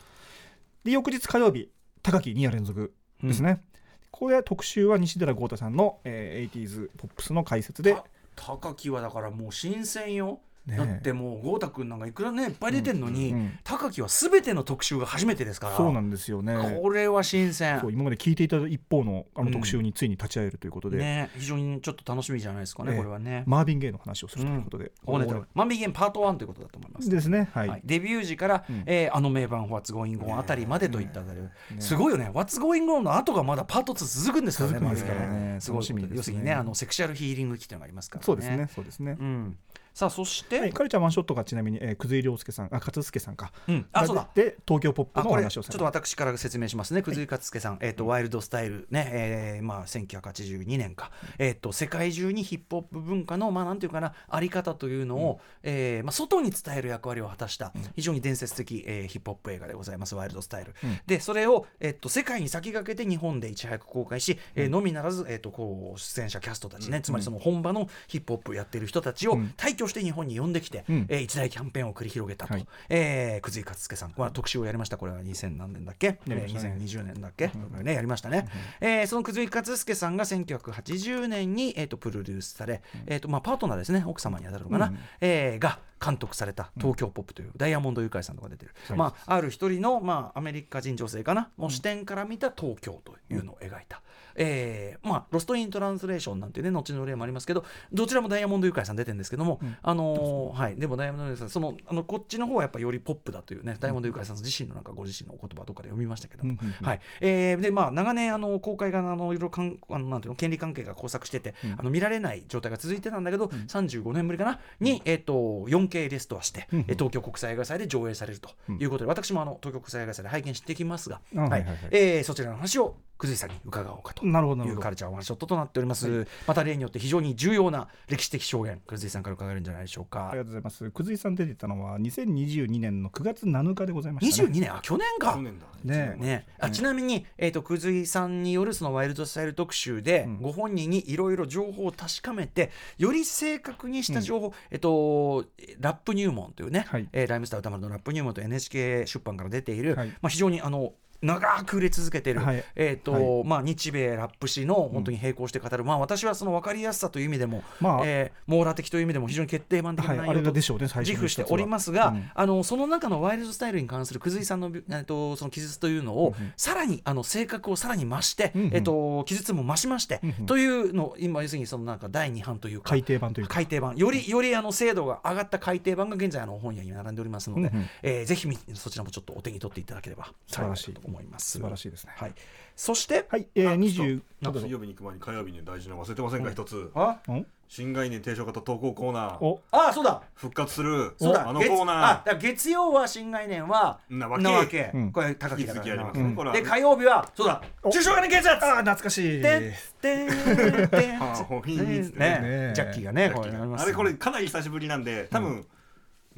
[0.85, 1.71] で翌日火曜日
[2.03, 2.93] 高木2夜連続
[3.23, 3.63] ですね、
[4.11, 8.05] ここで特集は西寺豪太さんの、えー、80s ポップスの解説で、た
[8.37, 10.77] 高木はだからもう新鮮よ、ねえ。
[10.77, 15.77] だってもう豪太君なんかいくらねいっぱい出てんのに、うんうん高木は全ての特集が初めてですから。
[15.77, 16.79] そうなんですよね。
[16.83, 17.81] これは新鮮。
[17.91, 22.99] 今まで聞いていた一方のあの特集についに立ち会えるということで、ね非常にちょっと楽しみじゃないですかね、ええ。
[22.99, 23.45] これはね。
[23.47, 27.09] マービン・ゲイの話をするということで、こうね万引ゲームパート1ということだと思います。
[27.09, 27.49] ですね。
[27.53, 28.83] はい、はい、デビュー時から、うん。
[28.87, 31.41] えーあの名盤「What's Going On」あたりまでといったあたり、
[31.79, 35.55] すごいよね「What's Going On」の後がまだパート2続くんですからね。
[35.55, 35.61] ね。
[35.61, 36.17] すごい楽しみですね。
[36.17, 36.53] 要するにね。
[36.53, 38.25] あのセクシャルヒーリング機っていうのがありますからね。
[38.25, 38.69] そうですね。
[38.75, 39.57] そうですね、うん、
[39.95, 44.29] さあそして、はい、カルチャーワンショットがちなみに、えー、久井亮介さんあ勝介さんか、うん、あそうだ。
[44.35, 60.75] で東京ポップの話をされょっと私から説明しますね、久井勝介さん、えーと、ワイルドスタイルね、えーまあ、1982年か、えーと、世界中にヒップホップ文化の、まあ、なんていうかな、あり方というのを、えーまあ、外に伝える役割を果たした、非常に伝説的、えーヒップホップ映画でございます、ワイルドスタイル。
[60.83, 60.99] うん。
[61.07, 69.55] で、それを、えーと、世界に先駆けて日本でいち早く公開し、えーのみならず、えーと、こう出演者、キャストたちね、つまりその本場のヒップホップやってる人たちをうん。
[69.57, 71.07] 退去して日本に呼んできて、うん。
[71.09, 72.67] えー一大キャンペーンを繰り広げたと、はい。
[72.89, 76.77] えー、久井勝介さん、まあ、特集をやりました、これは2000何年だっけ、やりえーましたね。
[76.81, 78.49] 2020年だっけ、これね、やりましたね、
[78.81, 84.99] えーその久井勝介さんが1980年に、えー、とプロデュースされ、えーとまあ、パートナーですね、奥様に当たるのかな、うん。
[85.21, 88.99] えーが監督された東京ポップという、ダイヤモンドユカイさんとか出てる、はい。
[88.99, 91.51] まあ、ある一人の、まあ、アメリカ人女性かな？
[91.59, 94.03] の視点から見た東京というのを描いた、
[94.35, 99.77] えーまあ、ロスト・イン・トランスレーションなんてね後の例もありますけどどちらもダイヤモンドユカイさん出てるんですけども、うん。
[99.81, 106.87] あのーはい、でもダイヤモンドユカイさんそのあのこっちの方はやっぱよりポップだというねダイヤモンドユカイさん自身のなんかご自身のお言葉とかで読みましたけども、うんうんうん。
[106.87, 107.01] はい。
[107.21, 111.73] えーでまあ、長年あの公開があのいろいろかんあのなんていうの権利関係が交錯してて、うん。
[111.79, 114.59] あの見られない状態が続いてたんだけど、35年ぶりかな？
[114.81, 115.33] に、えー、と
[115.69, 121.63] 4K レストアして、うん東京国際映画祭で上映されるということで、私もあの東京国際映画祭で拝見してきますが、はいあはいはい。
[121.65, 121.79] はい。
[121.91, 124.81] えーそちらの話を久井さんに伺おうかとなるほどなるほど。
[124.81, 130.91] いうカルチャーワンショットとなっております、また例によって非常に重要な歴史的証言久井さんから伺えるんじゃないでしょうか、ありがとうございます。
[130.91, 134.49] くずいさん出てたのは2022年の9月7日でございました、ね。
[134.51, 134.75] 22年？
[134.75, 135.35] あ去年か。
[135.35, 136.17] 去年だね。
[136.19, 140.43] ね、あちなみに、えー、とくずいさんによるそのワイルドスタイル特集で、うん。
[140.43, 145.45] ご本人にいろいろ情報を確かめてより正確にした情報、えっと、
[145.81, 147.09] ラップ入門というね、はい。
[147.13, 150.09] えーライムスター歌丸のラップ入門と NHK 出版から出ている、はい。
[150.09, 150.93] まあ、非常にあの
[151.25, 152.65] 長く売れ続けている、はい。
[152.77, 162.31] えーとまあ、日米ラップ史の本当に並行して語る、まあ、私はその分かりやすさという意味でも、まあえー網羅的という意味でも非常に決定版的は、ない内容と自負しておりますが、うん。
[162.35, 166.53] あのその中のワイルドスタイルに関するくずいさんの,、えっとその記述というのを、うんうん。
[166.57, 168.75] さらにあの性格をさらに増して、うんうん。
[168.75, 170.47] えっと記述も増しまして、うんうん。
[170.47, 173.55] というのを今要するにそのなんか第2版というか改訂版というか。
[173.55, 173.97] 改訂版。
[173.97, 177.87] よりよりあの精度が上がった改訂版が現在あの本屋に並んでおりますので、うんうん。
[178.03, 182.13] えーぜひみそちらもちょっとお手に取っていただければ素晴らしい幸と思います素晴らしいですね。
[182.17, 182.35] はい、
[182.77, 186.91] そして、はい、えー、あ20ちょっと水曜日に行く前に火曜日に大事なの忘れてませんか一つ。
[186.95, 187.47] あん。
[187.67, 189.39] 新概念提唱型投稿コーナー。
[189.41, 190.23] おあそうだ。
[190.35, 191.15] 復活する。
[191.19, 191.49] そうだ。
[191.49, 194.43] あのコーナだから月曜は新概念はなわけ。
[194.45, 195.13] なわけ、うん。
[195.13, 195.97] これ高木だから。
[195.97, 196.35] なますね。
[196.37, 197.63] これはで火曜日はそうだ。
[197.83, 197.91] お。
[197.91, 199.43] 中小概念警察あー懐かしい。
[199.43, 202.73] てってんてんはあほひんね。
[202.75, 205.67] ジャッキーがねこれやりますあれこれかなり久しぶりなんで多分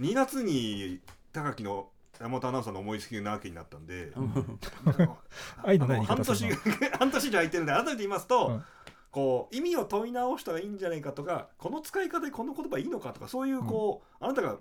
[0.01, 1.01] 2月に
[1.32, 1.89] 高木の
[2.20, 4.12] 山本アナウンサーの思いつきなわけになったんで、
[6.05, 6.52] 半年
[6.98, 8.64] 半年以上空いてるんで改めて言いますと、うん
[9.12, 14.51] こう意味を問い直したらいいんじゃないかとかこの使い方でこの言葉いいのかとかそういうこう、あなたが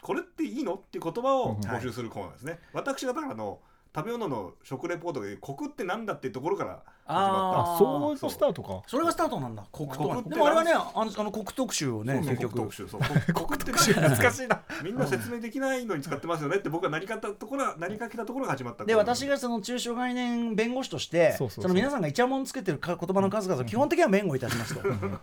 [0.00, 2.60] これっていいの?」っていう言葉をうん募集するコーナーですね。
[2.72, 3.58] 私がだからあの
[3.92, 8.82] 食べ物の食レポートで「コクってなんだ?」っていうところから始まあ、そういうスタートか。
[8.86, 9.64] それがスタートなんだ。
[9.72, 13.00] 黒糖黒糖でもあれはねあのあの黒特集をね結局そうそう
[13.34, 14.02] コク特集そう。
[14.02, 14.62] ココクってなんだしいな。
[14.82, 21.62] みんな説明できないのに使ってますよねって僕がなりかったところはなりかけたところが始まったで私がその中小概念弁護士としてそうそうそう。
[21.62, 24.82] その皆さんがイチャモンつけてるか言葉の数々を基本的には弁護いたしますと、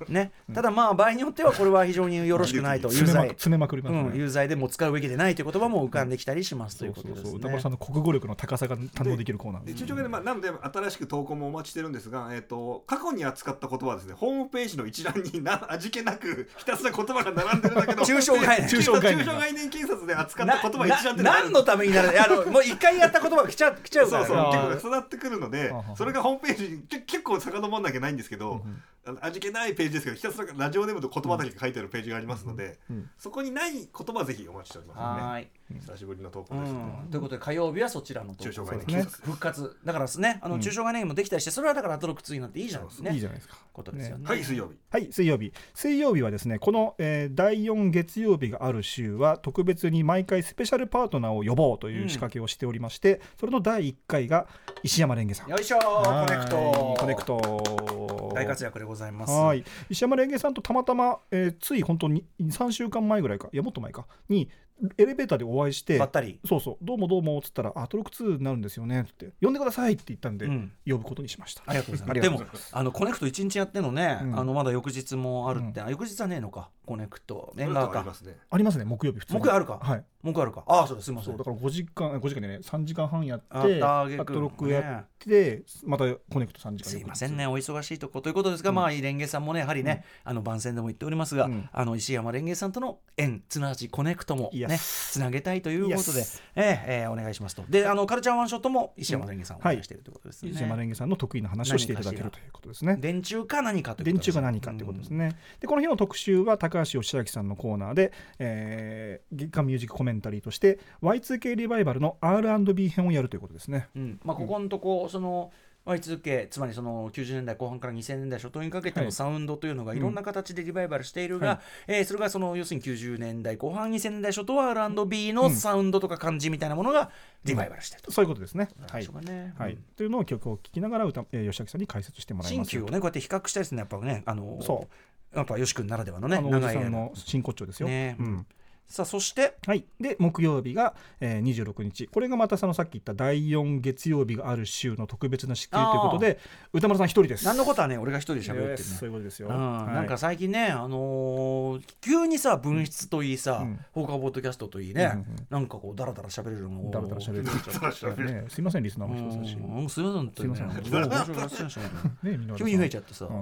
[0.10, 3.30] ね、ただまあ場合によってはこれは非常によろしくないと有罪。
[3.30, 4.18] 詰めまくりますうん、ね。
[4.18, 7.24] 有罪でも使うべきでないという言葉も浮かんできたりしますということです。
[7.24, 7.32] ね。
[7.36, 9.66] 歌丸さんの国語力の高さが堪能できるコーナー。
[9.66, 18.70] でです中長でまあなので新しく投稿もお待ちしてるんですが、えっ、と過去に扱った言葉はですねホームページの一覧にな 味気なくひたすら言葉が並んでるだけど 抽象概念。
[18.70, 19.26] で 抽象概念。
[19.26, 24.26] 概念警察で扱っなた言葉一覧ってな何のためになるあのもう一回やった言葉が来ちゃ来ちゃうから。
[24.26, 24.46] そうそう。
[24.72, 33.10] 結構重なってくるのでそれがホームページにけ結構遡んなきゃないんですけど、うんあの味気ないページですけどひたすらラジオネームと言葉だけ書いてあるページがありますので、うん。
[33.18, 35.48] そそこにない言葉はぜひお待ちしておりますので、はーい、
[35.82, 39.04] 久しぶりの投稿うです、ん、ということで火曜日はそちらの投稿中小概ね。
[39.04, 39.78] 復活。
[39.86, 40.40] だからですね。
[40.42, 40.62] あのうん。
[40.62, 43.14] 中小概念もできたりしてそれはだから後の苦痛になっていいじゃんですね。
[43.14, 43.58] いいじゃないですか。
[43.72, 44.26] ことですよね。
[44.28, 44.78] はい水曜日。
[44.90, 45.54] はい、水曜日。
[45.76, 54.48] 水曜日はですね、この、えー第4月曜日がある週は、特別に毎回スペシャルパートナーを呼ぼうという仕掛けをしておりまして、それの第1回が
[54.82, 55.50] 石山蓮華さん。
[55.50, 56.26] よいしょー。
[56.26, 58.32] コネクトはいコネクト。
[58.34, 59.32] 大活躍でございます。
[59.32, 59.64] はい。
[59.90, 64.50] 石山蓮華さんとたまたま、えーつい本当に3週間前ぐらいかいやもっと前かに
[64.98, 66.40] エレベーターでお会いしてばったり。
[66.48, 70.72] そうそうどうもどうもっつったら「アトロク2になるんですよね」って「呼んでください」って言ったんで、うん。
[70.88, 71.64] 呼ぶことにしました。
[71.66, 72.22] ありがとうございます。
[72.22, 72.42] でも
[72.72, 74.40] あのコネクト1日やってんのね、うん。
[74.40, 78.00] あのまだ翌日もあるって、あ翌日はねえのかコネクトメンバーか。
[78.00, 78.38] ありますね。
[78.50, 79.40] ありますね木曜日普通に。
[79.42, 79.80] 木曜あるか。
[79.82, 80.64] はい木あるか？
[80.68, 81.38] ああそうですすみません。
[81.38, 91.70] だから5時間5時間でね3時間半やってあったあげくアトロクやってまたコネクト3時間すいませんねお忙しいとこということですが、まあ蓮華さんもねやはりね、あの番宣でも言っておりますが、うん。
[91.72, 96.26] あの石山蓮華さんとの縁つながりコネクトもねつなげたいということで
[96.56, 97.64] ええええお願いしますと。
[97.70, 102.98] であのカルチャーワンショットも石山蓮華さんをお願いしているということですね、石山蓮華さんの得意な話をしていただけるということですね。
[103.00, 105.38] 電柱か何かという電ことです柱が何かということですね。
[105.60, 113.88] でこの日の特集は高橋芳朗さんのコーナーで、えー、月刊ミュージックコメンタリーとして Y2K リバイバルの R&B 編をやるということですね。
[113.96, 114.20] うん。
[114.24, 115.52] まあ、ここのとこ、その
[115.86, 119.06] Y2K つまりその90年代後半から2000年代初頭にかけてはい。
[119.06, 121.60] のサウンドというのがいろんな形でリバイバルしているが、はい。
[121.88, 127.10] えーそれがその要するに90年代後半2000年代初頭は R&B のサウンドとか感じみたいなものが
[127.44, 128.12] リバイバルしてると。
[128.12, 128.70] そういうことですね。
[128.92, 129.08] はい。
[129.26, 129.54] ね。
[129.58, 129.74] はい。
[129.74, 129.84] うん。
[129.96, 132.76] というのを曲を聴きながら歌、えー、吉明さんに解説してもらいます。
[132.76, 132.82] よ。
[132.82, 134.24] 新旧をねこうやって比較したりするのはやっぱね。
[134.26, 134.88] あのそ
[135.34, 136.90] やっぱよし君ならではのね長い間。
[136.90, 137.88] の真骨頂ですよ。
[137.88, 138.16] ね。
[138.20, 138.46] うん
[138.90, 142.08] さあそしてはい、で木曜日が、えー、26日。
[142.08, 146.40] これがまたそのさっき言った第4月曜日がある週の特別な仕切りということで
[146.74, 147.46] 歌丸さん一人です。
[147.46, 148.88] 何のことはね俺が一人で喋るってね。
[148.88, 149.86] そういうことですよ、うん。
[149.86, 149.94] はい。
[149.94, 153.80] なんか最近ね、あのー急にさ分室といいさ、うん。
[153.92, 156.92] 放課後ポッドキャストといいね、うんうんなんかこうダラダラ喋れるのを。
[156.92, 158.26] だらだら喋る。
[158.26, 159.90] ねすいませんリスナーの人たち、うん。
[159.90, 162.56] すいませんすいません。
[162.58, 163.36] 急に増えちゃってさ、うん。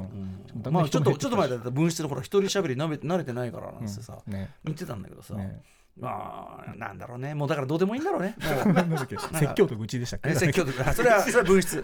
[0.66, 0.74] うん。
[0.74, 4.34] まあちょっとちょっと前だったら分室のほら一人喋り慣れてないからなんてさ、うん。
[4.34, 4.52] ね。
[4.66, 5.62] 言ってたんだけどさ、ね。
[6.00, 7.34] まあなんだろうね。
[7.34, 8.36] もうだからどうでもいいんだろうね。
[8.66, 8.74] もう。
[8.74, 9.18] なんだっけ？
[9.40, 10.30] 説教と愚痴でしたっけ？
[10.30, 11.82] え説教とあそれは それは分室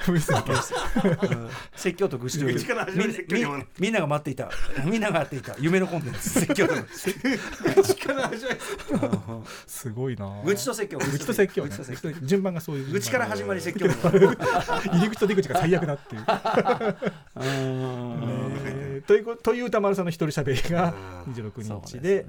[1.75, 2.53] 説教と愚痴という。
[2.53, 3.37] 愚痴から始まる説教
[3.79, 4.51] みんなが待っていた。
[4.85, 5.55] みんなが待っていた。
[5.59, 6.29] 夢のコンテンツ。
[6.29, 6.75] 説教と。
[7.83, 8.51] 力始め
[9.65, 10.31] すごいな。
[10.45, 10.99] 愚痴と説教。
[10.99, 11.69] 愚痴と説教ね。
[11.69, 12.19] 愚痴と説教。
[12.27, 13.87] 順番がそういう愚痴から始まり説教。
[13.87, 14.37] の入
[15.01, 16.25] り口と出口が最悪だっていう。
[19.07, 20.93] ということという歌丸さんの一人喋りが
[21.29, 22.25] 26そう日で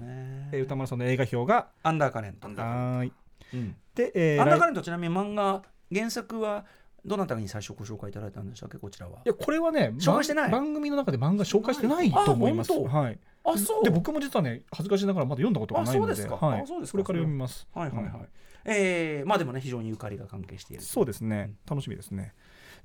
[0.56, 2.34] えー歌丸さんの映画表がアンダーカレン。
[2.34, 3.12] トはーい。
[3.54, 3.76] うん。
[3.94, 5.62] で、えーアンダーカ来レントちなみに漫画
[5.92, 6.64] 原作は
[7.04, 8.78] どなたに最初ご紹介いただいたんでしたっけ？
[8.78, 9.18] こちらは。
[9.24, 10.50] いやこれはね紹介してない？
[10.50, 12.72] 番番組の中で漫画紹介してないと思います。
[12.72, 13.18] はい。
[13.44, 13.84] あそう。
[13.84, 16.12] で僕も実はね恥ずかしながらまだ読んだことがないので。
[16.12, 16.46] あそうですか。
[16.46, 16.60] はい。
[16.62, 16.92] あそうですか。
[16.92, 17.68] これから読みます。
[17.74, 18.28] はいはいはい、うん
[18.66, 21.52] えーまあでもね非常にゆかりが関係しているそうですね。
[21.68, 22.32] 楽しみですね。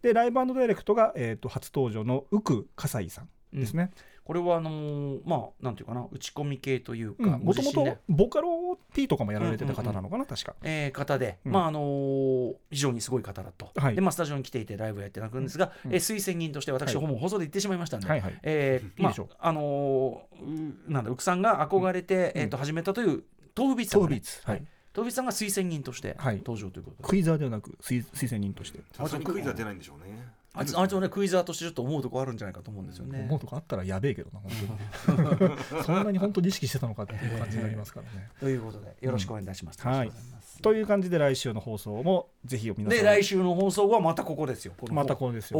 [0.01, 3.91] でライブダイレクトが、えー、と初登場のウク葛西さんですね
[4.30, 10.53] これはあのーまあなんていうかな打ち込み系というかもともとボカロ P とかもやられてた方なのかな、確か。
[10.61, 11.51] えー方で、うん。
[11.51, 13.95] まああのー非常にすごい方だと、はい。
[13.95, 18.39] でまあ、スタジオに来ていてライブをやっていただくんですが、うんえー推薦人として私、はいほぼ放送で言ってしまいましたんで、はいはい。
[18.43, 19.27] えーいいでしょう。
[19.30, 22.41] まああのーうなんだ奥さんが憧れて、うん。
[22.41, 23.23] えー、と始めたという
[23.57, 24.15] 豆腐ビーツさんが、ね。
[24.15, 26.38] ビーツ、はい、豆腐ビーツさんが推薦人としてはい。
[26.38, 28.77] 登場ということで、クイザーではなく推推薦人として。
[28.93, 30.27] さすがにクイズは出ないんでしょうね
[30.60, 33.22] あいつあいつはねクイザーとしてちょっと思うとこあるんじゃないかと思うんですよね。
[33.22, 35.84] 思うとこあったらやべえけどな 本当に。
[35.84, 38.30] そんなに本当に意識してたのかっていう感じになりますからね。
[38.40, 39.80] ということでよろしくお願いいたします。
[39.84, 39.91] うん。
[39.91, 40.40] ありがとうござい。
[40.61, 44.73] という感じで来週の放送もぜひ皆さんで来週の放送はまたここですよ。
[44.91, 45.60] またこれですよ。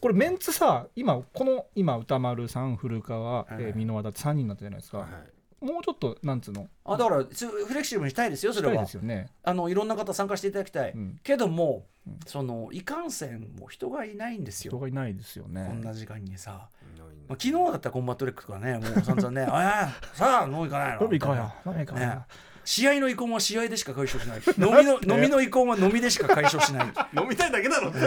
[0.00, 6.68] これメンツさ今この今歌丸さん古川、いえー箕輪田って3人になったじゃないですか、はいもうちょっとなんつうの？
[6.84, 8.86] あだからつフレキシブルにしたいですよそれは。
[9.02, 9.28] ね。
[9.42, 10.92] あのいろんな方参加していただきたい。
[10.92, 11.18] うん。
[11.22, 12.18] けども、うん。
[12.26, 14.70] そのいかんせんもう人がいないんですよ。
[14.70, 15.64] 人がいないですよね。
[15.68, 16.68] こんな時間にさ、
[17.28, 21.52] まあ、昨日だったらコンバット REC とかねもう 散々ね「ああさあ飲み行かないの?」飲み行こうよ。
[21.66, 22.06] 飲み行こうよ。
[22.08, 22.18] ね。
[22.64, 24.38] 試合の遺恨は試合でしか解消しない。
[24.58, 26.86] 飲みの飲みの遺恨は飲みでしか解消しない。
[27.16, 28.00] 飲みたいだけだろって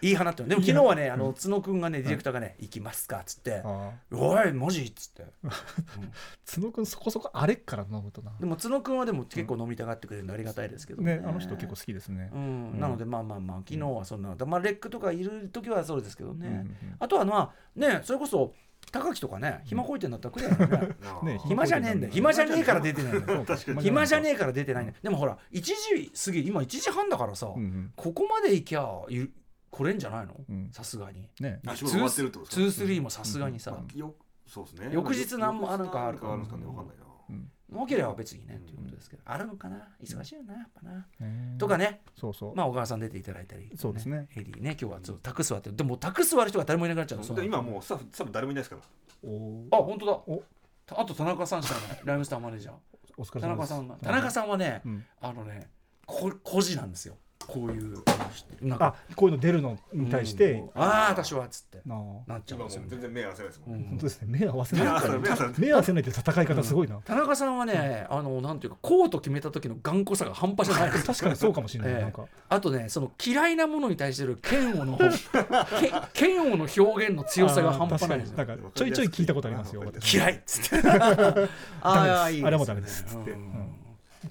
[0.00, 3.62] いい放ってるでも昨日はねあの角くんがねディレクターがね「行きますか」っつって。
[3.64, 5.24] あ「おいマジ?」っつって。
[5.44, 5.50] ー
[6.54, 8.32] 角くんそこそこあれっから飲むとな。
[8.38, 11.22] でも角くんはでも結構飲みたがってくれるのありがたいですけどね。
[11.24, 12.30] あの人結構好きですね。
[12.78, 16.66] なのでまあまあまあ昨日はそんな、まあ、 RECとかいる時はそうですけどね、
[16.98, 18.54] あとはまあねそれこそ
[18.90, 20.52] 高木とかね暇こいてんだったらくれよ。
[21.22, 21.40] ね ね。
[21.46, 22.12] 暇じゃねえんだよ。
[22.12, 22.64] 暇じゃねえ。
[22.64, 23.72] から出てないんだよう。
[23.72, 24.98] ん暇じゃねえから出てないんだよ。
[25.02, 27.46] でもほら1時過ぎ今1時半だからさ、
[27.96, 29.28] ここまで行きゃい
[29.70, 30.34] 来れんじゃないの？
[30.48, 30.70] うん。
[30.72, 31.28] さすがに。
[31.40, 31.60] ね。
[31.66, 34.14] あ仕事終わってるってことですか？23もさすがにさ、よ
[34.46, 34.90] そうですね。
[34.92, 36.18] 翌日なんもあるかある。
[36.18, 36.66] かあるんですかね。
[36.66, 37.04] わかんないな。
[37.70, 39.22] なければ別にねっていうことですけど。
[39.26, 39.86] あるのかな？
[40.02, 42.00] 忙しいよなやっぱな、ねとかね。
[42.18, 44.26] そうそう、まあ小川さん出ていただいたり、そうですね。
[44.36, 48.82] エリーね今日はちょっとタクってでもタクス割る人が誰もいなくなっちゃうの今もうスタッフスタッフ誰もいないですから。
[49.22, 50.12] おあ本当だ。
[50.12, 50.42] お。
[50.92, 52.00] あと田中さんしかない。
[52.04, 52.74] ライムスターマネージャー。
[53.18, 53.68] お疲れ田様です。
[53.70, 53.94] 中さんが。
[53.96, 55.04] 田中さんはね、うん。
[55.20, 55.68] あのね
[56.06, 57.18] こ孤児なんですよ
[57.48, 57.94] こういう
[58.60, 61.78] なんあこういうの出るのに対して、うんああ私はっつって。
[61.86, 62.88] なっちゃうん今もうですよね。
[62.90, 63.78] 全然目合わせないですもん。
[63.78, 63.84] うん。
[63.84, 64.38] 本当ですね。
[64.38, 64.84] 目合わせない。
[64.84, 66.02] 目合わせない。
[66.02, 72.00] って戦い方すごいな、田中さんはね、あのなんていうかコート決めた時の頑固さが半端じゃない 確かにそうかもしれない、ええ。
[72.02, 72.24] なんか。
[72.50, 74.98] あとねその嫌いなものに対してる嫌悪の
[76.14, 80.14] け嫌悪の表現の強さが半端ないなんかちょいちょい聞いたことありますよ私。
[80.14, 80.88] 嫌いっつって。
[81.80, 83.30] あれもダメですっつって。
[83.30, 83.38] うん。
[83.38, 83.78] うん。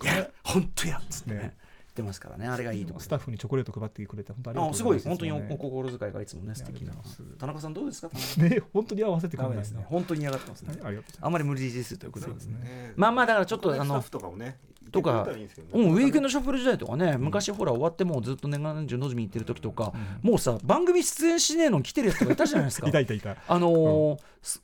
[0.04, 1.56] いや本当やっつってね
[1.98, 2.48] ってますからね。
[2.48, 5.00] あれがいいとこスタッフにチョコレート配ってくれて本当ありがとうございますごい。
[5.00, 6.94] 本当にお心遣いがいつもね素敵な。
[7.40, 8.10] 田中さんどうですか？
[8.38, 9.86] ね本当に合わせてくれなすね。
[9.90, 10.82] 本当に嫌がってますね。
[10.82, 12.40] はいあんまり無理ですということで。
[12.40, 12.94] すね。
[12.96, 14.58] まあまあだからちょっとあの他スタッフとかもね
[14.90, 15.28] とか
[15.74, 19.92] うん、ウィークエンドシャッフル時代とかね、昔ほら終わってもうずっと年がら年中のぞみ行ってる時とか、
[20.22, 22.88] もうさ番組出演しねえのに来てるやつとかいたじゃないですか。
[22.90, 23.36] いたいたいた。
[23.48, 24.62] あのーす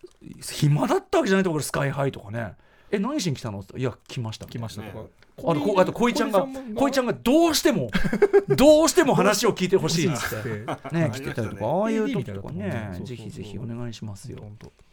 [0.55, 2.53] 暇だったわけじゃないところスカイハイとかね
[2.94, 3.60] え何しに来たの？
[3.60, 3.80] って。
[3.80, 4.45] いや来ました。
[4.45, 5.10] 来ましたとか、ね。
[5.38, 7.90] あとこあと小井ちゃんが小井ちゃんがどうしても
[8.56, 10.90] どうしても話を聞いてほしいっつって。
[10.90, 11.11] てね。
[11.11, 12.99] 来てたりとかああいう時とかね。
[13.03, 14.38] ぜひぜひお願いしますよ。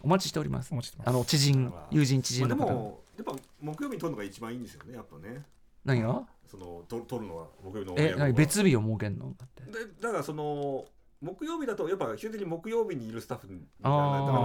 [0.03, 0.73] お待ちしております。
[1.05, 5.45] あの知人友人知人まあの方でもやっぱ木曜日に撮るのが一番いいんですよねやっぱね。
[5.85, 6.23] 何が？
[6.51, 9.35] その撮撮るのは木曜日のえ別日を設けんの？
[9.39, 9.71] だって。
[9.71, 10.87] でだからその
[11.21, 14.39] 木曜日だとやっぱ基本的に木曜日にいるスタッフみたいなだか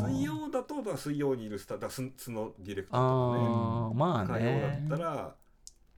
[0.00, 4.40] ら水曜だと水曜にいるスタッフだから素のディレクターとあーまあかね。
[4.40, 5.34] 火曜ねだったら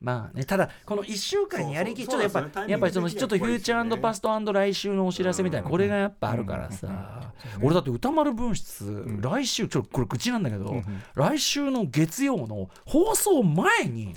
[0.01, 0.45] まあね。
[0.45, 5.71] ただこの1週間にやりきちょっとやっぱねやっぱりそのちょっとフューチャーパスト来週のお知らせみたいなうん。
[5.71, 7.33] これがやっぱあるからさ。
[7.63, 10.85] 俺だって歌丸分室来週ちょっとこれ口なんだけどうんうん。
[11.15, 14.15] 来週の月曜の放送前に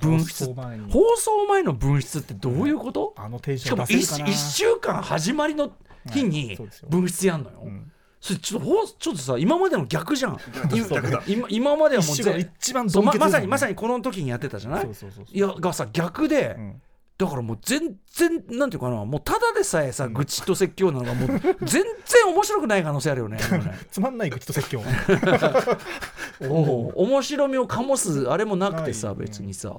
[0.00, 0.92] 分室放送前に。
[0.92, 3.14] 放送前の分室ってどういうこと？
[3.16, 4.36] あのテンシしかもョン出せ 1, るかな。
[4.38, 5.72] 週間始まりの
[6.12, 6.58] 日はいに
[6.88, 7.92] 分室やんのよ、うん。
[8.20, 10.38] それちょっとほうちょっとさ今までの逆じゃん。
[10.72, 14.82] 今今今まではもう一番ままさにまにさにこの時にやってたじゃない？
[14.82, 15.36] そうそうそうそう。
[15.36, 16.82] いやがさ逆で、うん
[17.18, 21.28] だからもう全然なんていうかなもうただでさえさ愚痴と説教なのがもう
[21.62, 21.84] 全然
[22.28, 23.38] 面白くない可能性あるよね
[23.92, 24.82] つまんない愚痴と説教。
[26.48, 29.74] おう面白みを醸すあれもなくてさ別にさ。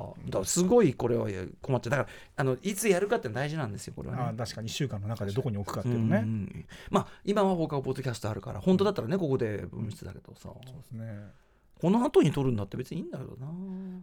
[0.46, 1.28] すごいこれは
[1.62, 1.92] 困っちゃう。
[1.92, 4.22] だからあのいつやるかって大事なんですよこれはね。
[4.24, 6.10] あー確かに1週間の中でどこに置くかっていうのうん。
[6.10, 6.66] ねうん。
[6.90, 10.42] まあ今は放課後ポッドキャストあるから本当だったらねここで分室だけどさ。
[10.44, 11.43] そうですね
[11.84, 13.46] この後に撮るんだって別にいいんだけどな。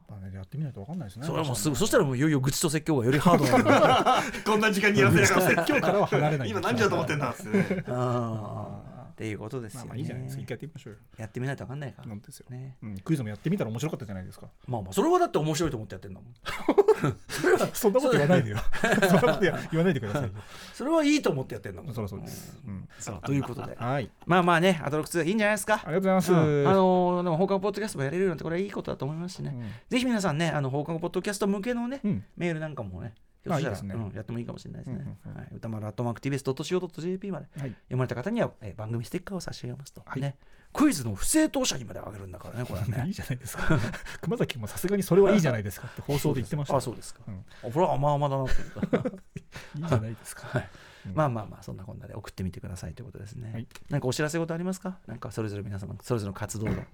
[0.06, 1.24] まあねやってみないと分かんないですね。
[1.24, 5.48] それはもうすぐそしたらもういよいよ愚痴と説教がよりハードなんだ こんな時間にやらせなかった。
[5.48, 7.56] に 今日からは離れない今何時だと思ってんだっつって。
[7.76, 8.89] ね あー
[9.20, 9.86] っていうことですよね。
[9.88, 10.42] まあまあいいじゃないですか。
[10.42, 10.98] 一回やってみましょうよ。
[11.18, 12.00] やってみないと分かんないか。
[12.00, 12.46] らなんですよ。
[12.48, 12.78] ね。
[12.82, 12.98] うん。
[13.00, 14.46] クイズもやってみたら面白かったじゃないですか。
[14.66, 16.32] まあまあそれはだって面白いと思ってやってんだもん。
[17.74, 18.56] そんなこと言わないでよ。
[18.80, 20.30] そんなこと言わないでくださいよ。
[20.72, 21.94] それはいいと思ってやってんだもん。
[21.94, 22.58] そりゃそうです。
[22.66, 22.88] うん。
[22.98, 23.76] さあということで。
[23.76, 24.10] はい。
[24.24, 25.74] まあまあねアトロック2いいんじゃないですか。
[25.74, 26.32] ありがとうございます。
[26.32, 26.38] うん。
[26.66, 29.68] あのーでも放課後ポッドキャストもやれるなんてこれはいいことだと思いますしね、うん。
[29.90, 32.24] ぜひ皆さんねあの放課後ポッドキャスト向けのね、うん。
[32.38, 33.94] メールなんかもねひょっとしたらあいいですね。
[33.94, 37.70] うんやってもいいかもしれないですね、はい、歌丸アットマーク TBS.CO.JP まではい。
[37.70, 40.20] 読まれた方には、えー番組ステッカーを差し上げますと、はい。
[40.20, 40.36] ね。
[40.72, 43.04] クイズの不正当者にまであげるんだからねこれはね。
[43.08, 43.78] いいじゃないですか。
[44.22, 46.76] 熊崎もさすがにそれはいいじゃないですかって放送で言ってました。
[46.76, 48.60] あそうですか、うんあこれは甘々だなって
[49.80, 50.46] いいじゃないですか。
[50.46, 50.68] はい。
[51.06, 51.14] うん。
[51.14, 53.52] まあまあまあそんなこんなで送ってみてくださいということですね。
[53.52, 53.66] はい。
[53.88, 54.98] なんかお知らせ事ありますか？
[55.06, 56.84] なんかそれぞれ皆さんのそれぞれの活動が。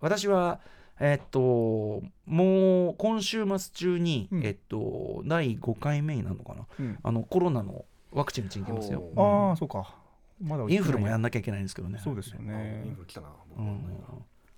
[0.00, 0.60] 私は
[1.00, 4.44] えっともう今週末中に、うん。
[4.44, 6.66] えっと第5回目になるのかな？
[6.78, 6.98] うん。
[7.02, 9.02] あのコロナのワクチン打ちに行きますよ。
[9.14, 9.94] おああそうか。
[10.42, 11.98] まだインフルもやんんなきゃいけないんですけどね。
[12.02, 13.28] そうですよインねフル来たな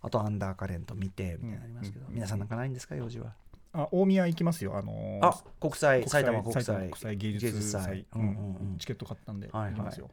[0.00, 2.14] あとアンダーカレント見てみたいなのありますけど、うん。
[2.14, 3.32] 皆さんなんかないんですか用事は？
[3.72, 4.76] あ大宮行きますよ。
[4.76, 8.20] あのーあ国際国際埼玉国際埼玉国際芸術祭うん。
[8.20, 8.30] うんう
[8.74, 10.08] んチケット買ったんではいはい行きますよ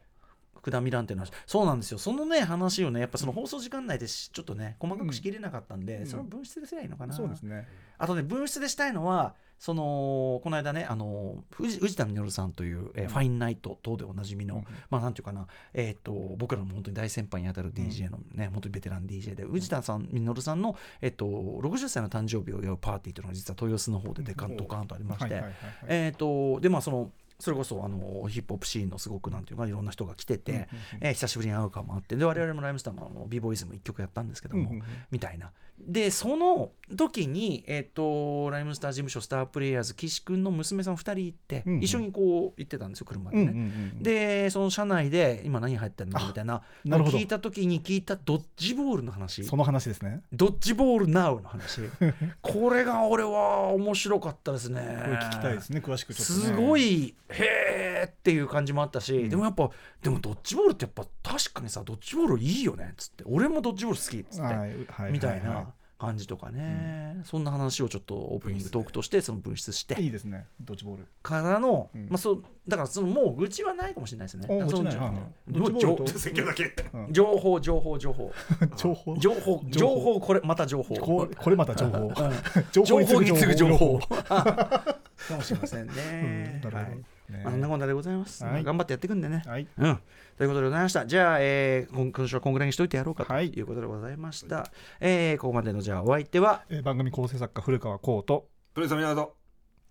[0.66, 1.98] 福田ミランっていうのはそうなんですよ。
[1.98, 6.06] そのね話をねやっぱその放送時間内でしちょっとね細かくしきれなかったんで、うん。
[6.06, 7.68] その分室ですりゃいいのかな、そうですね。
[7.98, 13.08] あとね分室でしたいのはそのこの間ねあの藤藤田稔さんという、えーうん。
[13.10, 14.64] ファインナイト等でおなじみの、うん。
[14.90, 25.44] まあなんていうかなえっ、と僕らの本当に大先輩にあたる DJ のね、本当にベテラン DJ で藤田さん稔さんのえっ、と60歳の誕生日を祝うパーティーというのが実は豊洲の方でデカンドカンとありまして、
[25.86, 30.68] えっ、とでまあそのそれこそあのヒップホップシーンのすごくなんていうかいろんな人が来てて、
[31.00, 34.70] えー久しぶりに会うかもあってで我々もライムスターのあのビーボーイズム1曲やったんですけども、
[35.10, 41.82] みたいなでその時に、えっとライムスター事務所スタープレイヤーズ岸君の娘さん2人行って、うんうん。
[41.82, 43.58] 一緒にこう行ってたんですよ車でね、うんうんう
[44.00, 46.62] んでその車内で今何入ってんのみたいな。
[46.84, 49.44] な聞いた時に聞いたドッジボールの話。
[49.44, 50.22] その話ですね。
[50.32, 51.80] ドッジボールナウの話。
[52.40, 54.80] これが俺は面白かったですね。
[54.80, 56.38] これ聞きたいですね詳しくちょっとね。
[56.40, 59.28] すごいへーっていう感じもあったし、うん。
[59.28, 59.70] でもやっぱ
[60.02, 63.24] でもドッジボールってやっぱ確かにさドッジボールいいよねっつって。
[63.26, 65.65] 俺もドッジボール好きっつって、はいはいみたいはな
[65.98, 70.46] 感じとかね、そんな話をちょっとオープニングトークとしてその分室していいですね。
[70.60, 71.06] ドッジボール。
[71.22, 72.08] からの、うん。
[72.08, 74.46] まあ、そうだからそのもう愚痴はないかもしれないですね。
[74.46, 74.96] 愚痴ない。
[74.96, 75.18] はいうん
[75.48, 76.18] ドッジボールと。
[76.18, 76.74] 説教だけ。
[76.92, 77.12] うん。
[77.12, 78.32] 情報情報 情報。
[78.76, 79.16] 情報？
[79.16, 79.64] 情報情報。
[79.70, 80.94] 情報これまた情報。
[80.96, 81.98] ここれまた情報。
[81.98, 82.12] うん。
[82.72, 83.22] 情 情報。
[83.22, 83.98] に次ぐ情報。
[84.00, 84.96] 情 か
[85.34, 85.88] もしれませんうん。
[85.88, 86.60] ね。
[86.62, 86.90] なるほど。
[86.90, 87.40] はいね。
[87.44, 88.64] まあ、そんなこんなでございます、はい。
[88.64, 89.42] 頑張ってやっていくんでね。
[89.46, 89.66] はい。
[89.78, 90.00] うん、
[90.36, 91.06] ということでございました。
[91.06, 93.48] じゃあ、えー、今今週はこんぐらいにしといてやろうかとはい。
[93.48, 94.70] いうことでございました。
[95.00, 96.62] えーここまでのじゃあお相手は？
[96.68, 98.48] えー番組構成作家古川光と。
[98.74, 99.34] プレスミナード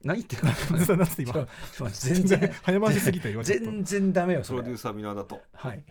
[0.03, 3.65] 何言ってるの 全然早回しすぎて言われちゃった。
[3.65, 4.59] 全然ダメよそれ。
[4.59, 5.41] プロデューサーミナーだと。
[5.53, 5.83] はい。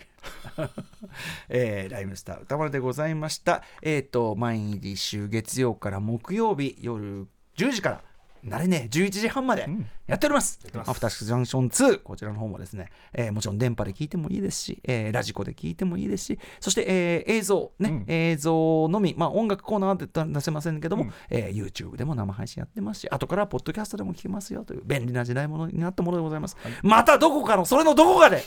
[1.49, 3.63] えーライムスター歌丸でございました。
[3.83, 7.27] えっ、と、毎週月曜から木曜日夜
[7.57, 8.03] 10時から、
[8.45, 9.87] なれね、11時半までうん。
[10.07, 10.61] やっております。
[10.67, 10.91] ってます。
[10.91, 18.05] アフターシックスジャンクション2、こちらの方もですね、えーもちろん電波で聞いてもいいですし、えーラジコで聞いてもいいですし、そして、えー映像、ね、うん。
[18.07, 21.13] 映像のみ、まあ音楽コーナーで出せませんけども、うん。
[21.31, 26.57] えー YouTube でも生配信やってますし、後からポッドキャストでも聞けますよという便利な時代ものになったものでございます。
[26.83, 28.43] またどこかの、それのどこかで、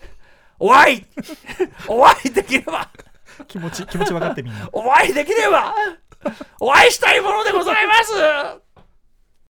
[0.58, 1.06] お会い
[1.88, 2.88] お会いできれば
[3.48, 4.68] 気持ち気持ち分かってみんな。
[4.72, 5.74] お会いできれば
[6.60, 8.12] お会いしたいものでございます